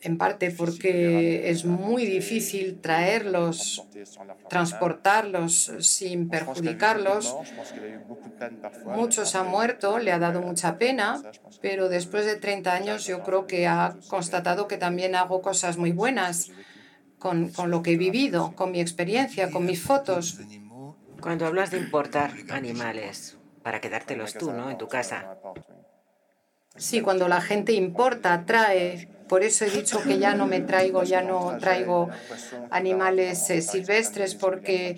en 0.00 0.16
parte 0.16 0.50
porque 0.50 1.50
es 1.50 1.64
muy 1.64 2.06
difícil 2.06 2.80
traerlos, 2.80 3.84
transportarlos 4.48 5.72
sin 5.80 6.28
perjudicarlos. 6.28 7.36
Muchos 8.84 9.34
han 9.34 9.48
muerto, 9.48 9.98
le 9.98 10.12
ha 10.12 10.18
dado 10.18 10.40
mucha 10.40 10.78
pena, 10.78 11.20
pero 11.60 11.88
después 11.88 12.26
de 12.26 12.36
30 12.36 12.72
años 12.72 13.06
yo 13.06 13.22
creo 13.22 13.46
que 13.46 13.66
ha 13.66 13.96
constatado 14.08 14.68
que 14.68 14.76
también 14.76 15.14
hago 15.14 15.42
cosas 15.42 15.76
muy 15.76 15.92
buenas 15.92 16.50
con, 17.18 17.50
con 17.50 17.70
lo 17.70 17.82
que 17.82 17.92
he 17.92 17.96
vivido, 17.96 18.54
con 18.54 18.70
mi 18.70 18.80
experiencia, 18.80 19.50
con 19.50 19.66
mis 19.66 19.82
fotos. 19.82 20.38
Cuando 21.20 21.46
hablas 21.46 21.72
de 21.72 21.78
importar 21.78 22.32
animales 22.50 23.36
para 23.64 23.80
quedártelos 23.80 24.34
tú, 24.34 24.52
¿no? 24.52 24.70
En 24.70 24.78
tu 24.78 24.86
casa. 24.86 25.36
Sí, 26.78 27.00
cuando 27.00 27.28
la 27.28 27.40
gente 27.40 27.72
importa, 27.72 28.44
trae. 28.46 29.08
Por 29.28 29.42
eso 29.42 29.66
he 29.66 29.70
dicho 29.70 30.02
que 30.02 30.18
ya 30.18 30.34
no 30.34 30.46
me 30.46 30.60
traigo, 30.60 31.02
ya 31.02 31.20
no 31.20 31.58
traigo 31.58 32.08
animales 32.70 33.50
eh, 33.50 33.60
silvestres 33.60 34.34
porque 34.34 34.96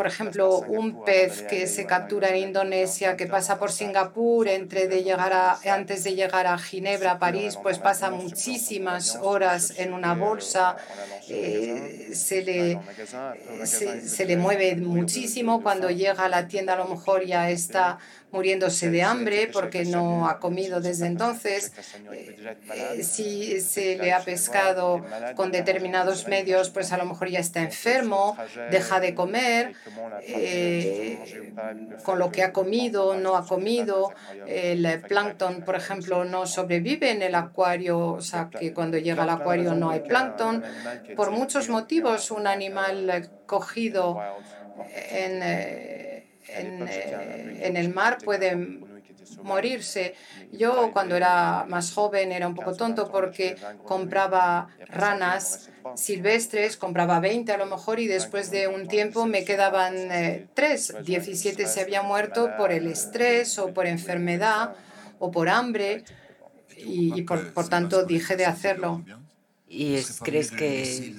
por 0.00 0.06
ejemplo, 0.06 0.60
un 0.60 1.04
pez 1.04 1.42
que 1.42 1.66
se 1.66 1.84
captura 1.84 2.30
en 2.30 2.36
Indonesia, 2.48 3.18
que 3.18 3.26
pasa 3.26 3.58
por 3.58 3.70
Singapur 3.70 4.48
entre 4.48 4.88
de 4.88 5.02
llegar 5.02 5.34
a, 5.34 5.58
antes 5.74 6.04
de 6.04 6.14
llegar 6.14 6.46
a 6.46 6.56
Ginebra, 6.56 7.18
París, 7.18 7.58
pues 7.62 7.78
pasa 7.78 8.10
muchísimas 8.10 9.16
horas 9.16 9.74
en 9.76 9.92
una 9.92 10.14
bolsa, 10.14 10.76
eh, 11.28 12.12
se, 12.14 12.42
le, 12.42 12.80
se, 13.66 14.24
le 14.24 14.36
mueve 14.38 14.76
muchísimo, 14.76 15.62
cuando 15.62 15.90
llega 15.90 16.24
a 16.24 16.28
la 16.30 16.48
tienda 16.48 16.72
a 16.72 16.76
lo 16.76 16.86
mejor 16.86 17.26
ya 17.26 17.50
está 17.50 17.98
muriéndose 18.32 18.90
de 18.90 19.02
hambre 19.02 19.50
porque 19.52 19.84
no 19.84 20.28
ha 20.28 20.38
comido 20.38 20.80
desde 20.80 21.06
entonces. 21.06 21.72
Eh, 22.12 23.02
si 23.02 23.60
se 23.60 23.96
le 23.96 24.12
ha 24.12 24.20
pescado 24.20 25.04
con 25.34 25.52
determinados 25.52 26.28
medios, 26.28 26.70
pues 26.70 26.92
a 26.92 26.96
lo 26.96 27.04
mejor 27.04 27.28
ya 27.28 27.40
está 27.40 27.60
enfermo, 27.60 28.36
deja 28.70 29.00
de 29.00 29.14
comer 29.14 29.74
eh, 30.22 31.18
con 32.04 32.18
lo 32.18 32.30
que 32.30 32.42
ha 32.42 32.52
comido, 32.52 33.16
no 33.16 33.36
ha 33.36 33.46
comido. 33.46 34.12
El 34.46 35.00
plancton, 35.00 35.62
por 35.62 35.76
ejemplo, 35.76 36.24
no 36.24 36.46
sobrevive 36.46 37.10
en 37.10 37.22
el 37.22 37.34
acuario, 37.34 37.98
o 37.98 38.20
sea 38.20 38.48
que 38.50 38.72
cuando 38.72 38.98
llega 38.98 39.22
al 39.22 39.30
acuario 39.30 39.74
no 39.74 39.90
hay 39.90 40.00
plancton. 40.00 40.62
Por 41.16 41.30
muchos 41.30 41.68
motivos, 41.68 42.30
un 42.30 42.46
animal 42.46 43.30
cogido 43.46 44.20
en, 45.10 45.40
eh, 45.42 46.09
en, 46.48 46.86
eh, 46.88 47.60
en 47.66 47.76
el 47.76 47.92
mar 47.94 48.18
puede 48.24 48.80
morirse. 49.42 50.14
Yo 50.52 50.90
cuando 50.92 51.16
era 51.16 51.64
más 51.68 51.92
joven 51.92 52.32
era 52.32 52.46
un 52.46 52.54
poco 52.54 52.74
tonto 52.74 53.10
porque 53.10 53.56
compraba 53.84 54.68
ranas 54.88 55.70
silvestres, 55.94 56.76
compraba 56.76 57.20
20 57.20 57.52
a 57.52 57.56
lo 57.56 57.66
mejor 57.66 58.00
y 58.00 58.06
después 58.06 58.50
de 58.50 58.68
un 58.68 58.88
tiempo 58.88 59.26
me 59.26 59.44
quedaban 59.44 60.48
3. 60.54 60.90
Eh, 60.90 61.02
17 61.04 61.66
se 61.66 61.80
habían 61.80 62.06
muerto 62.06 62.50
por 62.56 62.72
el 62.72 62.86
estrés 62.86 63.58
o 63.58 63.72
por 63.72 63.86
enfermedad 63.86 64.74
o 65.18 65.30
por 65.30 65.48
hambre 65.48 66.04
y, 66.76 67.22
por, 67.22 67.52
por 67.52 67.68
tanto 67.68 68.04
dije 68.04 68.36
de 68.36 68.46
hacerlo. 68.46 69.04
¿Y 69.72 70.02
crees 70.24 70.50
que, 70.50 71.14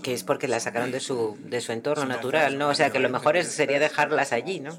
que 0.00 0.14
es 0.14 0.22
porque 0.22 0.46
las 0.46 0.62
sacaron 0.62 0.92
de 0.92 1.00
su, 1.00 1.36
de 1.40 1.60
su 1.60 1.72
entorno 1.72 2.04
natural? 2.04 2.56
¿no? 2.56 2.68
O 2.68 2.74
sea, 2.74 2.90
que 2.90 3.00
lo 3.00 3.08
mejor 3.08 3.42
sería 3.42 3.80
dejarlas 3.80 4.32
allí, 4.32 4.60
¿no? 4.60 4.78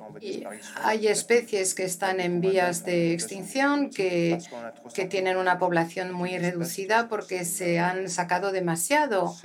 hay 0.82 1.09
especies 1.09 1.75
que 1.75 1.84
están 1.84 2.21
en 2.21 2.39
vías 2.39 2.86
de 2.86 3.11
extinción, 3.11 3.89
que, 3.89 4.38
que 4.93 5.05
tienen 5.05 5.36
una 5.36 5.59
población 5.59 6.13
muy 6.13 6.38
reducida 6.38 7.09
porque 7.09 7.43
se 7.43 7.80
han 7.80 8.09
sacado 8.09 8.53
demasiado. 8.53 9.36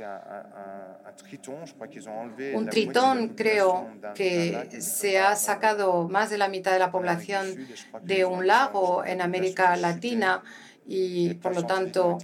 Un 2.54 2.68
tritón, 2.70 3.28
creo 3.30 3.88
que 4.14 4.68
se 4.80 5.18
ha 5.18 5.34
sacado 5.34 6.08
más 6.08 6.30
de 6.30 6.38
la 6.38 6.46
mitad 6.46 6.70
de 6.70 6.78
la 6.78 6.92
población 6.92 7.66
de 8.02 8.24
un 8.24 8.46
lago 8.46 9.04
en 9.04 9.20
América 9.20 9.74
Latina 9.74 10.44
y 10.86 11.34
por 11.34 11.54
lo 11.54 11.64
tanto 11.64 12.18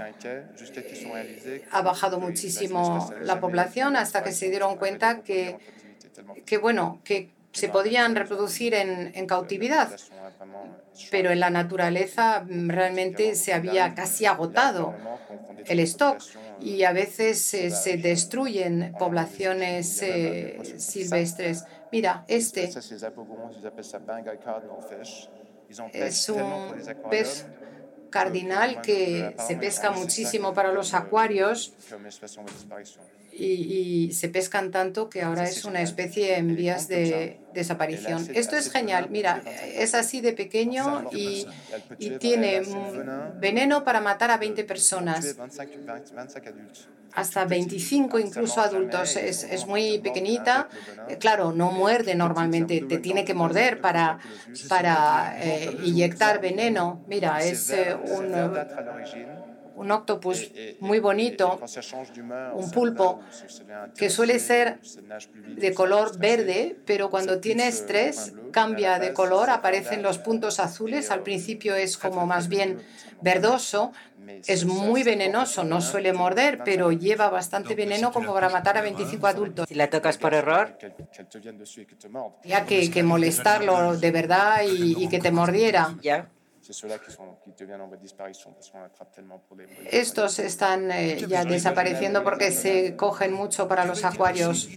ha 1.70 1.82
bajado 1.82 2.20
muchísimo 2.20 3.10
la 3.22 3.40
población 3.40 3.96
hasta 3.96 4.22
que 4.22 4.32
se 4.32 4.50
dieron 4.50 4.76
cuenta 4.76 5.22
que, 5.22 5.56
que 6.44 6.58
bueno, 6.58 7.00
que 7.04 7.30
se 7.52 7.68
podían 7.68 8.14
reproducir 8.14 8.74
en, 8.74 9.12
en, 9.14 9.26
cautividad, 9.26 9.90
pero 11.10 11.30
en 11.30 11.40
la 11.40 11.50
naturaleza 11.50 12.44
realmente 12.48 13.34
se 13.34 13.52
había 13.52 13.94
casi 13.94 14.26
agotado 14.26 14.94
el 15.66 15.80
stock 15.80 16.20
y 16.60 16.84
a 16.84 16.92
veces 16.92 17.40
se 17.40 17.96
destruyen 17.96 18.94
poblaciones 18.98 20.02
eh, 20.02 20.60
silvestres. 20.76 21.64
Mira, 21.90 22.24
este 22.28 22.70
es 25.94 26.28
un 26.28 26.70
pez 27.10 27.46
cardinal 28.10 28.82
que 28.82 29.34
se 29.46 29.56
pesca 29.56 29.90
muchísimo 29.90 30.52
para 30.52 30.72
los 30.72 30.94
acuarios 30.94 31.72
y, 33.32 34.12
se 34.12 34.28
pescan 34.28 34.70
tanto 34.70 35.08
que 35.08 35.22
ahora 35.22 35.44
es 35.44 35.64
una 35.64 35.82
especie 35.82 36.36
en 36.36 36.56
vías 36.56 36.88
de 36.88 37.38
desaparición. 37.54 38.26
Esto 38.34 38.56
es 38.56 38.70
genial. 38.70 39.08
Mira, 39.10 39.42
es 39.74 39.94
así 39.94 40.20
de 40.20 40.32
pequeño 40.32 41.08
y, 41.12 41.46
y 41.98 42.10
tiene 42.18 42.62
veneno 43.40 43.84
para 43.84 44.00
matar 44.00 44.30
a 44.30 44.36
20 44.36 44.64
personas 44.64 45.36
hasta 47.12 47.44
25 47.44 48.18
incluso 48.18 48.60
adultos. 48.60 49.16
Es, 49.16 49.44
es, 49.44 49.66
muy 49.66 49.98
pequeñita. 49.98 50.68
Claro, 51.18 51.52
no 51.52 51.72
muerde 51.72 52.14
normalmente, 52.14 52.80
te 52.82 52.98
tiene 52.98 53.24
que 53.24 53.34
morder 53.34 53.80
para, 53.80 54.18
para 54.68 55.36
eh, 55.40 55.76
inyectar 55.84 56.40
veneno. 56.40 57.04
Mira, 57.08 57.42
es 57.42 57.70
eh, 57.70 57.94
un 57.94 58.32
un 59.74 59.90
octopus 59.90 60.50
muy 60.80 60.98
bonito, 60.98 61.60
un 62.54 62.70
pulpo 62.70 63.20
que 63.96 64.10
suele 64.10 64.38
ser 64.38 64.80
de 65.46 65.74
color 65.74 66.18
verde, 66.18 66.76
pero 66.84 67.10
cuando 67.10 67.40
tiene 67.40 67.68
estrés 67.68 68.32
cambia 68.52 68.98
de 68.98 69.12
color, 69.12 69.50
aparecen 69.50 70.02
los 70.02 70.18
puntos 70.18 70.60
azules, 70.60 71.10
al 71.10 71.22
principio 71.22 71.74
es 71.74 71.96
como 71.96 72.26
más 72.26 72.48
bien 72.48 72.82
verdoso, 73.20 73.92
es 74.46 74.64
muy 74.64 75.02
venenoso, 75.02 75.64
no 75.64 75.80
suele 75.80 76.12
morder, 76.12 76.60
pero 76.64 76.92
lleva 76.92 77.28
bastante 77.30 77.74
veneno 77.74 78.12
como 78.12 78.32
para 78.32 78.48
matar 78.48 78.76
a 78.78 78.82
25 78.82 79.26
adultos. 79.26 79.66
Si 79.68 79.74
la 79.74 79.90
tocas 79.90 80.18
por 80.18 80.34
error, 80.34 80.76
ya 82.44 82.64
que, 82.64 82.90
que 82.90 83.02
molestarlo 83.02 83.96
de 83.96 84.10
verdad 84.10 84.62
y, 84.64 85.04
y 85.04 85.08
que 85.08 85.18
te 85.18 85.30
mordiera. 85.30 85.96
Ya. 86.02 86.28
Estos 89.90 90.38
están 90.38 90.90
eh, 90.90 91.16
ya 91.28 91.44
desapareciendo 91.44 92.22
porque 92.22 92.52
se 92.52 92.96
cogen 92.96 93.32
mucho 93.32 93.68
para 93.68 93.84
los 93.84 94.04
acuarios. 94.04 94.68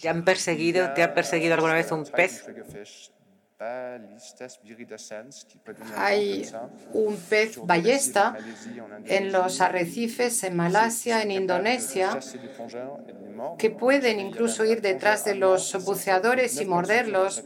¿Te 0.00 0.08
han 0.08 0.24
perseguido? 0.24 0.92
¿Te 0.94 1.02
ha 1.02 1.14
perseguido 1.14 1.54
alguna 1.54 1.74
vez 1.74 1.90
un 1.92 2.04
pez? 2.04 2.44
Hay 5.96 6.46
un 6.92 7.16
pez 7.16 7.58
ballesta 7.62 8.36
en 9.06 9.32
los 9.32 9.62
arrecifes 9.62 10.44
en 10.44 10.56
Malasia, 10.56 11.22
en 11.22 11.30
Indonesia, 11.30 12.18
que 13.58 13.70
pueden 13.70 14.20
incluso 14.20 14.64
ir 14.66 14.82
detrás 14.82 15.24
de 15.24 15.36
los 15.36 15.84
buceadores 15.84 16.60
y 16.60 16.66
morderlos. 16.66 17.44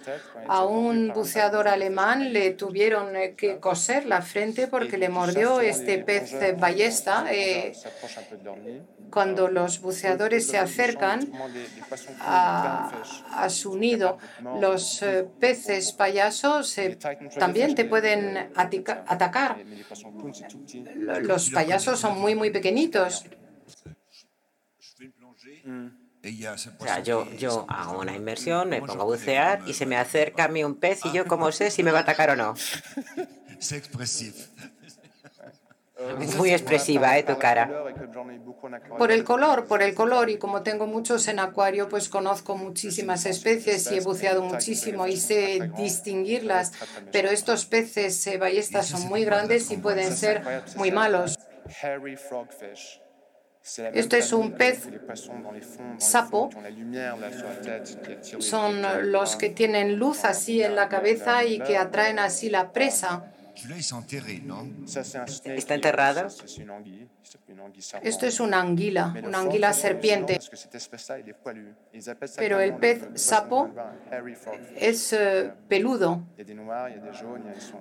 A 0.48 0.64
un 0.64 1.12
buceador 1.14 1.68
alemán 1.68 2.32
le 2.32 2.50
tuvieron 2.54 3.12
que 3.36 3.60
coser 3.60 4.06
la 4.06 4.20
frente 4.20 4.66
porque 4.66 4.98
le 4.98 5.10
mordió 5.10 5.60
este 5.60 5.98
pez 5.98 6.34
ballesta. 6.58 7.26
Eh, 7.30 7.72
cuando 9.10 9.48
los 9.48 9.80
buceadores 9.80 10.46
se 10.46 10.58
acercan 10.58 11.30
a, 12.20 13.48
su 13.48 13.76
nido, 13.76 14.18
los 14.60 15.02
eh, 15.02 15.26
peces 15.40 15.92
payasos 16.00 16.76
también 17.38 17.74
te 17.74 17.84
pueden 17.84 18.50
atacar. 18.56 19.58
Los 21.20 21.50
payasos 21.50 22.00
son 22.00 22.18
muy, 22.18 22.34
muy 22.34 22.50
pequeñitos. 22.50 23.26
O 26.78 26.84
sea, 26.84 27.00
yo, 27.00 27.30
yo 27.32 27.66
hago 27.68 27.98
una 28.00 28.16
inmersión, 28.16 28.70
me 28.70 28.80
pongo 28.80 29.02
a 29.02 29.04
bucear 29.04 29.62
y 29.66 29.74
se 29.74 29.84
me 29.84 29.96
acerca 29.96 30.44
a 30.44 30.48
mí 30.48 30.64
un 30.64 30.76
pez 30.76 31.04
y 31.04 31.12
yo 31.12 31.26
cómo 31.32 31.52
sé 31.52 31.70
si 31.70 31.82
me 31.82 31.92
va 31.92 31.98
a 31.98 32.02
atacar 32.02 32.30
o 32.30 32.36
no. 32.36 32.54
Es 36.20 36.36
muy 36.36 36.52
expresiva, 36.52 37.18
¿eh? 37.18 37.22
Tu 37.22 37.36
cara. 37.38 37.84
Por 38.96 39.12
el 39.12 39.24
color, 39.24 39.66
por 39.66 39.82
el 39.82 39.94
color. 39.94 40.30
Y 40.30 40.38
como 40.38 40.62
tengo 40.62 40.86
muchos 40.86 41.28
en 41.28 41.38
acuario, 41.38 41.88
pues 41.88 42.08
conozco 42.08 42.56
muchísimas 42.56 43.26
especies 43.26 43.90
y 43.90 43.98
he 43.98 44.00
buceado 44.00 44.42
muchísimo 44.42 45.06
y 45.06 45.16
sé 45.16 45.70
distinguirlas. 45.76 46.72
Pero 47.12 47.30
estos 47.30 47.66
peces 47.66 48.26
eh, 48.26 48.38
ballestas 48.38 48.86
son 48.86 49.08
muy 49.08 49.24
grandes 49.24 49.70
y 49.70 49.76
pueden 49.76 50.16
ser 50.16 50.42
muy 50.76 50.90
malos. 50.90 51.38
Este 53.92 54.18
es 54.18 54.32
un 54.32 54.52
pez 54.52 54.88
sapo. 55.98 56.50
Son 58.38 59.12
los 59.12 59.36
que 59.36 59.50
tienen 59.50 59.96
luz 59.96 60.24
así 60.24 60.62
en 60.62 60.74
la 60.74 60.88
cabeza 60.88 61.44
y 61.44 61.60
que 61.60 61.76
atraen 61.76 62.18
así 62.18 62.48
la 62.48 62.72
presa. 62.72 63.32
¿Está 65.44 65.74
enterrado? 65.74 66.26
Esto 68.02 68.26
es 68.26 68.40
una 68.40 68.60
anguila, 68.60 69.14
una 69.22 69.40
anguila 69.40 69.72
serpiente. 69.72 70.38
Pero 72.36 72.60
el 72.60 72.76
pez 72.76 73.08
sapo 73.14 73.70
es 74.76 75.12
eh, 75.12 75.52
peludo. 75.68 76.24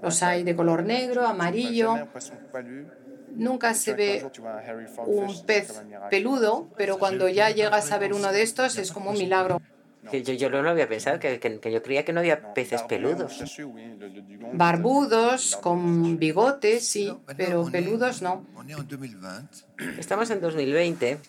Los 0.02 0.24
hay 0.24 0.44
de 0.44 0.56
color 0.56 0.84
negro, 0.84 1.26
amarillo. 1.26 1.96
Nunca 3.36 3.74
se 3.74 3.94
ve 3.94 4.32
un 5.06 5.46
pez 5.46 5.82
peludo, 6.10 6.70
pero 6.78 6.98
cuando 6.98 7.30
ya 7.30 7.50
llegas 7.52 7.92
a 7.92 7.98
ver 7.98 8.14
uno 8.14 8.32
de 8.32 8.42
estos 8.42 8.78
es 8.78 8.92
como 8.92 9.12
un 9.12 9.18
milagro. 9.18 9.62
Yo, 10.12 10.34
yo 10.34 10.50
no 10.50 10.62
lo 10.62 10.70
había 10.70 10.88
pensado, 10.88 11.20
que, 11.20 11.40
que, 11.40 11.72
yo 11.72 11.84
creía 11.84 12.06
que 12.06 12.14
no 12.14 12.22
había 12.22 12.54
peces 12.54 12.82
peludos. 12.84 13.44
Barbudos, 14.54 15.58
con 15.58 16.18
bigotes, 16.18 16.88
sí, 16.88 17.14
pero 17.38 17.66
peludos 17.70 18.22
no. 18.22 18.46
Estamos 19.98 20.30
en 20.30 20.42
2020. 20.42 21.20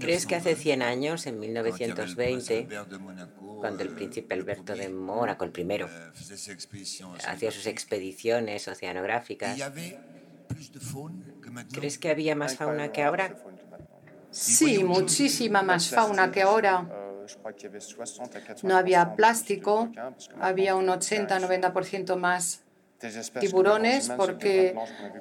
¿Crees 0.00 0.26
que 0.26 0.36
hace 0.36 0.56
100 0.56 0.82
años, 0.82 1.26
en 1.26 1.38
1920, 1.38 2.68
cuando 3.60 3.82
el 3.82 3.90
príncipe 3.90 4.34
Alberto 4.34 4.74
de 4.74 4.88
Mónaco, 4.88 5.44
el 5.44 5.52
primero, 5.52 5.88
hacía 7.26 7.50
sus 7.50 7.66
expediciones 7.66 8.68
oceanográficas, 8.68 9.58
¿crees 11.72 11.98
que 11.98 12.10
había 12.10 12.34
más 12.34 12.56
fauna 12.56 12.92
que 12.92 13.02
ahora? 13.02 13.36
Sí, 14.32 14.82
muchísima 14.82 15.62
más 15.62 15.88
fauna 15.88 16.32
que 16.32 16.42
ahora. 16.42 16.88
No 18.62 18.76
había 18.76 19.14
plástico, 19.14 19.90
había 20.40 20.74
un 20.74 20.88
80-90% 20.88 22.16
más 22.16 22.62
tiburones 23.40 24.10
porque 24.16 24.74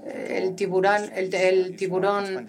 el 0.05 0.55
tiburón, 0.55 1.11
el, 1.15 1.75
tiburón 1.75 2.47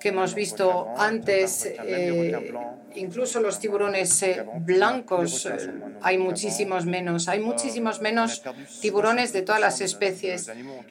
que 0.00 0.08
hemos 0.08 0.34
visto 0.34 0.88
antes, 0.96 1.66
eh, 1.66 2.52
incluso 2.94 3.40
los 3.40 3.58
tiburones 3.58 4.22
eh, 4.22 4.44
blancos, 4.60 5.46
eh, 5.46 5.70
hay 6.02 6.18
muchísimos 6.18 6.86
menos. 6.86 7.28
Hay 7.28 7.40
muchísimos 7.40 8.00
menos 8.00 8.42
tiburones 8.80 9.32
de 9.32 9.42
todas 9.42 9.60
las 9.60 9.80
especies. 9.80 10.50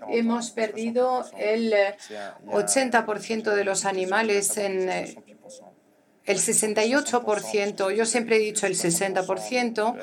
Hemos 0.10 0.52
perdido 0.52 1.26
el 1.38 1.74
80% 2.48 3.54
de 3.54 3.64
los 3.64 3.86
animales 3.86 4.58
en 4.58 4.90
el 6.26 6.38
68%, 6.38 7.96
yo 7.96 8.06
siempre 8.06 8.36
he 8.36 8.40
dicho 8.40 8.68
el 8.68 8.76
60%, 8.76 9.98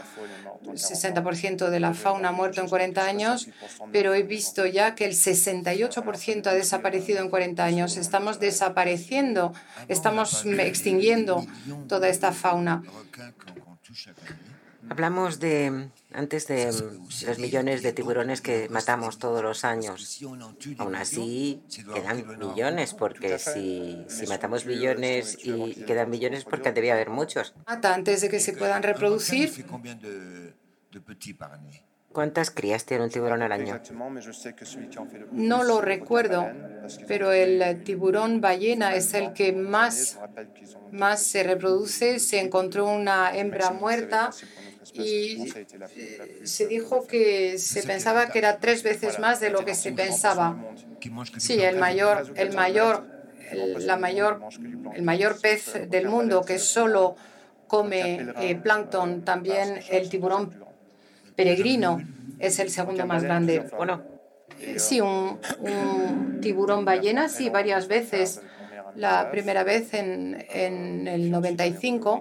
60% 0.65 1.69
de 1.71 1.81
la 1.81 1.95
fauna 1.95 2.29
ha 2.29 2.33
muerto 2.33 2.61
en 2.61 2.69
40 2.69 3.05
años, 3.05 3.49
pero 3.93 4.15
he 4.15 4.23
visto 4.23 4.67
ya 4.67 4.95
que 4.95 5.05
el 5.05 5.13
68% 5.13 6.47
ha 6.47 6.55
desaparecido 6.55 7.21
en 7.21 7.31
40 7.31 7.65
años. 7.65 7.97
Estamos 7.97 8.41
desapareciendo, 8.41 9.53
estamos 9.89 10.45
extinguiendo 10.45 11.47
toda 11.89 12.09
esta 12.09 12.33
fauna. 12.33 12.83
Hablamos 14.91 15.39
de 15.39 15.89
antes 16.13 16.47
de 16.47 16.67
los 17.27 17.39
millones 17.39 17.83
de 17.83 17.93
tiburones 17.93 18.41
que 18.41 18.69
matamos 18.71 19.19
todos 19.19 19.43
los 19.43 19.65
años. 19.65 20.21
Aún 20.79 20.95
así, 20.95 21.63
quedan 21.95 22.39
millones, 22.39 22.95
porque 22.95 23.39
si, 23.39 24.05
si 24.09 24.27
matamos 24.27 24.65
millones 24.65 25.39
y 25.43 25.75
quedan 25.85 26.11
millones, 26.11 26.45
porque 26.45 26.73
debía 26.73 26.95
haber 26.95 27.11
muchos. 27.11 27.55
Mata 27.67 27.95
antes 27.95 28.23
de 28.23 28.29
que 28.29 28.41
se 28.41 28.55
puedan 28.55 28.83
reproducir. 28.83 29.53
¿Cuántas 32.11 32.51
crías 32.51 32.87
tiene 32.87 33.05
un 33.05 33.11
tiburón 33.11 33.43
al 33.43 33.53
año? 33.53 33.79
No 35.31 35.63
lo 35.63 35.81
recuerdo, 35.83 36.51
pero 37.07 37.33
el 37.33 37.85
tiburón 37.85 38.41
ballena 38.41 38.95
es 38.95 39.13
el 39.13 39.35
que 39.35 39.53
más, 39.53 40.19
más 40.91 41.23
se 41.23 41.43
reproduce. 41.43 42.19
Se 42.19 42.41
encontró 42.41 42.87
una 42.87 43.37
hembra 43.37 43.71
muerta 43.71 44.31
y 44.95 45.51
eh, 45.97 46.41
se 46.45 46.67
dijo 46.67 47.07
que 47.07 47.59
se 47.59 47.83
pensaba 47.83 48.29
que 48.29 48.39
era 48.39 48.59
tres 48.59 48.83
veces 48.83 49.19
más 49.19 49.41
de 49.41 49.51
lo 49.51 49.65
que 49.65 49.75
se 49.75 49.93
pensaba. 49.93 50.57
Sí, 51.39 51.61
el 51.61 51.77
mayor, 51.77 52.33
el 52.37 52.55
mayor, 52.55 53.07
la 53.79 53.97
mayor, 53.97 54.41
el 54.95 55.03
mayor 55.03 55.41
pez 55.41 55.89
del 55.89 56.09
mundo 56.09 56.43
que 56.43 56.59
solo 56.59 57.17
come 57.67 58.33
eh, 58.41 58.57
plancton, 58.57 59.25
también 59.25 59.81
el 59.91 60.09
tiburón 60.09 60.65
peregrino 61.37 62.03
es 62.39 62.59
el 62.59 62.71
segundo 62.71 63.07
más 63.07 63.23
grande. 63.23 63.69
Bueno, 63.77 64.03
eh, 64.61 64.79
sí, 64.79 65.01
un, 65.01 65.39
un 65.61 66.39
tiburón 66.41 66.85
ballena, 66.85 67.29
sí, 67.29 67.51
varias 67.51 67.89
veces 67.89 68.41
la 68.99 69.31
primera 69.31 69.63
vez 69.63 69.95
en, 69.95 70.45
en, 70.51 71.07
el 71.07 71.31
95 71.31 72.21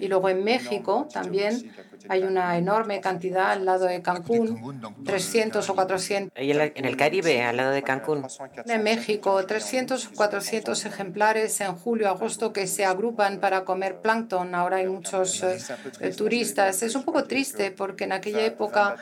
y 0.00 0.08
luego 0.08 0.28
en 0.28 0.42
México 0.42 1.06
también 1.12 1.72
hay 2.08 2.22
una 2.22 2.56
enorme 2.56 3.00
cantidad 3.00 3.52
al 3.52 3.64
lado 3.64 3.86
de 3.86 4.02
Cancún, 4.02 4.80
300 5.04 5.68
o 5.68 5.74
400. 5.74 6.42
¿Y 6.42 6.50
en 6.50 6.84
el 6.84 6.96
Caribe, 6.96 7.42
al 7.42 7.56
lado 7.56 7.70
de 7.70 7.82
Cancún? 7.82 8.26
En 8.66 8.82
México, 8.82 9.44
300 9.44 10.06
o 10.06 10.10
400 10.14 10.86
ejemplares 10.86 11.60
en 11.60 11.74
julio, 11.74 12.08
agosto 12.08 12.52
que 12.52 12.66
se 12.66 12.84
agrupan 12.84 13.40
para 13.40 13.64
comer 13.64 14.00
plancton. 14.00 14.54
Ahora 14.54 14.78
hay 14.78 14.88
muchos 14.88 15.42
eh, 15.42 16.10
turistas. 16.16 16.82
Es 16.82 16.94
un 16.94 17.02
poco 17.02 17.24
triste 17.24 17.70
porque 17.70 18.04
en 18.04 18.12
aquella 18.12 18.44
época 18.44 18.96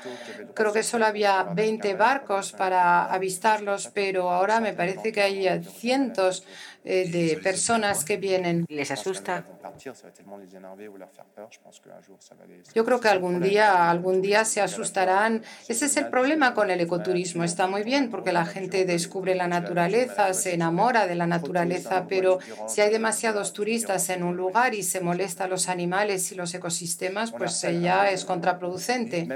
creo 0.55 0.73
que 0.73 0.83
solo 0.83 1.07
había 1.07 1.43
20 1.45 1.95
barcos 1.95 2.53
para 2.53 3.07
avistarlos, 3.07 3.91
pero 3.93 4.31
ahora 4.31 4.61
me 4.61 4.73
parece 4.73 5.12
que 5.12 5.23
hay 5.23 5.64
cientos 5.64 6.43
eh, 6.43 6.76
de 6.87 7.39
personas 7.43 8.05
que 8.05 8.16
vienen. 8.16 8.64
¿Les 8.68 8.91
asusta? 8.91 9.56
Yo 12.75 12.85
creo 12.85 13.01
que 13.01 13.09
algún 13.09 13.41
día, 13.41 13.91
algún 13.91 14.23
día 14.23 14.45
se 14.45 14.61
asustarán. 14.61 15.43
Ese 15.69 15.87
es 15.87 15.97
el 15.97 16.09
problema 16.09 16.55
con 16.55 16.71
el 16.71 16.81
ecoturismo. 16.81 17.45
Está 17.45 17.67
muy 17.67 17.83
bien 17.83 18.11
porque 18.11 18.33
la 18.33 18.45
gente 18.45 18.85
descubre 18.85 19.35
la 19.35 19.49
naturaleza, 19.49 20.33
se 20.35 20.55
enamora 20.55 21.07
de 21.07 21.14
la 21.14 21.27
naturaleza, 21.27 22.07
pero 22.09 22.39
si 22.69 22.81
hay 22.81 22.91
demasiados 22.91 23.53
turistas 23.53 24.09
en 24.11 24.23
un 24.23 24.37
lugar 24.37 24.75
y 24.75 24.83
se 24.83 25.01
molesta 25.01 25.45
a 25.45 25.49
los 25.49 25.69
animales 25.69 26.33
y 26.33 26.35
los 26.35 26.55
ecosistemas, 26.55 27.33
pues 27.33 27.61
ya 27.61 28.11
es 28.11 28.25
contraproducente. 28.25 29.27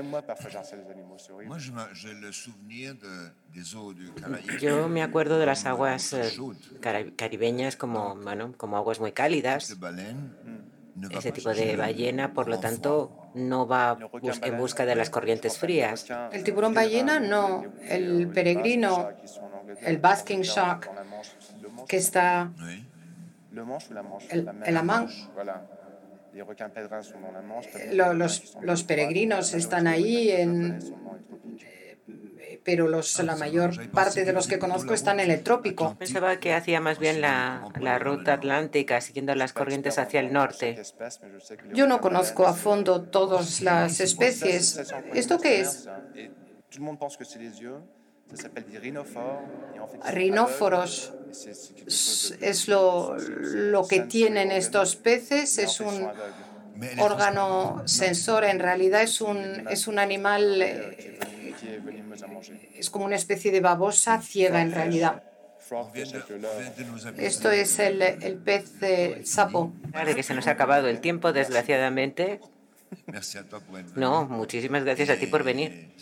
Yo 4.61 4.89
me 4.89 5.03
acuerdo 5.03 5.39
de 5.39 5.47
las 5.47 5.67
aguas 5.67 6.13
eh, 6.13 6.31
caribeñas 7.17 7.77
como, 7.77 8.17
bueno, 8.17 8.55
como 8.57 8.77
aguas 8.77 9.01
muy 9.01 9.13
cálidas. 9.13 9.77
Ese 11.11 11.33
tipo 11.33 11.51
de 11.55 11.77
ballena, 11.77 12.35
por 12.35 12.49
lo 12.49 12.59
tanto, 12.59 13.31
no 13.35 13.67
va 13.67 13.97
en 14.43 14.59
busca 14.59 14.85
de 14.85 14.95
las 14.95 15.09
corrientes 15.09 15.59
frías. 15.59 16.07
El 16.33 16.45
tiburón 16.45 16.75
ballena 16.75 17.21
no. 17.21 17.65
El 17.89 18.29
peregrino, 18.29 19.11
el 19.83 19.99
basking 19.99 20.43
shark, 20.43 20.91
que 21.89 21.97
está 21.97 22.53
el, 24.31 24.49
el 24.67 24.77
Los, 27.93 28.57
los 28.61 28.85
peregrinos 28.85 29.55
están 29.55 29.87
ahí 29.87 30.31
en, 30.31 30.79
pero 32.65 32.89
los, 32.89 33.19
la 33.23 33.37
mayor 33.37 33.91
parte 33.91 34.25
de 34.25 34.33
los 34.33 34.47
que 34.47 34.59
conozco 34.59 34.95
están 34.95 35.21
en 35.21 35.31
el 35.31 35.43
trópico. 35.43 35.97
Pensaba 35.99 36.39
que 36.39 36.53
hacía 36.53 36.81
más 36.81 36.99
bien 36.99 37.21
la, 37.21 37.69
la 37.81 37.99
ruta 37.99 38.35
atlántica, 38.35 39.01
siguiendo 39.01 39.35
las 39.35 39.53
corrientes 39.53 39.99
hacia 39.99 40.21
el 40.21 40.33
norte. 40.33 40.81
Yo 41.73 41.87
no 41.87 42.01
conozco 42.01 42.47
a 42.47 42.55
fondo 42.55 43.03
todas 43.03 43.61
las 43.63 44.01
especies. 44.01 44.81
¿Esto 45.15 45.39
qué 45.39 45.61
es? 45.61 45.89
Rinóforos 50.13 51.13
es 52.41 52.69
lo, 52.69 53.17
lo 53.19 53.87
que 53.87 54.01
tienen 54.01 54.53
estos 54.53 54.97
peces, 54.97 55.59
es 55.59 55.81
un 55.81 56.09
órgano 56.99 57.83
sensor, 57.87 58.45
en 58.45 58.59
realidad 58.59 59.03
es 59.03 59.21
un, 59.21 59.67
es 59.69 59.87
un 59.87 59.99
animal 59.99 60.63
eh, 60.63 61.19
es 62.75 62.91
como 62.91 63.05
una 63.05 63.17
especie 63.17 63.51
de 63.51 63.61
babosa 63.61 64.21
ciega 64.21 64.63
en 64.63 64.73
realidad. 64.73 65.23
Esto 67.19 67.51
es 67.51 67.79
el, 67.79 68.03
el 68.03 68.37
pez 68.39 68.81
de 68.81 69.23
sapo. 69.25 69.73
Vale, 69.93 70.15
que 70.15 70.23
se 70.23 70.35
nos 70.35 70.47
ha 70.47 70.53
acabado 70.53 70.89
el 70.89 71.01
tiempo, 71.01 71.33
desgraciadamente. 71.33 72.41
No, 73.95 74.25
muchísimas 74.25 74.85
gracias 74.85 75.11
a 75.11 75.17
ti 75.17 75.27
por 75.27 75.45
venir. 75.45 75.93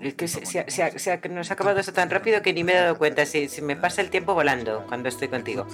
Es 0.00 0.14
que 0.14 0.26
se, 0.26 0.44
se, 0.44 1.28
nos 1.28 1.50
ha 1.50 1.54
acabado 1.54 1.78
esto 1.78 1.92
tan 1.92 2.10
rápido 2.10 2.42
que 2.42 2.52
ni 2.52 2.64
me 2.64 2.72
he 2.72 2.76
dado 2.76 2.98
cuenta. 2.98 3.24
Si, 3.26 3.48
si 3.48 3.62
me 3.62 3.76
pasa 3.76 4.00
el 4.00 4.10
tiempo 4.10 4.34
volando 4.34 4.84
cuando 4.88 5.08
estoy 5.08 5.28
contigo. 5.28 5.66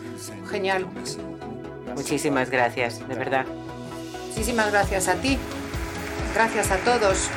Genial. 0.50 0.86
Muchísimas 1.94 2.50
gracias, 2.50 3.06
de 3.08 3.14
verdad. 3.14 3.46
Muchísimas 4.28 4.70
gracias 4.70 5.08
a 5.08 5.14
ti. 5.14 5.38
Gracias 6.34 6.70
a 6.70 6.76
todos. 6.78 7.30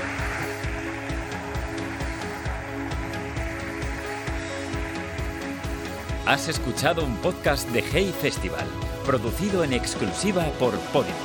Has 6.26 6.48
escuchado 6.48 7.04
un 7.04 7.18
podcast 7.18 7.68
de 7.70 7.82
Hey 7.82 8.14
Festival, 8.22 8.68
producido 9.06 9.64
en 9.64 9.74
exclusiva 9.74 10.46
por 10.60 10.78
Podimo. 10.94 11.16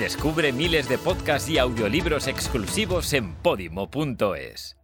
Descubre 0.00 0.52
miles 0.52 0.88
de 0.88 0.98
podcasts 0.98 1.48
y 1.48 1.58
audiolibros 1.58 2.26
exclusivos 2.26 3.12
en 3.12 3.34
podimo.es. 3.34 4.76